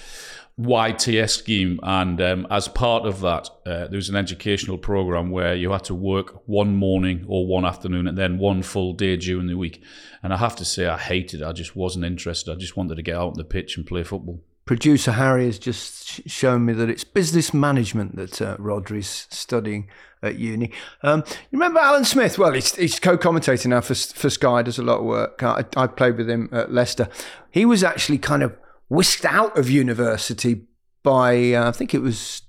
YTS 0.60 1.30
scheme, 1.30 1.80
and 1.84 2.20
um, 2.20 2.48
as 2.50 2.68
part 2.68 3.06
of 3.06 3.22
that, 3.22 3.48
uh, 3.66 3.88
there 3.88 3.98
was 3.98 4.10
an 4.10 4.16
educational 4.16 4.78
program 4.78 5.30
where 5.30 5.54
you 5.54 5.72
had 5.72 5.84
to 5.84 5.94
work 5.94 6.42
one 6.48 6.76
morning 6.76 7.26
or 7.28 7.46
one 7.46 7.64
afternoon, 7.64 8.08
and 8.08 8.18
then 8.18 8.40
one 8.40 8.64
full 8.64 8.94
day 8.94 9.18
during 9.18 9.48
the 9.48 9.56
week. 9.56 9.84
And 10.24 10.34
I 10.34 10.38
have 10.38 10.56
to 10.56 10.66
say, 10.66 10.88
I 10.88 10.98
hated 10.98 11.42
it. 11.42 11.46
I 11.46 11.52
just 11.52 11.76
wasn't 11.76 12.06
interested. 12.06 12.52
I 12.52 12.56
just 12.56 12.76
wanted 12.76 12.96
to 12.96 13.04
get 13.04 13.16
out 13.16 13.28
on 13.30 13.34
the 13.36 13.44
pitch 13.44 13.78
and 13.78 13.86
play 13.86 14.04
football. 14.04 14.42
Producer 14.66 15.14
Harry 15.14 15.46
has 15.46 15.60
just 15.60 16.28
shown 16.30 16.66
me 16.66 16.74
that 16.74 16.90
it's 16.90 17.04
business 17.04 17.54
management 17.54 18.16
that 18.18 18.42
uh, 18.42 18.58
Rodri's 18.60 19.28
studying 19.30 19.90
at 20.22 20.40
uni. 20.40 20.72
Um, 21.04 21.24
you 21.28 21.60
remember 21.60 21.80
Alan 21.80 22.04
Smith? 22.04 22.38
Well, 22.38 22.52
he's, 22.52 22.76
he's 22.76 23.00
co-commentating 23.00 23.68
now 23.68 23.82
for, 23.82 23.96
for 23.96 24.30
Sky, 24.30 24.64
does 24.64 24.80
a 24.80 24.84
lot 24.84 24.98
of 24.98 25.06
work. 25.06 25.42
I, 25.44 25.64
I 25.78 25.88
played 25.88 26.18
with 26.18 26.30
him 26.30 26.50
at 26.52 26.74
Leicester. 26.74 27.08
He 27.52 27.64
was 27.64 27.84
actually 27.84 28.18
kind 28.18 28.44
of 28.44 28.58
whisked 28.90 29.26
out 29.26 29.58
of 29.58 29.70
university 29.70 30.66
by, 31.04 31.54
uh, 31.54 31.70
I 31.70 31.72
think 31.72 31.94
it 31.94 32.02
was 32.02 32.42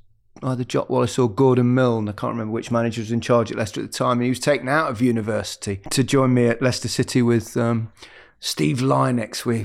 either 0.43 0.65
Jock 0.65 0.89
Wallace 0.91 1.19
or 1.19 1.31
Gordon 1.31 1.75
Milne. 1.75 2.09
I 2.09 2.13
can't 2.13 2.33
remember 2.33 2.53
which 2.53 2.71
manager 2.71 3.01
was 3.01 3.13
in 3.13 3.21
charge 3.21 3.51
at 3.51 3.59
Leicester 3.59 3.81
at 3.83 3.91
the 3.91 3.97
time. 3.97 4.19
And 4.19 4.25
he 4.25 4.29
was 4.31 4.41
taken 4.41 4.69
out 4.69 4.91
of 4.91 5.01
university 5.01 5.81
to 5.91 6.05
join 6.05 6.35
me 6.35 6.47
at 6.47 6.63
Leicester 6.63 6.89
City 6.89 7.23
with 7.23 7.57
um, 7.57 7.93
Steve 8.41 8.79
Lynex. 8.79 9.45
We, 9.45 9.63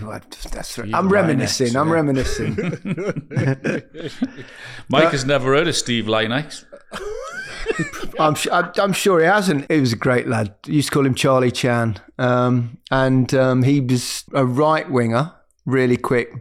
that's, 0.51 0.77
I'm 0.79 1.09
reminiscing. 1.09 1.69
Lynex, 1.69 1.81
I'm 1.81 1.87
yeah. 1.87 1.93
reminiscing. 1.93 2.55
Mike 4.89 5.11
has 5.11 5.25
never 5.25 5.53
heard 5.53 5.67
of 5.67 5.75
Steve 5.75 6.05
Lynex. 6.05 6.65
I'm, 8.19 8.35
I'm, 8.51 8.71
I'm 8.77 8.93
sure 8.93 9.19
he 9.19 9.25
hasn't. 9.25 9.71
He 9.71 9.79
was 9.79 9.93
a 9.93 9.97
great 9.97 10.27
lad. 10.27 10.53
Used 10.65 10.89
to 10.89 10.93
call 10.93 11.05
him 11.05 11.15
Charlie 11.15 11.51
Chan. 11.51 11.97
Um, 12.19 12.77
and 12.91 13.33
um, 13.33 13.63
he 13.63 13.79
was 13.79 14.25
a 14.33 14.45
right 14.45 14.89
winger, 14.89 15.33
really 15.65 15.97
quick. 15.97 16.33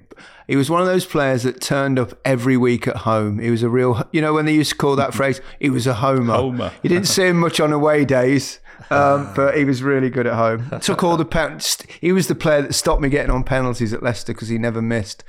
He 0.48 0.56
was 0.56 0.68
one 0.68 0.80
of 0.80 0.86
those 0.86 1.06
players 1.06 1.44
that 1.44 1.60
turned 1.60 1.98
up 1.98 2.18
every 2.24 2.56
week 2.56 2.86
at 2.88 2.96
home. 2.98 3.38
He 3.38 3.50
was 3.50 3.62
a 3.62 3.68
real, 3.68 4.06
you 4.12 4.20
know, 4.20 4.34
when 4.34 4.44
they 4.44 4.54
used 4.54 4.70
to 4.72 4.76
call 4.76 4.96
that 4.96 5.14
phrase, 5.18 5.40
he 5.60 5.70
was 5.70 5.86
a 5.86 5.94
homer. 5.94 6.34
Homer. 6.34 6.72
You 6.82 6.88
didn't 6.90 7.06
see 7.08 7.26
him 7.26 7.38
much 7.38 7.60
on 7.60 7.72
away 7.72 8.04
days, 8.04 8.58
um, 8.90 9.32
but 9.34 9.56
he 9.56 9.64
was 9.64 9.82
really 9.82 10.10
good 10.10 10.26
at 10.26 10.34
home. 10.34 10.68
Took 10.80 11.02
all 11.04 11.16
the 11.16 11.24
pen- 11.24 11.60
He 12.00 12.12
was 12.12 12.26
the 12.28 12.34
player 12.34 12.62
that 12.62 12.74
stopped 12.74 13.00
me 13.00 13.08
getting 13.08 13.30
on 13.30 13.44
penalties 13.44 13.92
at 13.92 14.02
Leicester 14.02 14.32
because 14.32 14.48
he 14.48 14.58
never 14.58 14.82
missed. 14.82 15.24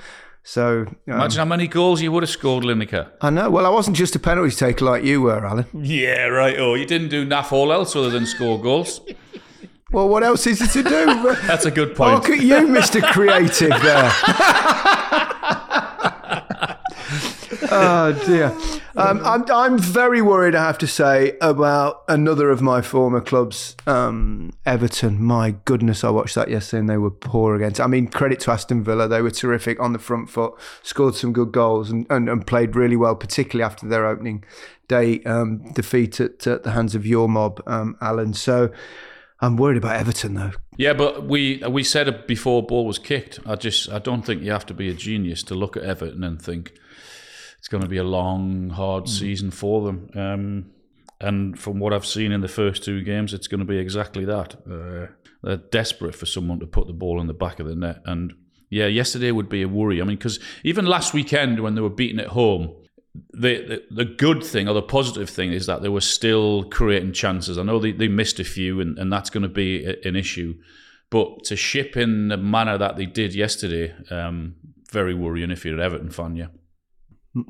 So 0.46 0.80
um, 0.88 0.98
Imagine 1.08 1.40
how 1.40 1.46
many 1.46 1.68
goals 1.68 2.02
you 2.02 2.12
would 2.12 2.24
have 2.24 2.30
scored, 2.30 2.66
Lineker. 2.66 3.10
I 3.22 3.30
know. 3.30 3.50
Well, 3.50 3.66
I 3.66 3.70
wasn't 3.70 3.96
just 3.96 4.14
a 4.16 4.20
penalty 4.20 4.54
taker 4.54 4.84
like 4.84 5.06
you 5.06 5.22
were, 5.22 5.46
Alan. 5.46 5.68
Yeah, 5.74 6.26
right. 6.26 6.60
Oh, 6.60 6.74
you 6.74 6.86
didn't 6.86 7.08
do 7.10 7.26
naff 7.26 7.54
all 7.54 7.72
else 7.72 7.96
other 7.96 8.10
than 8.10 8.26
score 8.26 8.60
goals. 8.62 9.00
Well, 9.94 10.10
what 10.10 10.24
else 10.24 10.48
is 10.48 10.58
there 10.58 10.68
to 10.70 10.84
do? 10.84 11.36
That's 11.48 11.66
a 11.66 11.72
good 11.72 11.96
point. 11.96 12.16
Look 12.16 12.30
at 12.32 12.44
you, 12.44 12.68
Mr. 12.68 13.02
Creative 13.14 13.70
there. 13.70 14.12
oh 17.72 18.24
dear. 18.26 18.58
Um, 18.96 19.22
I'm 19.24 19.46
I'm 19.52 19.78
very 19.78 20.22
worried. 20.22 20.56
I 20.56 20.66
have 20.66 20.80
to 20.80 20.88
say 20.88 21.38
about 21.42 22.04
another 22.08 22.50
of 22.50 22.60
my 22.60 22.82
former 22.82 23.22
clubs, 23.22 23.76
um, 23.86 24.52
Everton. 24.66 25.24
My 25.24 25.52
goodness, 25.66 26.04
I 26.04 26.10
watched 26.10 26.34
that 26.36 26.50
yesterday 26.50 26.80
and 26.80 26.90
they 26.90 26.98
were 26.98 27.12
poor 27.12 27.56
against. 27.56 27.80
I 27.80 27.86
mean, 27.86 28.08
credit 28.08 28.40
to 28.42 28.52
Aston 28.52 28.84
Villa. 28.84 29.08
They 29.08 29.22
were 29.22 29.32
terrific 29.32 29.80
on 29.80 29.94
the 29.94 30.00
front 30.00 30.28
foot, 30.28 30.56
scored 30.82 31.14
some 31.14 31.34
good 31.34 31.52
goals 31.52 31.92
and, 31.92 32.08
and, 32.10 32.30
and 32.30 32.48
played 32.48 32.76
really 32.76 32.96
well, 32.96 33.16
particularly 33.16 33.64
after 33.64 33.88
their 33.88 34.08
opening 34.08 34.44
day 34.88 35.22
um, 35.24 35.72
defeat 35.74 36.20
at, 36.20 36.48
at 36.48 36.64
the 36.64 36.72
hands 36.72 36.96
of 36.96 37.06
your 37.06 37.30
mob, 37.30 37.62
um, 37.68 37.96
Alan. 38.02 38.34
So. 38.34 38.72
I'm 39.44 39.58
worried 39.58 39.78
about 39.78 39.98
Everton 39.98 40.36
though. 40.36 40.52
Yeah, 40.78 40.94
but 40.94 41.26
we 41.26 41.62
we 41.70 41.84
said 41.84 42.28
before 42.28 42.64
ball 42.64 42.86
was 42.86 42.98
kicked. 42.98 43.40
I 43.46 43.56
just 43.56 43.90
I 43.90 44.00
don't 44.00 44.22
think 44.26 44.42
you 44.42 44.52
have 44.52 44.66
to 44.68 44.74
be 44.74 44.90
a 44.90 44.94
genius 44.94 45.44
to 45.44 45.56
look 45.56 45.76
at 45.76 45.84
Everton 45.84 46.24
and 46.24 46.42
think 46.42 46.72
it's 47.60 47.68
going 47.68 47.84
to 47.84 47.90
be 47.90 47.98
a 47.98 48.06
long, 48.06 48.70
hard 48.70 49.10
season 49.10 49.52
for 49.52 49.84
them. 49.86 50.10
Um, 50.16 50.72
and 51.20 51.60
from 51.60 51.80
what 51.80 51.94
I've 51.94 52.06
seen 52.06 52.32
in 52.32 52.40
the 52.40 52.48
first 52.48 52.86
two 52.86 53.04
games, 53.04 53.34
it's 53.34 53.48
going 53.48 53.60
to 53.60 53.66
be 53.66 53.78
exactly 53.78 54.24
that. 54.26 54.56
Uh, 54.66 55.08
they're 55.42 55.58
desperate 55.58 56.16
for 56.16 56.26
someone 56.26 56.60
to 56.60 56.66
put 56.66 56.88
the 56.88 56.94
ball 56.94 57.20
in 57.20 57.28
the 57.28 57.34
back 57.34 57.60
of 57.60 57.68
the 57.68 57.76
net. 57.76 58.02
And 58.06 58.34
yeah, 58.70 58.88
yesterday 58.88 59.32
would 59.32 59.50
be 59.50 59.62
a 59.62 59.68
worry. 59.68 60.02
I 60.02 60.06
mean, 60.06 60.18
because 60.18 60.40
even 60.64 60.86
last 60.86 61.14
weekend 61.14 61.60
when 61.60 61.76
they 61.76 61.82
were 61.82 61.90
beaten 61.90 62.20
at 62.20 62.28
home, 62.28 62.74
the, 63.32 63.84
the 63.90 64.04
the 64.04 64.06
good 64.06 64.44
thing 64.44 64.68
or 64.68 64.74
the 64.74 64.82
positive 64.82 65.30
thing 65.30 65.54
is 65.54 65.66
that 65.68 65.82
they 65.82 65.90
were 65.90 66.02
still 66.02 66.64
creating 66.64 67.14
chances. 67.14 67.58
I 67.58 67.64
know 67.64 67.80
they, 67.80 67.92
they 67.92 68.08
missed 68.08 68.40
a 68.40 68.44
few, 68.44 68.80
and, 68.82 68.98
and 68.98 69.12
that's 69.12 69.30
going 69.30 69.44
to 69.44 69.50
be 69.50 69.86
a, 69.86 69.96
an 70.04 70.16
issue. 70.16 70.56
But 71.10 71.44
to 71.46 71.56
ship 71.56 71.96
in 71.96 72.30
the 72.30 72.38
manner 72.38 72.78
that 72.78 72.98
they 72.98 73.06
did 73.06 73.36
yesterday, 73.36 73.94
um, 74.10 74.56
very 74.92 75.14
worrying 75.14 75.52
if 75.52 75.64
you're 75.64 75.76
an 75.76 75.82
Everton 75.82 76.10
fan, 76.10 76.36
yeah. 76.36 76.48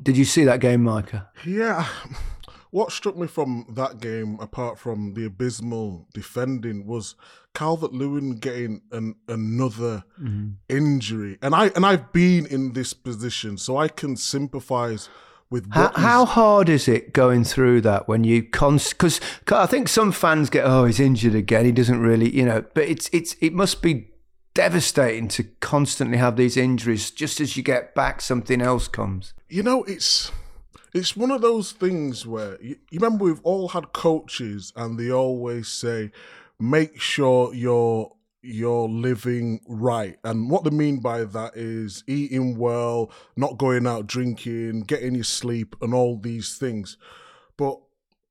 Did 0.02 0.16
you 0.16 0.24
see 0.24 0.44
that 0.44 0.60
game, 0.60 0.82
Micah? 0.82 1.30
Yeah. 1.46 1.86
What 2.70 2.90
struck 2.90 3.16
me 3.16 3.26
from 3.26 3.66
that 3.70 4.00
game, 4.00 4.36
apart 4.40 4.78
from 4.78 5.14
the 5.14 5.26
abysmal 5.26 6.08
defending, 6.12 6.86
was 6.86 7.14
Calvert 7.54 7.92
Lewin 7.92 8.36
getting 8.38 8.82
an, 8.90 9.14
another 9.28 10.02
injury, 10.68 11.38
and 11.40 11.54
I 11.54 11.66
and 11.76 11.86
I've 11.86 12.12
been 12.12 12.46
in 12.46 12.72
this 12.72 12.92
position, 12.92 13.56
so 13.58 13.76
I 13.76 13.86
can 13.86 14.16
sympathise 14.16 15.08
with 15.50 15.72
How, 15.72 15.92
how 15.94 16.24
hard 16.24 16.68
is 16.68 16.88
it 16.88 17.12
going 17.12 17.44
through 17.44 17.82
that 17.82 18.08
when 18.08 18.24
you 18.24 18.42
const? 18.42 18.90
Because 18.98 19.20
I 19.50 19.66
think 19.66 19.88
some 19.88 20.10
fans 20.12 20.50
get, 20.50 20.64
oh, 20.64 20.84
he's 20.84 21.00
injured 21.00 21.34
again. 21.34 21.64
He 21.64 21.72
doesn't 21.72 22.00
really, 22.00 22.34
you 22.34 22.44
know. 22.44 22.64
But 22.74 22.84
it's 22.84 23.08
it's 23.12 23.36
it 23.40 23.52
must 23.52 23.82
be 23.82 24.08
devastating 24.54 25.28
to 25.28 25.44
constantly 25.60 26.16
have 26.18 26.36
these 26.36 26.56
injuries. 26.56 27.10
Just 27.10 27.40
as 27.40 27.56
you 27.56 27.62
get 27.62 27.94
back, 27.94 28.20
something 28.20 28.60
else 28.60 28.88
comes. 28.88 29.34
you 29.48 29.62
know 29.62 29.84
it's 29.84 30.32
it's 30.92 31.16
one 31.16 31.30
of 31.32 31.40
those 31.42 31.72
things 31.72 32.24
where 32.26 32.56
you, 32.62 32.76
you 32.90 32.98
remember 33.00 33.24
we've 33.24 33.40
all 33.42 33.68
had 33.68 33.92
coaches 33.92 34.72
and 34.76 34.98
they 34.98 35.10
always 35.10 35.68
say 35.68 36.10
make 36.60 37.00
sure 37.00 37.52
you're 37.54 38.10
you're 38.44 38.88
living 38.88 39.60
right 39.66 40.18
and 40.24 40.50
what 40.50 40.64
they 40.64 40.70
mean 40.70 41.00
by 41.00 41.24
that 41.24 41.56
is 41.56 42.04
eating 42.06 42.56
well 42.56 43.10
not 43.36 43.58
going 43.58 43.86
out 43.86 44.06
drinking 44.06 44.80
getting 44.82 45.14
your 45.14 45.24
sleep 45.24 45.74
and 45.80 45.94
all 45.94 46.16
these 46.16 46.56
things 46.56 46.96
but 47.56 47.78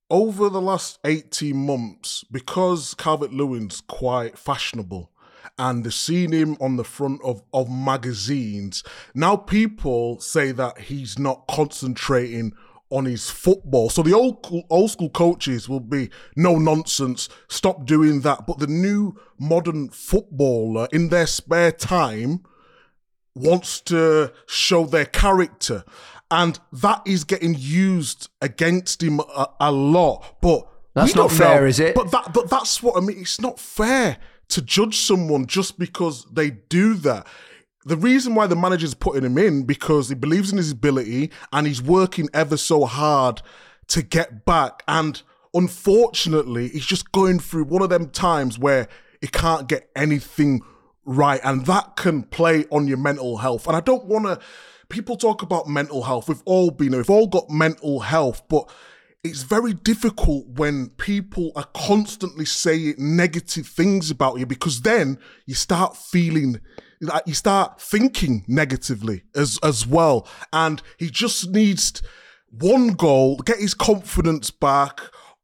over 0.10 0.50
the 0.50 0.62
last 0.62 1.00
18 1.06 1.56
months 1.56 2.24
because 2.32 2.94
calvert 2.94 3.34
lewin's 3.34 3.82
quite 3.82 4.38
fashionable 4.38 5.10
and 5.58 5.84
they've 5.84 5.94
seen 5.94 6.32
him 6.32 6.58
on 6.60 6.78
the 6.78 6.84
front 6.84 7.22
of, 7.24 7.44
of 7.54 7.70
magazines. 7.70 8.84
Now 9.14 9.36
people 9.36 10.20
say 10.20 10.52
that 10.52 10.80
he's 10.80 11.20
not 11.20 11.46
concentrating 11.48 12.54
on 12.94 13.06
his 13.06 13.30
football. 13.30 13.90
So 13.90 14.04
the 14.04 14.14
old 14.14 14.66
old 14.70 14.92
school 14.92 15.10
coaches 15.10 15.68
will 15.68 15.80
be 15.80 16.10
no 16.36 16.58
nonsense, 16.58 17.28
stop 17.50 17.86
doing 17.86 18.22
that. 18.22 18.46
But 18.46 18.60
the 18.60 18.68
new 18.68 19.20
modern 19.40 19.90
footballer 19.90 20.88
in 20.94 21.10
their 21.10 21.26
spare 21.26 21.72
time 21.72 22.44
wants 23.36 23.82
to 23.82 24.32
show 24.46 24.86
their 24.86 25.06
character. 25.06 25.84
And 26.30 26.60
that 26.72 27.02
is 27.06 27.24
getting 27.24 27.56
used 27.58 28.30
against 28.42 29.02
him 29.02 29.20
a, 29.20 29.50
a 29.60 29.72
lot. 29.72 30.38
But 30.40 30.68
that's 30.94 31.16
not 31.16 31.32
fair, 31.32 31.62
know. 31.62 31.68
is 31.68 31.80
it? 31.80 31.96
But 31.96 32.12
that 32.12 32.32
but 32.32 32.50
that's 32.50 32.84
what 32.84 32.96
I 32.96 33.00
mean. 33.00 33.20
It's 33.20 33.42
not 33.42 33.60
fair 33.60 34.18
to 34.50 34.62
judge 34.62 35.00
someone 35.00 35.48
just 35.48 35.80
because 35.80 36.26
they 36.32 36.52
do 36.52 36.94
that. 36.96 37.26
The 37.86 37.98
reason 37.98 38.36
why 38.36 38.48
the 38.48 38.56
manager's 38.56 38.94
putting 38.94 39.24
him 39.24 39.38
in 39.38 39.64
because 39.64 40.10
he 40.10 40.16
believes 40.16 40.52
in 40.52 40.58
his 40.58 40.72
ability 40.72 41.32
and 41.52 41.68
he's 41.68 41.82
working 41.82 42.30
ever 42.34 42.56
so 42.58 42.86
hard 42.86 43.42
to 43.88 44.02
get 44.02 44.46
back. 44.46 44.84
And 44.88 45.22
unfortunately, 45.54 46.70
he's 46.70 46.86
just 46.86 47.12
going 47.12 47.40
through 47.40 47.66
one 47.66 47.82
of 47.82 47.90
them 47.90 48.10
times 48.10 48.58
where 48.58 48.88
he 49.22 49.28
can't 49.28 49.68
get 49.68 49.90
anything 49.96 50.62
right, 51.06 51.40
and 51.44 51.66
that 51.66 51.96
can 51.96 52.24
play 52.24 52.66
on 52.72 52.88
your 52.88 52.98
mental 52.98 53.38
health. 53.38 53.68
And 53.68 53.76
I 53.76 53.80
don't 53.80 54.06
want 54.06 54.26
to. 54.26 54.40
People 54.90 55.16
talk 55.18 55.42
about 55.42 55.68
mental 55.68 56.04
health. 56.04 56.28
We've 56.28 56.44
all 56.46 56.70
been, 56.70 56.92
we've 56.92 57.10
all 57.10 57.28
got 57.28 57.50
mental 57.50 58.02
health, 58.02 58.44
but 58.48 58.70
it's 59.24 59.44
very 59.44 59.74
difficult 59.74 60.46
when 60.48 60.90
people 60.90 61.52
are 61.56 61.68
constantly 61.74 62.46
saying 62.46 62.96
negative 62.98 63.66
things 63.66 64.12
about 64.12 64.38
you 64.38 64.46
because 64.46 64.82
then 64.82 65.18
you 65.46 65.56
start 65.56 65.96
feeling 65.96 66.60
like 67.04 67.24
you 67.26 67.34
start 67.34 67.80
thinking 67.82 68.44
negatively 68.48 69.24
as 69.36 69.60
as 69.64 69.86
well 69.86 70.28
and 70.52 70.82
he 70.98 71.10
just 71.10 71.50
needs 71.50 72.02
one 72.50 72.90
goal 72.90 73.38
get 73.38 73.60
his 73.60 73.74
confidence 73.74 74.52
back 74.52 75.02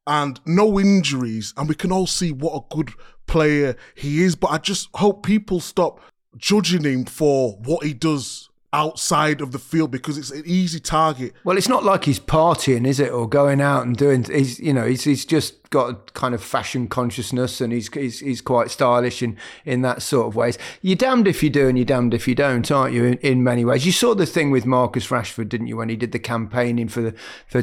and 0.07 0.39
no 0.45 0.79
injuries 0.79 1.53
and 1.57 1.67
we 1.69 1.75
can 1.75 1.91
all 1.91 2.07
see 2.07 2.31
what 2.31 2.55
a 2.55 2.75
good 2.75 2.91
player 3.27 3.75
he 3.95 4.23
is 4.23 4.35
but 4.35 4.51
i 4.51 4.57
just 4.57 4.89
hope 4.95 5.23
people 5.23 5.59
stop 5.59 5.99
judging 6.37 6.83
him 6.83 7.05
for 7.05 7.53
what 7.63 7.83
he 7.83 7.93
does 7.93 8.49
outside 8.71 9.41
of 9.41 9.51
the 9.51 9.59
field 9.59 9.91
because 9.91 10.17
it's 10.17 10.31
an 10.31 10.43
easy 10.45 10.79
target. 10.79 11.33
Well, 11.43 11.57
it's 11.57 11.69
not 11.69 11.83
like 11.83 12.05
he's 12.05 12.19
partying, 12.19 12.85
is 12.85 12.99
it, 12.99 13.11
or 13.11 13.27
going 13.27 13.61
out 13.61 13.85
and 13.85 13.95
doing. 13.95 14.23
He's 14.23 14.59
you 14.59 14.73
know 14.73 14.85
he's 14.85 15.03
he's 15.03 15.25
just 15.25 15.55
got 15.69 15.89
a 15.89 15.93
kind 16.13 16.33
of 16.33 16.43
fashion 16.43 16.87
consciousness 16.87 17.61
and 17.61 17.71
he's 17.71 17.93
he's, 17.93 18.19
he's 18.19 18.41
quite 18.41 18.71
stylish 18.71 19.21
in 19.21 19.37
in 19.65 19.81
that 19.81 20.01
sort 20.01 20.27
of 20.27 20.35
ways. 20.35 20.57
You're 20.81 20.95
damned 20.95 21.27
if 21.27 21.43
you 21.43 21.49
do 21.49 21.67
and 21.67 21.77
you're 21.77 21.85
damned 21.85 22.13
if 22.13 22.27
you 22.27 22.35
don't, 22.35 22.69
aren't 22.71 22.93
you? 22.93 23.05
In, 23.05 23.13
in 23.19 23.43
many 23.43 23.63
ways, 23.63 23.85
you 23.85 23.91
saw 23.91 24.15
the 24.15 24.25
thing 24.25 24.51
with 24.51 24.65
Marcus 24.65 25.07
Rashford, 25.07 25.49
didn't 25.49 25.67
you, 25.67 25.77
when 25.77 25.89
he 25.89 25.95
did 25.95 26.11
the 26.11 26.19
campaigning 26.19 26.87
for 26.87 27.01
the 27.01 27.15
for 27.47 27.61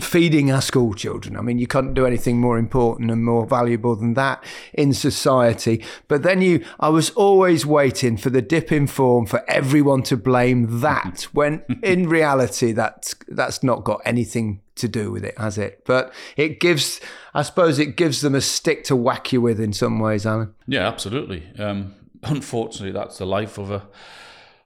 feeding 0.00 0.50
our 0.50 0.62
school 0.62 0.94
children? 0.94 1.36
I 1.36 1.42
mean, 1.42 1.58
you 1.58 1.66
can't 1.66 1.94
do 1.94 2.06
anything 2.06 2.40
more 2.40 2.58
important 2.58 3.10
and 3.10 3.24
more 3.24 3.46
valuable 3.46 3.94
than 3.94 4.14
that 4.14 4.42
in 4.72 4.94
society. 4.94 5.84
But 6.08 6.22
then 6.22 6.40
you, 6.40 6.64
I 6.80 6.88
was 6.88 7.10
always 7.10 7.66
waiting 7.66 8.16
for 8.16 8.30
the 8.30 8.42
dip 8.42 8.72
in 8.72 8.86
form 8.86 9.26
for 9.26 9.44
everyone 9.48 10.02
to 10.04 10.16
blame 10.16 10.80
that 10.80 11.22
when 11.32 11.62
in 11.82 12.08
reality 12.08 12.72
that's 12.72 13.14
that's 13.28 13.62
not 13.62 13.84
got 13.84 14.00
anything 14.04 14.60
to 14.78 14.88
do 14.88 15.10
with 15.10 15.24
it, 15.24 15.36
has 15.38 15.58
it? 15.58 15.82
But 15.84 16.12
it 16.36 16.60
gives, 16.60 17.00
I 17.34 17.42
suppose, 17.42 17.78
it 17.78 17.96
gives 17.96 18.20
them 18.20 18.34
a 18.34 18.40
stick 18.40 18.84
to 18.84 18.96
whack 18.96 19.32
you 19.32 19.40
with 19.40 19.60
in 19.60 19.72
some 19.72 19.98
ways, 19.98 20.26
Alan. 20.26 20.54
Yeah, 20.66 20.86
absolutely. 20.86 21.44
Um, 21.58 21.94
unfortunately, 22.22 22.92
that's 22.92 23.18
the 23.18 23.26
life 23.26 23.58
of 23.58 23.70
a 23.70 23.86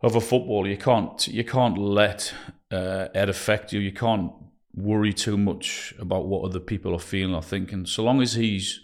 of 0.03 0.17
a 0.17 0.21
footballer. 0.21 0.69
You 0.69 0.77
can't 0.77 1.27
you 1.29 1.45
can't 1.45 1.79
let 1.79 2.35
uh, 2.71 3.09
it 3.15 3.29
affect 3.29 3.73
you. 3.73 3.81
You 3.81 3.93
can't 3.93 4.33
worry 4.75 5.13
too 5.13 5.37
much 5.37 5.95
about 5.99 6.27
what 6.27 6.45
other 6.45 6.61
people 6.61 6.95
are 6.95 6.99
feeling 6.99 7.35
or 7.35 7.43
thinking. 7.43 7.87
So 7.87 8.03
long 8.03 8.23
as 8.23 8.35
he's 8.35 8.81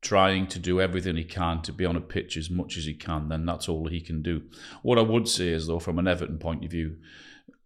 trying 0.00 0.46
to 0.46 0.58
do 0.58 0.80
everything 0.80 1.16
he 1.16 1.24
can 1.24 1.62
to 1.62 1.72
be 1.72 1.84
on 1.84 1.96
a 1.96 2.00
pitch 2.00 2.36
as 2.36 2.50
much 2.50 2.76
as 2.76 2.84
he 2.84 2.94
can, 2.94 3.28
then 3.28 3.44
that's 3.46 3.68
all 3.68 3.88
he 3.88 4.00
can 4.00 4.22
do. 4.22 4.42
What 4.82 4.98
I 4.98 5.02
would 5.02 5.28
say 5.28 5.48
is, 5.48 5.66
though, 5.66 5.80
from 5.80 5.98
an 5.98 6.08
Everton 6.08 6.38
point 6.38 6.64
of 6.64 6.70
view, 6.70 6.96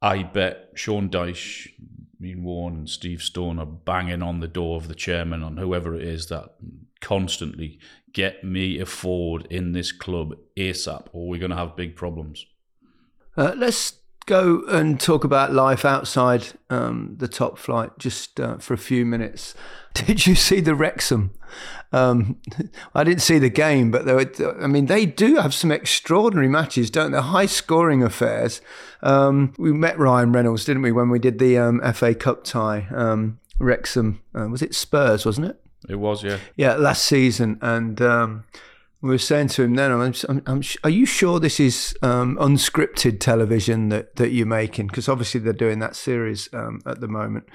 I 0.01 0.23
bet 0.23 0.71
Sean 0.75 1.09
Dyche, 1.09 1.69
Ian 2.25 2.45
Woan, 2.45 2.75
and 2.75 2.89
Steve 2.89 3.23
Stone 3.23 3.59
are 3.59 3.67
banging 3.67 4.23
on 4.23 4.41
the 4.41 4.49
door 4.49 4.77
of 4.77 4.89
the 4.89 4.95
chairman 4.95 5.43
and 5.43 5.59
whoever 5.59 5.95
it 5.95 6.03
is 6.03 6.27
that 6.27 6.55
constantly 7.01 7.79
get 8.13 8.45
me 8.45 8.79
a 8.79 8.87
forward 8.87 9.47
in 9.51 9.73
this 9.73 9.93
club 9.93 10.37
ASAP, 10.57 11.07
or 11.13 11.29
we're 11.29 11.41
going 11.41 11.51
to 11.51 11.57
have 11.57 11.77
big 11.77 11.97
problems. 11.97 12.47
Uh, 13.37 13.55
let's 13.57 13.99
go 14.27 14.63
and 14.69 15.01
talk 15.01 15.25
about 15.25 15.53
life 15.53 15.85
outside 15.85 16.47
um, 16.71 17.17
the 17.19 17.29
top 17.29 17.59
flight 17.59 17.91
just 17.99 18.39
uh, 18.39 18.59
for 18.59 18.75
a 18.75 18.79
few 18.79 19.05
minutes. 19.05 19.55
Did 20.07 20.27
you 20.27 20.35
see 20.35 20.61
the 20.61 20.75
Wrexham? 20.75 21.33
Um, 21.93 22.41
I 22.95 23.05
didn't 23.05 23.23
see 23.23 23.39
the 23.39 23.51
game, 23.51 23.91
but 23.91 24.07
were, 24.07 24.63
I 24.63 24.67
mean, 24.67 24.87
they 24.87 25.07
do 25.07 25.37
have 25.37 25.53
some 25.53 25.71
extraordinary 25.71 26.49
matches, 26.49 26.91
don't 26.91 27.13
they? 27.13 27.21
High 27.21 27.47
scoring 27.47 28.03
affairs. 28.03 28.61
Um, 29.03 29.53
we 29.59 29.73
met 29.73 29.99
Ryan 29.99 30.33
Reynolds, 30.33 30.65
didn't 30.65 30.83
we, 30.83 30.93
when 30.93 31.11
we 31.11 31.19
did 31.19 31.39
the 31.39 31.59
um, 31.59 31.81
FA 31.93 32.15
Cup 32.15 32.45
tie? 32.45 32.87
Um, 32.95 33.39
Wrexham, 33.59 34.23
uh, 34.35 34.49
was 34.49 34.63
it 34.63 34.75
Spurs, 34.75 35.27
wasn't 35.27 35.49
it? 35.49 35.61
It 35.89 35.97
was, 35.97 36.23
yeah. 36.23 36.39
Yeah, 36.57 36.75
last 36.77 37.05
season. 37.05 37.59
And 37.61 38.01
um, 38.01 38.45
we 39.03 39.09
were 39.09 39.19
saying 39.19 39.49
to 39.49 39.65
him 39.65 39.75
then, 39.75 39.91
I'm, 39.91 40.15
I'm, 40.29 40.43
I'm, 40.47 40.63
are 40.85 40.91
you 40.91 41.07
sure 41.07 41.41
this 41.41 41.59
is 41.59 41.97
um, 42.03 42.37
unscripted 42.41 43.19
television 43.19 43.89
that, 43.89 44.15
that 44.15 44.31
you're 44.31 44.47
making? 44.47 44.87
Because 44.87 45.09
obviously 45.09 45.41
they're 45.41 45.53
doing 45.53 45.81
that 45.81 45.97
series 45.97 46.49
um, 46.53 46.81
at 46.87 47.01
the 47.01 47.09
moment. 47.09 47.49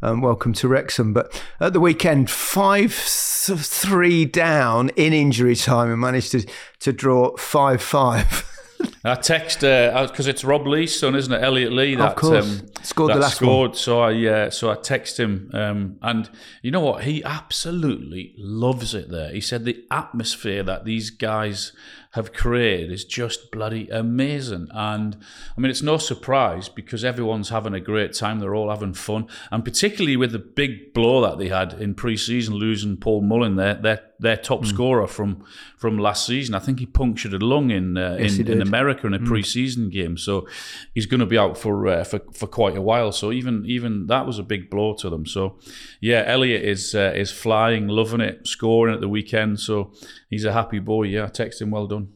Um, 0.00 0.20
welcome 0.20 0.52
to 0.54 0.68
Wrexham. 0.68 1.12
But 1.12 1.42
at 1.58 1.72
the 1.72 1.80
weekend, 1.80 2.30
5 2.30 2.94
3 2.94 4.24
down 4.26 4.90
in 4.90 5.12
injury 5.12 5.56
time 5.56 5.90
and 5.90 6.00
managed 6.00 6.30
to, 6.32 6.46
to 6.78 6.92
draw 6.92 7.36
5 7.36 7.82
5. 7.82 8.48
I 9.04 9.14
text 9.16 9.60
because 9.60 10.26
uh, 10.26 10.30
it's 10.30 10.44
Rob 10.44 10.66
Lee's 10.66 10.98
son, 10.98 11.14
isn't 11.14 11.32
it? 11.32 11.42
Elliot 11.42 11.72
Lee 11.72 11.94
that 11.96 12.10
of 12.10 12.16
course. 12.16 12.44
Um, 12.44 12.68
scored 12.82 13.10
that 13.10 13.14
the 13.14 13.20
last 13.20 13.36
scored. 13.36 13.70
One. 13.70 13.76
So 13.76 14.00
I 14.00 14.26
uh, 14.26 14.50
so 14.50 14.70
I 14.70 14.76
text 14.76 15.18
him, 15.18 15.50
um, 15.52 15.98
and 16.02 16.30
you 16.62 16.70
know 16.70 16.80
what? 16.80 17.04
He 17.04 17.22
absolutely 17.24 18.34
loves 18.38 18.94
it 18.94 19.10
there. 19.10 19.30
He 19.30 19.40
said 19.40 19.64
the 19.64 19.84
atmosphere 19.90 20.62
that 20.62 20.84
these 20.84 21.10
guys 21.10 21.72
have 22.12 22.34
created 22.34 22.92
is 22.92 23.04
just 23.04 23.50
bloody 23.50 23.88
amazing. 23.88 24.68
And 24.70 25.16
I 25.56 25.60
mean, 25.60 25.70
it's 25.70 25.82
no 25.82 25.96
surprise 25.96 26.68
because 26.68 27.04
everyone's 27.04 27.48
having 27.48 27.72
a 27.72 27.80
great 27.80 28.12
time. 28.12 28.38
They're 28.38 28.54
all 28.54 28.68
having 28.68 28.92
fun, 28.92 29.26
and 29.50 29.64
particularly 29.64 30.16
with 30.16 30.32
the 30.32 30.38
big 30.38 30.92
blow 30.92 31.22
that 31.22 31.38
they 31.38 31.48
had 31.48 31.72
in 31.74 31.94
pre-season, 31.94 32.54
losing 32.54 32.98
Paul 32.98 33.22
Mullin, 33.22 33.56
their 33.56 33.74
their 33.74 34.02
their 34.22 34.36
top 34.36 34.60
mm. 34.60 34.66
scorer 34.66 35.06
from 35.06 35.42
from 35.78 35.98
last 35.98 36.26
season. 36.26 36.54
I 36.54 36.58
think 36.58 36.80
he 36.80 36.86
punctured 36.86 37.32
a 37.32 37.38
lung 37.38 37.70
in 37.70 37.96
uh, 37.96 38.18
yes, 38.20 38.38
in, 38.38 38.46
in, 38.46 38.62
America 38.62 39.06
in 39.06 39.14
a 39.14 39.18
mm. 39.18 39.26
pre-season 39.26 39.88
game, 39.88 40.18
so 40.18 40.46
he's 40.94 41.06
going 41.06 41.20
to 41.20 41.26
be 41.26 41.38
out 41.38 41.56
for 41.56 41.88
uh, 41.88 42.04
for 42.04 42.20
for 42.34 42.46
quite 42.46 42.76
a 42.76 42.82
while. 42.82 43.12
So 43.12 43.32
even 43.32 43.64
even 43.66 44.06
that 44.08 44.26
was 44.26 44.38
a 44.38 44.42
big 44.42 44.68
blow 44.68 44.94
to 44.96 45.08
them. 45.08 45.24
So 45.24 45.58
yeah, 46.00 46.24
Elliot 46.26 46.62
is 46.62 46.94
uh, 46.94 47.12
is 47.14 47.32
flying, 47.32 47.88
loving 47.88 48.20
it, 48.20 48.46
scoring 48.46 48.94
at 48.94 49.00
the 49.00 49.08
weekend. 49.08 49.60
So 49.60 49.92
he's 50.32 50.46
a 50.46 50.52
happy 50.52 50.80
boy. 50.80 51.04
Yeah, 51.04 51.24
I 51.24 51.28
text 51.28 51.60
him, 51.60 51.70
well 51.70 51.86
done. 51.86 52.08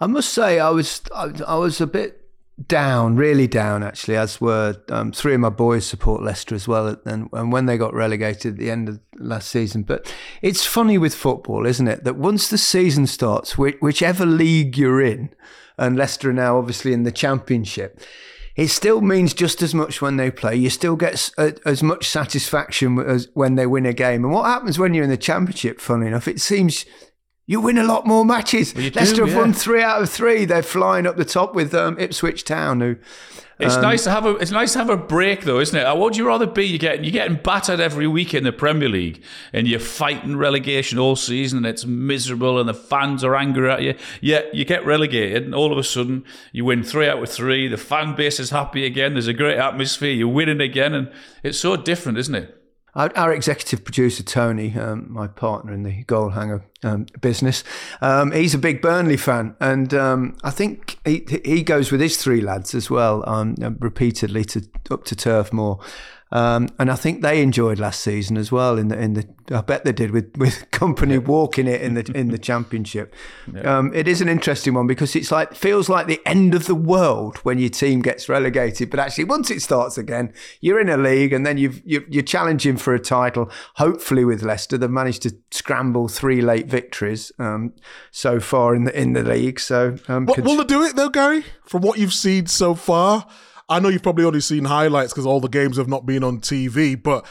I 0.00 0.06
must 0.06 0.32
say, 0.32 0.58
I 0.58 0.70
was 0.70 1.02
I, 1.14 1.30
I 1.46 1.56
was 1.56 1.80
a 1.80 1.86
bit 1.86 2.22
down, 2.66 3.16
really 3.16 3.46
down 3.46 3.82
actually, 3.82 4.16
as 4.16 4.40
were 4.40 4.76
um, 4.88 5.12
three 5.12 5.34
of 5.34 5.40
my 5.40 5.50
boys 5.50 5.84
support 5.84 6.22
Leicester 6.22 6.54
as 6.54 6.66
well, 6.66 6.96
and, 7.04 7.28
and 7.32 7.52
when 7.52 7.66
they 7.66 7.76
got 7.76 7.94
relegated 7.94 8.54
at 8.54 8.58
the 8.58 8.70
end 8.70 8.88
of 8.88 9.00
last 9.18 9.48
season. 9.50 9.82
But 9.82 10.12
it's 10.42 10.64
funny 10.64 10.98
with 10.98 11.14
football, 11.14 11.66
isn't 11.66 11.86
it, 11.86 12.04
that 12.04 12.16
once 12.16 12.48
the 12.48 12.58
season 12.58 13.06
starts, 13.06 13.58
whichever 13.58 14.26
league 14.26 14.76
you're 14.76 15.02
in, 15.02 15.30
and 15.78 15.96
Leicester 15.96 16.30
are 16.30 16.32
now 16.32 16.58
obviously 16.58 16.92
in 16.92 17.02
the 17.02 17.12
Championship, 17.12 18.00
it 18.56 18.68
still 18.68 19.00
means 19.00 19.34
just 19.34 19.62
as 19.62 19.74
much 19.74 20.00
when 20.00 20.16
they 20.16 20.30
play. 20.30 20.54
You 20.54 20.70
still 20.70 20.94
get 20.94 21.30
as 21.66 21.82
much 21.82 22.08
satisfaction 22.08 23.00
as 23.00 23.28
when 23.34 23.56
they 23.56 23.66
win 23.66 23.84
a 23.84 23.92
game. 23.92 24.24
And 24.24 24.32
what 24.32 24.46
happens 24.46 24.78
when 24.78 24.94
you're 24.94 25.04
in 25.04 25.10
the 25.10 25.16
Championship? 25.16 25.80
Funny 25.80 26.06
enough, 26.06 26.28
it 26.28 26.40
seems 26.40 26.84
you 27.46 27.60
win 27.60 27.76
a 27.76 27.84
lot 27.84 28.06
more 28.06 28.24
matches. 28.24 28.74
Well, 28.74 28.90
Leicester 28.94 29.16
do, 29.16 29.24
have 29.24 29.34
yeah. 29.34 29.38
won 29.38 29.52
three 29.52 29.82
out 29.82 30.02
of 30.02 30.08
three. 30.08 30.44
They're 30.44 30.62
flying 30.62 31.06
up 31.06 31.16
the 31.16 31.24
top 31.24 31.54
with 31.54 31.74
um, 31.74 31.98
Ipswich 31.98 32.44
Town, 32.44 32.80
who. 32.80 32.96
It's 33.60 33.76
um, 33.76 33.82
nice 33.82 34.02
to 34.04 34.10
have 34.10 34.26
a. 34.26 34.30
It's 34.36 34.50
nice 34.50 34.72
to 34.72 34.80
have 34.80 34.90
a 34.90 34.96
break, 34.96 35.42
though, 35.42 35.60
isn't 35.60 35.78
it? 35.78 35.84
What 35.84 36.00
would 36.00 36.16
you 36.16 36.26
rather 36.26 36.46
be? 36.46 36.64
You 36.64 36.78
get 36.78 37.04
you're 37.04 37.12
getting 37.12 37.36
battered 37.36 37.78
every 37.78 38.08
week 38.08 38.34
in 38.34 38.42
the 38.42 38.50
Premier 38.50 38.88
League, 38.88 39.22
and 39.52 39.68
you're 39.68 39.78
fighting 39.78 40.36
relegation 40.36 40.98
all 40.98 41.14
season, 41.14 41.58
and 41.58 41.66
it's 41.66 41.84
miserable, 41.84 42.58
and 42.58 42.68
the 42.68 42.74
fans 42.74 43.22
are 43.22 43.36
angry 43.36 43.70
at 43.70 43.82
you. 43.82 43.94
Yet 44.20 44.52
you 44.54 44.64
get 44.64 44.84
relegated, 44.84 45.44
and 45.44 45.54
all 45.54 45.70
of 45.70 45.78
a 45.78 45.84
sudden 45.84 46.24
you 46.50 46.64
win 46.64 46.82
three 46.82 47.06
out 47.06 47.22
of 47.22 47.28
three. 47.28 47.68
The 47.68 47.76
fan 47.76 48.16
base 48.16 48.40
is 48.40 48.50
happy 48.50 48.84
again. 48.84 49.12
There's 49.12 49.28
a 49.28 49.32
great 49.32 49.58
atmosphere. 49.58 50.12
You're 50.12 50.28
winning 50.28 50.60
again, 50.60 50.92
and 50.92 51.12
it's 51.44 51.60
so 51.60 51.76
different, 51.76 52.18
isn't 52.18 52.34
it? 52.34 52.63
Our, 52.94 53.32
executive 53.32 53.84
producer 53.84 54.22
Tony, 54.22 54.78
um, 54.78 55.06
my 55.12 55.26
partner 55.26 55.72
in 55.72 55.82
the 55.82 56.04
Goalhanger 56.04 56.62
um, 56.84 57.06
business, 57.20 57.64
um, 58.00 58.30
he's 58.30 58.54
a 58.54 58.58
big 58.58 58.80
Burnley 58.80 59.16
fan, 59.16 59.56
and 59.60 59.92
um, 59.92 60.36
I 60.44 60.50
think 60.50 60.98
he 61.04 61.26
he 61.44 61.62
goes 61.62 61.90
with 61.90 62.00
his 62.00 62.16
three 62.16 62.40
lads 62.40 62.74
as 62.74 62.90
well, 62.90 63.28
um, 63.28 63.56
repeatedly 63.80 64.44
to 64.44 64.62
up 64.90 65.04
to 65.06 65.16
Turf 65.16 65.52
Moor. 65.52 65.80
Um, 66.32 66.68
and 66.78 66.90
I 66.90 66.96
think 66.96 67.22
they 67.22 67.42
enjoyed 67.42 67.78
last 67.78 68.00
season 68.00 68.36
as 68.36 68.50
well. 68.50 68.76
In 68.76 68.88
the 68.88 68.98
in 68.98 69.14
the, 69.14 69.28
I 69.52 69.60
bet 69.60 69.84
they 69.84 69.92
did 69.92 70.10
with 70.10 70.36
with 70.36 70.68
Kompany 70.72 71.24
walking 71.24 71.68
it 71.68 71.80
in 71.80 71.94
the 71.94 72.10
in 72.14 72.28
the 72.28 72.38
championship. 72.50 73.14
Yeah. 73.52 73.78
Um, 73.78 73.94
it 73.94 74.08
is 74.08 74.20
an 74.20 74.28
interesting 74.28 74.74
one 74.74 74.86
because 74.86 75.14
it's 75.14 75.30
like 75.30 75.54
feels 75.54 75.88
like 75.88 76.06
the 76.06 76.20
end 76.26 76.54
of 76.54 76.66
the 76.66 76.74
world 76.74 77.38
when 77.38 77.58
your 77.58 77.68
team 77.68 78.02
gets 78.02 78.28
relegated. 78.28 78.90
But 78.90 78.98
actually, 79.00 79.24
once 79.24 79.50
it 79.50 79.62
starts 79.62 79.96
again, 79.96 80.32
you're 80.60 80.80
in 80.80 80.88
a 80.88 80.96
league, 80.96 81.32
and 81.32 81.46
then 81.46 81.56
you've 81.56 81.80
you're, 81.84 82.04
you're 82.08 82.22
challenging 82.22 82.78
for 82.78 82.94
a 82.94 83.00
title. 83.00 83.50
Hopefully, 83.76 84.24
with 84.24 84.42
Leicester, 84.42 84.76
they've 84.76 84.90
managed 84.90 85.22
to 85.22 85.36
scramble 85.52 86.08
three 86.08 86.40
late 86.40 86.66
victories 86.66 87.30
um, 87.38 87.74
so 88.10 88.40
far 88.40 88.74
in 88.74 88.84
the 88.84 89.00
in 89.00 89.12
the 89.12 89.22
league. 89.22 89.60
So, 89.60 89.98
um, 90.08 90.26
what, 90.26 90.40
will 90.40 90.56
they 90.56 90.64
do 90.64 90.82
it 90.82 90.96
though, 90.96 91.10
Gary? 91.10 91.44
From 91.64 91.82
what 91.82 91.98
you've 91.98 92.12
seen 92.12 92.46
so 92.46 92.74
far. 92.74 93.26
I 93.68 93.80
know 93.80 93.88
you've 93.88 94.02
probably 94.02 94.24
only 94.24 94.40
seen 94.40 94.64
highlights 94.64 95.12
because 95.12 95.26
all 95.26 95.40
the 95.40 95.48
games 95.48 95.76
have 95.76 95.88
not 95.88 96.06
been 96.06 96.22
on 96.22 96.40
TV, 96.40 97.00
but 97.00 97.26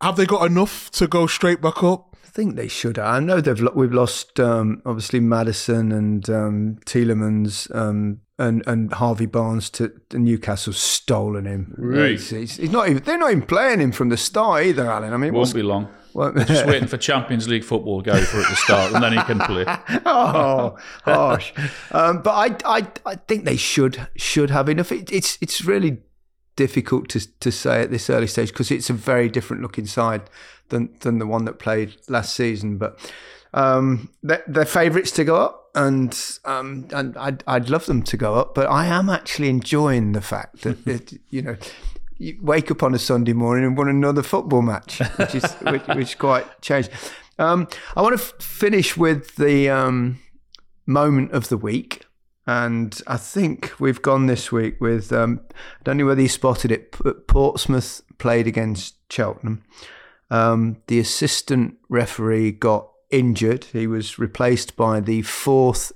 have 0.00 0.16
they 0.16 0.26
got 0.26 0.46
enough 0.46 0.90
to 0.92 1.06
go 1.06 1.26
straight 1.26 1.60
back 1.60 1.82
up? 1.82 2.16
I 2.24 2.28
think 2.28 2.56
they 2.56 2.68
should. 2.68 2.98
I 2.98 3.20
know 3.20 3.40
they've 3.40 3.60
we've 3.74 3.92
lost 3.92 4.40
um, 4.40 4.82
obviously 4.84 5.20
Maddison 5.20 5.92
and 5.92 6.28
um, 6.28 6.78
Tielemans 6.84 7.72
um, 7.74 8.20
and 8.38 8.62
and 8.66 8.92
Harvey 8.92 9.26
Barnes 9.26 9.70
to, 9.70 9.92
to 10.10 10.18
Newcastle's 10.18 10.78
stolen 10.78 11.44
him. 11.44 11.74
Right. 11.78 12.12
He's, 12.12 12.30
he's, 12.30 12.56
he's, 12.56 12.70
not 12.70 12.88
even. 12.88 13.04
They're 13.04 13.18
not 13.18 13.30
even 13.30 13.42
playing 13.42 13.80
him 13.80 13.92
from 13.92 14.08
the 14.08 14.16
start 14.16 14.64
either, 14.64 14.90
Alan. 14.90 15.12
I 15.12 15.16
mean, 15.16 15.34
it 15.34 15.36
won't 15.36 15.54
be 15.54 15.62
long. 15.62 15.88
Just 16.14 16.66
waiting 16.66 16.88
for 16.88 16.96
Champions 16.96 17.48
League 17.48 17.64
football 17.64 18.02
to 18.02 18.10
go 18.12 18.20
for 18.22 18.40
it 18.40 18.46
to 18.46 18.56
start, 18.56 18.92
and 18.92 19.02
then 19.02 19.12
he 19.12 19.22
can 19.24 19.40
play. 19.40 19.64
oh, 20.06 20.76
harsh. 21.04 21.52
Um, 21.90 22.22
but 22.22 22.30
I, 22.30 22.78
I, 22.78 22.86
I 23.04 23.16
think 23.16 23.44
they 23.44 23.56
should 23.56 24.06
should 24.16 24.50
have 24.50 24.68
enough. 24.68 24.92
It, 24.92 25.10
it's 25.10 25.38
it's 25.40 25.64
really 25.64 25.98
difficult 26.56 27.08
to 27.10 27.38
to 27.40 27.50
say 27.50 27.82
at 27.82 27.90
this 27.90 28.08
early 28.08 28.28
stage 28.28 28.50
because 28.50 28.70
it's 28.70 28.88
a 28.90 28.92
very 28.92 29.28
different 29.28 29.62
looking 29.62 29.86
side 29.86 30.22
than 30.68 30.94
than 31.00 31.18
the 31.18 31.26
one 31.26 31.44
that 31.46 31.58
played 31.58 31.96
last 32.08 32.34
season. 32.34 32.78
But 32.78 32.98
um, 33.52 34.10
they're, 34.22 34.44
they're 34.46 34.64
favourites 34.64 35.10
to 35.12 35.24
go 35.24 35.36
up, 35.36 35.70
and 35.74 36.16
um, 36.44 36.86
and 36.92 37.16
I'd 37.16 37.42
I'd 37.46 37.70
love 37.70 37.86
them 37.86 38.02
to 38.04 38.16
go 38.16 38.34
up. 38.34 38.54
But 38.54 38.68
I 38.70 38.86
am 38.86 39.10
actually 39.10 39.48
enjoying 39.48 40.12
the 40.12 40.20
fact 40.20 40.62
that, 40.62 40.84
that 40.86 41.18
you 41.30 41.42
know 41.42 41.56
you 42.18 42.38
wake 42.42 42.70
up 42.70 42.82
on 42.82 42.94
a 42.94 42.98
Sunday 42.98 43.32
morning 43.32 43.64
and 43.64 43.76
won 43.76 43.88
another 43.88 44.22
football 44.22 44.62
match, 44.62 45.00
which 45.16 45.34
is 45.34 45.52
which, 45.62 45.86
which 45.88 46.18
quite 46.18 46.60
changed. 46.60 46.90
Um, 47.38 47.68
I 47.96 48.02
want 48.02 48.18
to 48.18 48.24
f- 48.24 48.34
finish 48.40 48.96
with 48.96 49.36
the 49.36 49.68
um, 49.68 50.20
moment 50.86 51.32
of 51.32 51.48
the 51.48 51.56
week, 51.56 52.06
and 52.46 53.00
I 53.06 53.16
think 53.16 53.72
we've 53.80 54.02
gone 54.02 54.26
this 54.26 54.52
week 54.52 54.80
with. 54.80 55.12
Um, 55.12 55.40
I 55.52 55.82
don't 55.84 55.96
know 55.96 56.06
whether 56.06 56.22
you 56.22 56.28
spotted 56.28 56.70
it. 56.70 56.96
But 57.02 57.26
Portsmouth 57.26 58.02
played 58.18 58.46
against 58.46 58.96
Cheltenham. 59.10 59.64
Um, 60.30 60.78
the 60.86 60.98
assistant 60.98 61.76
referee 61.88 62.52
got 62.52 62.88
injured. 63.10 63.64
He 63.64 63.86
was 63.86 64.18
replaced 64.18 64.76
by 64.76 65.00
the 65.00 65.22
fourth 65.22 65.92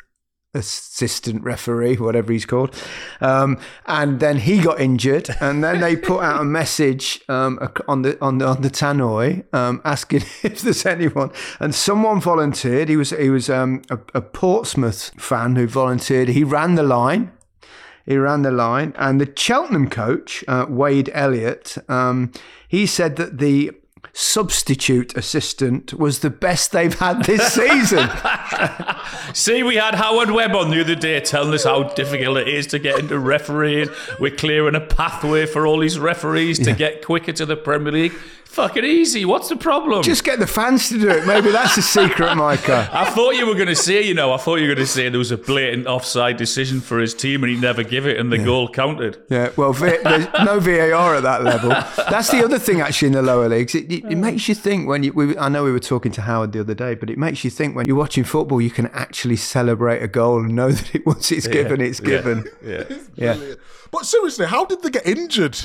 assistant 0.55 1.43
referee, 1.43 1.97
whatever 1.97 2.33
he's 2.33 2.47
called. 2.47 2.75
Um, 3.21 3.59
and 3.87 4.21
then 4.21 4.39
he 4.39 4.61
got 4.61 4.81
injured, 4.81 5.31
and 5.41 5.63
then 5.63 5.81
they 5.81 5.97
put 5.97 6.21
out 6.21 6.41
a 6.41 6.45
message 6.45 7.21
um, 7.29 7.59
on 7.87 8.03
the 8.03 8.19
on 8.23 8.39
the 8.39 8.47
on 8.47 8.63
the 8.63 8.71
tannoy 8.71 9.45
um, 9.55 9.81
asking 9.85 10.23
if 10.43 10.63
there's 10.63 10.87
anyone. 10.87 11.31
And 11.61 11.75
someone 11.75 12.21
volunteered. 12.21 12.89
He 12.89 12.97
was 12.97 13.11
he 13.11 13.31
was 13.31 13.51
um, 13.51 13.83
a, 13.91 13.99
a 14.15 14.21
Portsmouth 14.21 15.13
fan 15.21 15.57
who 15.57 15.67
volunteered. 15.67 16.29
He 16.29 16.45
ran 16.45 16.75
the 16.75 16.83
line. 16.83 17.33
He 18.07 18.17
ran 18.17 18.41
the 18.41 18.51
line, 18.51 18.95
and 18.97 19.21
the 19.21 19.31
Cheltenham 19.37 19.91
coach, 19.91 20.43
uh, 20.49 20.65
Wade 20.67 21.11
Elliott, 21.13 21.77
um, 21.91 22.33
he 22.67 22.87
said 22.87 23.17
that 23.17 23.37
the 23.37 23.73
substitute 24.21 25.17
assistant 25.17 25.95
was 25.95 26.19
the 26.19 26.31
best 26.31 26.73
they've 26.73 26.99
had 26.99 27.23
this 27.23 27.53
season. 27.53 28.11
See, 29.33 29.63
we 29.63 29.77
had 29.77 29.95
Howard 29.95 30.33
Webb 30.33 30.57
on 30.57 30.71
the 30.71 30.81
other 30.81 30.97
day 30.97 31.21
telling 31.21 31.55
us 31.55 31.63
how 31.63 31.85
difficult 31.85 32.39
it 32.39 32.49
is 32.49 32.67
to 32.69 32.81
get 32.81 32.99
into 32.99 33.17
refereeing. 33.17 33.89
We're 34.19 34.35
clearing 34.35 34.75
a 34.75 34.81
pathway 34.81 35.47
for 35.47 35.69
all 35.69 35.79
these 35.79 36.01
referees 36.01 36.59
to 36.59 36.71
yeah. 36.71 36.77
get 36.77 37.05
quicker 37.05 37.33
to 37.33 37.47
the 37.47 37.57
Premier 37.57 37.93
League 37.93 38.13
fucking 38.49 38.85
easy. 38.85 39.25
What's 39.25 39.49
the 39.49 39.57
problem? 39.57 40.03
Just 40.03 40.25
get 40.25 40.39
the 40.39 40.47
fans 40.47 40.89
to 40.89 40.99
do 40.99 41.09
it. 41.09 41.27
Maybe 41.27 41.51
that's 41.51 41.77
the 41.77 41.83
secret, 41.83 42.35
Micah. 42.35 42.89
I 42.93 43.09
thought 43.11 43.37
you 43.37 43.47
were 43.47 43.55
going 43.55 43.69
to 43.69 43.77
say, 43.77 44.03
you 44.03 44.15
know, 44.15 44.33
I 44.33 44.37
thought 44.37 44.57
you 44.57 44.69
were 44.69 44.75
going 44.75 44.87
to 44.87 44.93
say 44.93 45.09
there 45.09 45.19
was 45.19 45.31
a 45.31 45.37
blatant 45.37 45.87
offside 45.87 46.37
decision 46.37 46.81
for 46.81 46.99
his 46.99 47.15
team 47.15 47.45
and 47.45 47.53
he 47.53 47.59
never 47.59 47.85
give 47.85 48.07
it 48.07 48.19
and 48.19 48.33
the 48.33 48.39
yeah. 48.39 48.45
goal 48.45 48.69
counted. 48.69 49.23
Yeah, 49.29 49.51
well, 49.57 49.73
there's 49.73 50.27
no 50.45 50.59
VAR 50.59 51.15
at 51.15 51.23
that 51.23 51.45
level. 51.45 51.71
That's 51.71 52.31
the 52.31 52.43
other 52.45 52.59
thing, 52.59 52.81
actually, 52.81 53.09
in 53.09 53.13
the 53.13 53.23
lower 53.23 53.49
leagues. 53.49 53.75
It, 53.75 53.91
it, 53.93 54.05
it 54.05 54.17
makes 54.17 54.49
you 54.49 54.55
think 54.55 54.89
when 54.89 55.05
you, 55.05 55.13
we, 55.13 55.39
I 55.39 55.49
know 55.49 55.63
we 55.63 55.73
were 55.73 55.79
talking 55.79 56.11
to 56.13 56.23
Howard 56.23 56.53
the 56.53 56.61
other 56.61 56.75
day, 56.75 56.95
but 56.95 57.11
it 57.11 57.19
makes 57.19 57.45
you 57.45 57.51
think 57.51 57.77
when 57.77 57.87
you're 57.87 57.97
watching 57.97 58.25
football, 58.25 58.61
you 58.61 58.71
can 58.71 58.87
actually 58.89 59.37
celebrate 59.37 60.03
a 60.03 60.09
goal 60.09 60.41
and 60.41 60.57
know 60.57 60.73
that 60.73 60.95
it, 60.95 61.07
once 61.07 61.31
it's 61.31 61.47
given, 61.47 61.81
it's 61.81 62.01
given. 62.01 62.45
Yeah. 62.63 62.85
Yeah. 63.15 63.35
yeah. 63.35 63.55
But 63.91 64.05
seriously, 64.05 64.47
how 64.47 64.65
did 64.65 64.83
they 64.83 64.91
get 64.91 65.07
injured? 65.07 65.59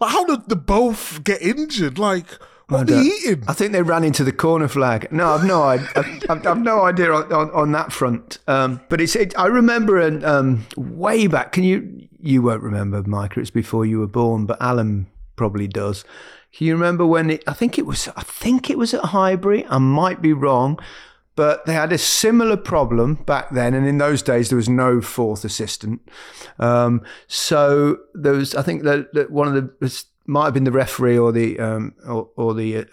Like, 0.00 0.12
how 0.12 0.24
did 0.24 0.48
the 0.48 0.56
both 0.56 1.24
get 1.24 1.40
injured? 1.42 1.98
Like, 1.98 2.26
what 2.68 2.82
are 2.82 2.84
they 2.84 3.00
eating? 3.00 3.44
I 3.46 3.52
think 3.52 3.72
they 3.72 3.82
ran 3.82 4.02
into 4.02 4.24
the 4.24 4.32
corner 4.32 4.68
flag. 4.68 5.10
No, 5.12 5.30
I've 5.30 5.44
no 5.44 5.62
idea. 5.62 5.88
I've, 6.28 6.46
I've 6.46 6.60
no 6.60 6.84
idea 6.84 7.12
on, 7.12 7.32
on, 7.32 7.50
on 7.52 7.72
that 7.72 7.92
front. 7.92 8.38
Um, 8.48 8.80
but 8.88 9.00
it's. 9.00 9.14
It, 9.14 9.38
I 9.38 9.46
remember 9.46 9.98
an, 10.00 10.24
um, 10.24 10.66
way 10.76 11.26
back. 11.28 11.52
Can 11.52 11.64
you? 11.64 12.08
You 12.20 12.42
won't 12.42 12.62
remember, 12.62 13.02
Micah. 13.04 13.40
It's 13.40 13.50
before 13.50 13.86
you 13.86 14.00
were 14.00 14.08
born, 14.08 14.46
but 14.46 14.60
Alan 14.60 15.06
probably 15.36 15.68
does. 15.68 16.04
Can 16.52 16.66
you 16.66 16.74
remember 16.74 17.06
when 17.06 17.30
it? 17.30 17.44
I 17.46 17.52
think 17.52 17.78
it 17.78 17.86
was. 17.86 18.08
I 18.16 18.22
think 18.22 18.68
it 18.68 18.78
was 18.78 18.92
at 18.94 19.04
Highbury. 19.06 19.64
I 19.68 19.78
might 19.78 20.20
be 20.20 20.32
wrong 20.32 20.80
but 21.36 21.64
they 21.66 21.74
had 21.74 21.92
a 21.92 21.98
similar 21.98 22.56
problem 22.56 23.14
back 23.14 23.50
then. 23.50 23.74
And 23.74 23.86
in 23.86 23.98
those 23.98 24.22
days, 24.22 24.48
there 24.48 24.56
was 24.56 24.68
no 24.68 25.00
fourth 25.00 25.44
assistant. 25.44 26.00
Um, 26.58 27.02
so 27.28 27.98
there 28.14 28.32
was, 28.32 28.54
I 28.54 28.62
think 28.62 28.82
that, 28.82 29.12
that 29.12 29.30
one 29.30 29.46
of 29.46 29.54
the 29.54 30.04
might 30.26 30.46
have 30.46 30.54
been 30.54 30.64
the 30.64 30.72
referee 30.72 31.16
or 31.16 31.32
the 31.32 31.58
um, 31.60 31.94
or, 32.06 32.28
or, 32.36 32.54
the 32.54 32.84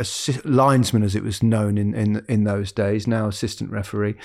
linesman, 0.45 1.03
as 1.03 1.15
it 1.15 1.23
was 1.23 1.41
known 1.41 1.77
in, 1.77 1.93
in 1.93 2.23
in 2.29 2.43
those 2.43 2.71
days. 2.71 3.07
Now 3.07 3.27
assistant 3.27 3.71
referee, 3.71 4.15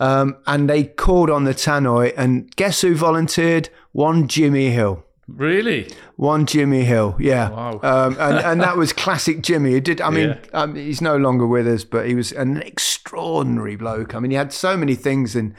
um, 0.00 0.36
and 0.46 0.70
they 0.70 0.84
called 0.84 1.30
on 1.30 1.44
the 1.44 1.54
tannoy, 1.54 2.12
and 2.16 2.54
guess 2.56 2.80
who 2.82 2.94
volunteered? 2.94 3.68
One 3.92 4.28
Jimmy 4.28 4.70
Hill. 4.70 5.04
Really? 5.34 5.90
One 6.16 6.46
Jimmy 6.46 6.84
Hill, 6.84 7.16
yeah. 7.18 7.50
Wow. 7.50 7.80
Um, 7.82 8.16
and, 8.20 8.38
and 8.38 8.60
that 8.60 8.76
was 8.76 8.92
classic 9.04 9.42
Jimmy. 9.42 9.72
He 9.72 9.80
did. 9.80 10.00
I 10.00 10.10
mean, 10.10 10.28
yeah. 10.28 10.38
um, 10.52 10.74
he's 10.74 11.00
no 11.00 11.16
longer 11.16 11.46
with 11.46 11.66
us, 11.66 11.84
but 11.84 12.06
he 12.06 12.14
was 12.14 12.32
an 12.32 12.58
extraordinary 12.58 13.76
bloke. 13.76 14.14
I 14.14 14.18
mean, 14.18 14.30
he 14.30 14.36
had 14.36 14.52
so 14.52 14.76
many 14.76 14.94
things 14.94 15.34
in, 15.34 15.54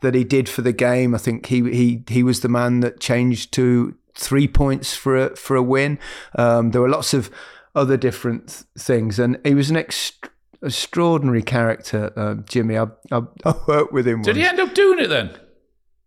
that 0.00 0.14
he 0.14 0.24
did 0.24 0.48
for 0.48 0.62
the 0.62 0.72
game. 0.72 1.14
I 1.14 1.18
think 1.18 1.46
he 1.46 1.62
he 1.72 2.04
he 2.08 2.22
was 2.22 2.40
the 2.40 2.48
man 2.48 2.80
that 2.80 3.00
changed 3.00 3.52
to 3.54 3.94
three 4.14 4.46
points 4.46 4.94
for 4.94 5.16
a 5.16 5.36
for 5.36 5.56
a 5.56 5.62
win. 5.62 5.98
Um, 6.36 6.70
there 6.70 6.80
were 6.80 6.88
lots 6.88 7.14
of 7.14 7.30
other 7.74 7.96
different 7.96 8.64
things, 8.78 9.18
and 9.18 9.38
he 9.44 9.54
was 9.54 9.70
an 9.70 9.76
ext- 9.76 10.28
extraordinary 10.62 11.42
character, 11.42 12.12
uh, 12.16 12.34
Jimmy. 12.34 12.78
I, 12.78 12.86
I, 13.10 13.22
I, 13.44 13.54
worked 13.66 13.92
with 13.92 14.06
him. 14.06 14.22
Did 14.22 14.36
once. 14.36 14.38
he 14.38 14.44
end 14.44 14.60
up 14.60 14.74
doing 14.74 15.00
it 15.00 15.08
then? 15.08 15.38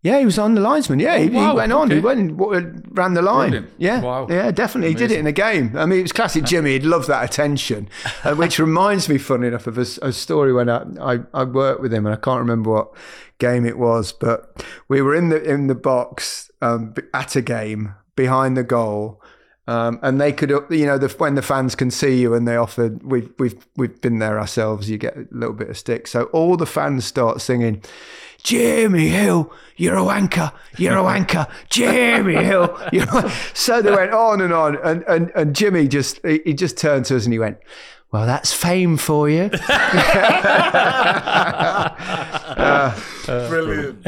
Yeah, 0.02 0.20
he 0.20 0.24
was 0.24 0.38
on 0.38 0.54
the 0.54 0.60
linesman. 0.60 1.00
Yeah, 1.00 1.14
oh, 1.14 1.22
he, 1.22 1.28
wow. 1.30 1.50
he, 1.50 1.56
went 1.56 1.72
on. 1.72 1.86
Okay. 1.86 1.96
He 1.96 2.00
went 2.00 2.20
and 2.20 2.96
ran 2.96 3.14
the 3.14 3.22
line. 3.22 3.50
Brilliant. 3.50 3.74
Yeah, 3.78 4.00
wow. 4.00 4.26
yeah, 4.30 4.52
definitely. 4.52 4.90
Amazing. 4.90 5.08
He 5.08 5.14
did 5.14 5.16
it 5.16 5.20
in 5.20 5.26
a 5.26 5.32
game. 5.32 5.76
I 5.76 5.86
mean, 5.86 5.98
it 5.98 6.02
was 6.02 6.12
classic 6.12 6.44
Jimmy. 6.46 6.72
He'd 6.72 6.84
love 6.84 7.06
that 7.06 7.24
attention, 7.24 7.88
uh, 8.22 8.34
which 8.36 8.58
reminds 8.60 9.08
me, 9.08 9.18
funny 9.18 9.48
enough, 9.48 9.66
of 9.66 9.76
a, 9.76 9.86
a 10.02 10.12
story 10.12 10.52
when 10.52 10.68
I, 10.68 10.84
I, 11.00 11.18
I 11.34 11.44
worked 11.44 11.80
with 11.80 11.92
him, 11.92 12.06
and 12.06 12.14
I 12.14 12.18
can't 12.18 12.38
remember 12.38 12.70
what 12.70 12.92
game 13.38 13.64
it 13.64 13.78
was, 13.78 14.12
but 14.12 14.64
we 14.88 15.02
were 15.02 15.14
in 15.14 15.30
the 15.30 15.42
in 15.42 15.66
the 15.66 15.74
box 15.74 16.50
um, 16.62 16.94
at 17.12 17.34
a 17.34 17.42
game 17.42 17.94
behind 18.14 18.56
the 18.56 18.64
goal. 18.64 19.20
Um, 19.68 19.98
and 20.00 20.18
they 20.18 20.32
could, 20.32 20.48
you 20.70 20.86
know, 20.86 20.96
the, 20.96 21.08
when 21.18 21.34
the 21.34 21.42
fans 21.42 21.74
can 21.74 21.90
see 21.90 22.18
you 22.18 22.32
and 22.32 22.48
they 22.48 22.56
offered, 22.56 23.02
we've 23.02 23.30
we've 23.38 23.66
we've 23.76 24.00
been 24.00 24.18
there 24.18 24.40
ourselves. 24.40 24.88
You 24.88 24.96
get 24.96 25.14
a 25.14 25.26
little 25.30 25.54
bit 25.54 25.68
of 25.68 25.76
stick, 25.76 26.06
so 26.06 26.24
all 26.24 26.56
the 26.56 26.64
fans 26.64 27.04
start 27.04 27.42
singing, 27.42 27.82
"Jamie 28.42 29.08
Hill, 29.08 29.52
you're 29.76 29.98
a 29.98 30.00
wanker, 30.00 30.52
you're 30.78 30.96
a 30.96 31.02
wanker, 31.02 31.50
Jamie 31.68 32.42
Hill." 32.42 32.80
You 32.94 33.04
know? 33.04 33.30
So 33.52 33.82
they 33.82 33.90
went 33.90 34.14
on 34.14 34.40
and 34.40 34.54
on, 34.54 34.78
and 34.82 35.04
and, 35.06 35.30
and 35.34 35.54
Jimmy 35.54 35.86
just 35.86 36.18
he, 36.24 36.40
he 36.46 36.54
just 36.54 36.78
turned 36.78 37.04
to 37.06 37.16
us 37.16 37.24
and 37.24 37.34
he 37.34 37.38
went, 37.38 37.58
well, 38.10 38.24
that's 38.24 38.54
fame 38.54 38.96
for 38.96 39.28
you. 39.28 39.50
uh, 39.68 41.90
brilliant. 43.26 44.06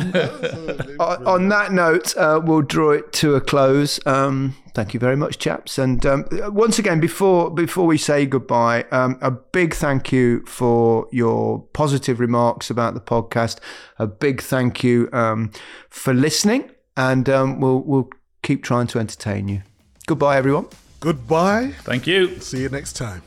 on 0.98 1.50
that 1.50 1.70
note, 1.70 2.16
uh, 2.16 2.40
we'll 2.42 2.62
draw 2.62 2.92
it 2.92 3.12
to 3.12 3.34
a 3.34 3.42
close. 3.42 4.00
Um, 4.06 4.56
thank 4.74 4.94
you 4.94 5.00
very 5.00 5.16
much, 5.16 5.38
chaps. 5.38 5.78
And 5.78 6.04
um, 6.06 6.26
once 6.30 6.78
again, 6.78 7.00
before 7.00 7.50
before 7.50 7.86
we 7.86 7.98
say 7.98 8.26
goodbye, 8.26 8.84
um, 8.90 9.18
a 9.20 9.30
big 9.30 9.74
thank 9.74 10.12
you 10.12 10.44
for 10.46 11.06
your 11.12 11.62
positive 11.72 12.20
remarks 12.20 12.70
about 12.70 12.94
the 12.94 13.00
podcast. 13.00 13.58
A 13.98 14.06
big 14.06 14.40
thank 14.40 14.82
you 14.84 15.08
um, 15.12 15.50
for 15.88 16.14
listening, 16.14 16.70
and 16.96 17.28
um, 17.28 17.60
we'll 17.60 17.80
we'll 17.80 18.10
keep 18.42 18.62
trying 18.62 18.86
to 18.88 18.98
entertain 18.98 19.48
you. 19.48 19.62
Goodbye, 20.06 20.36
everyone. 20.36 20.66
Goodbye. 21.00 21.72
Thank 21.82 22.06
you. 22.06 22.40
See 22.40 22.60
you 22.62 22.68
next 22.68 22.94
time. 22.94 23.22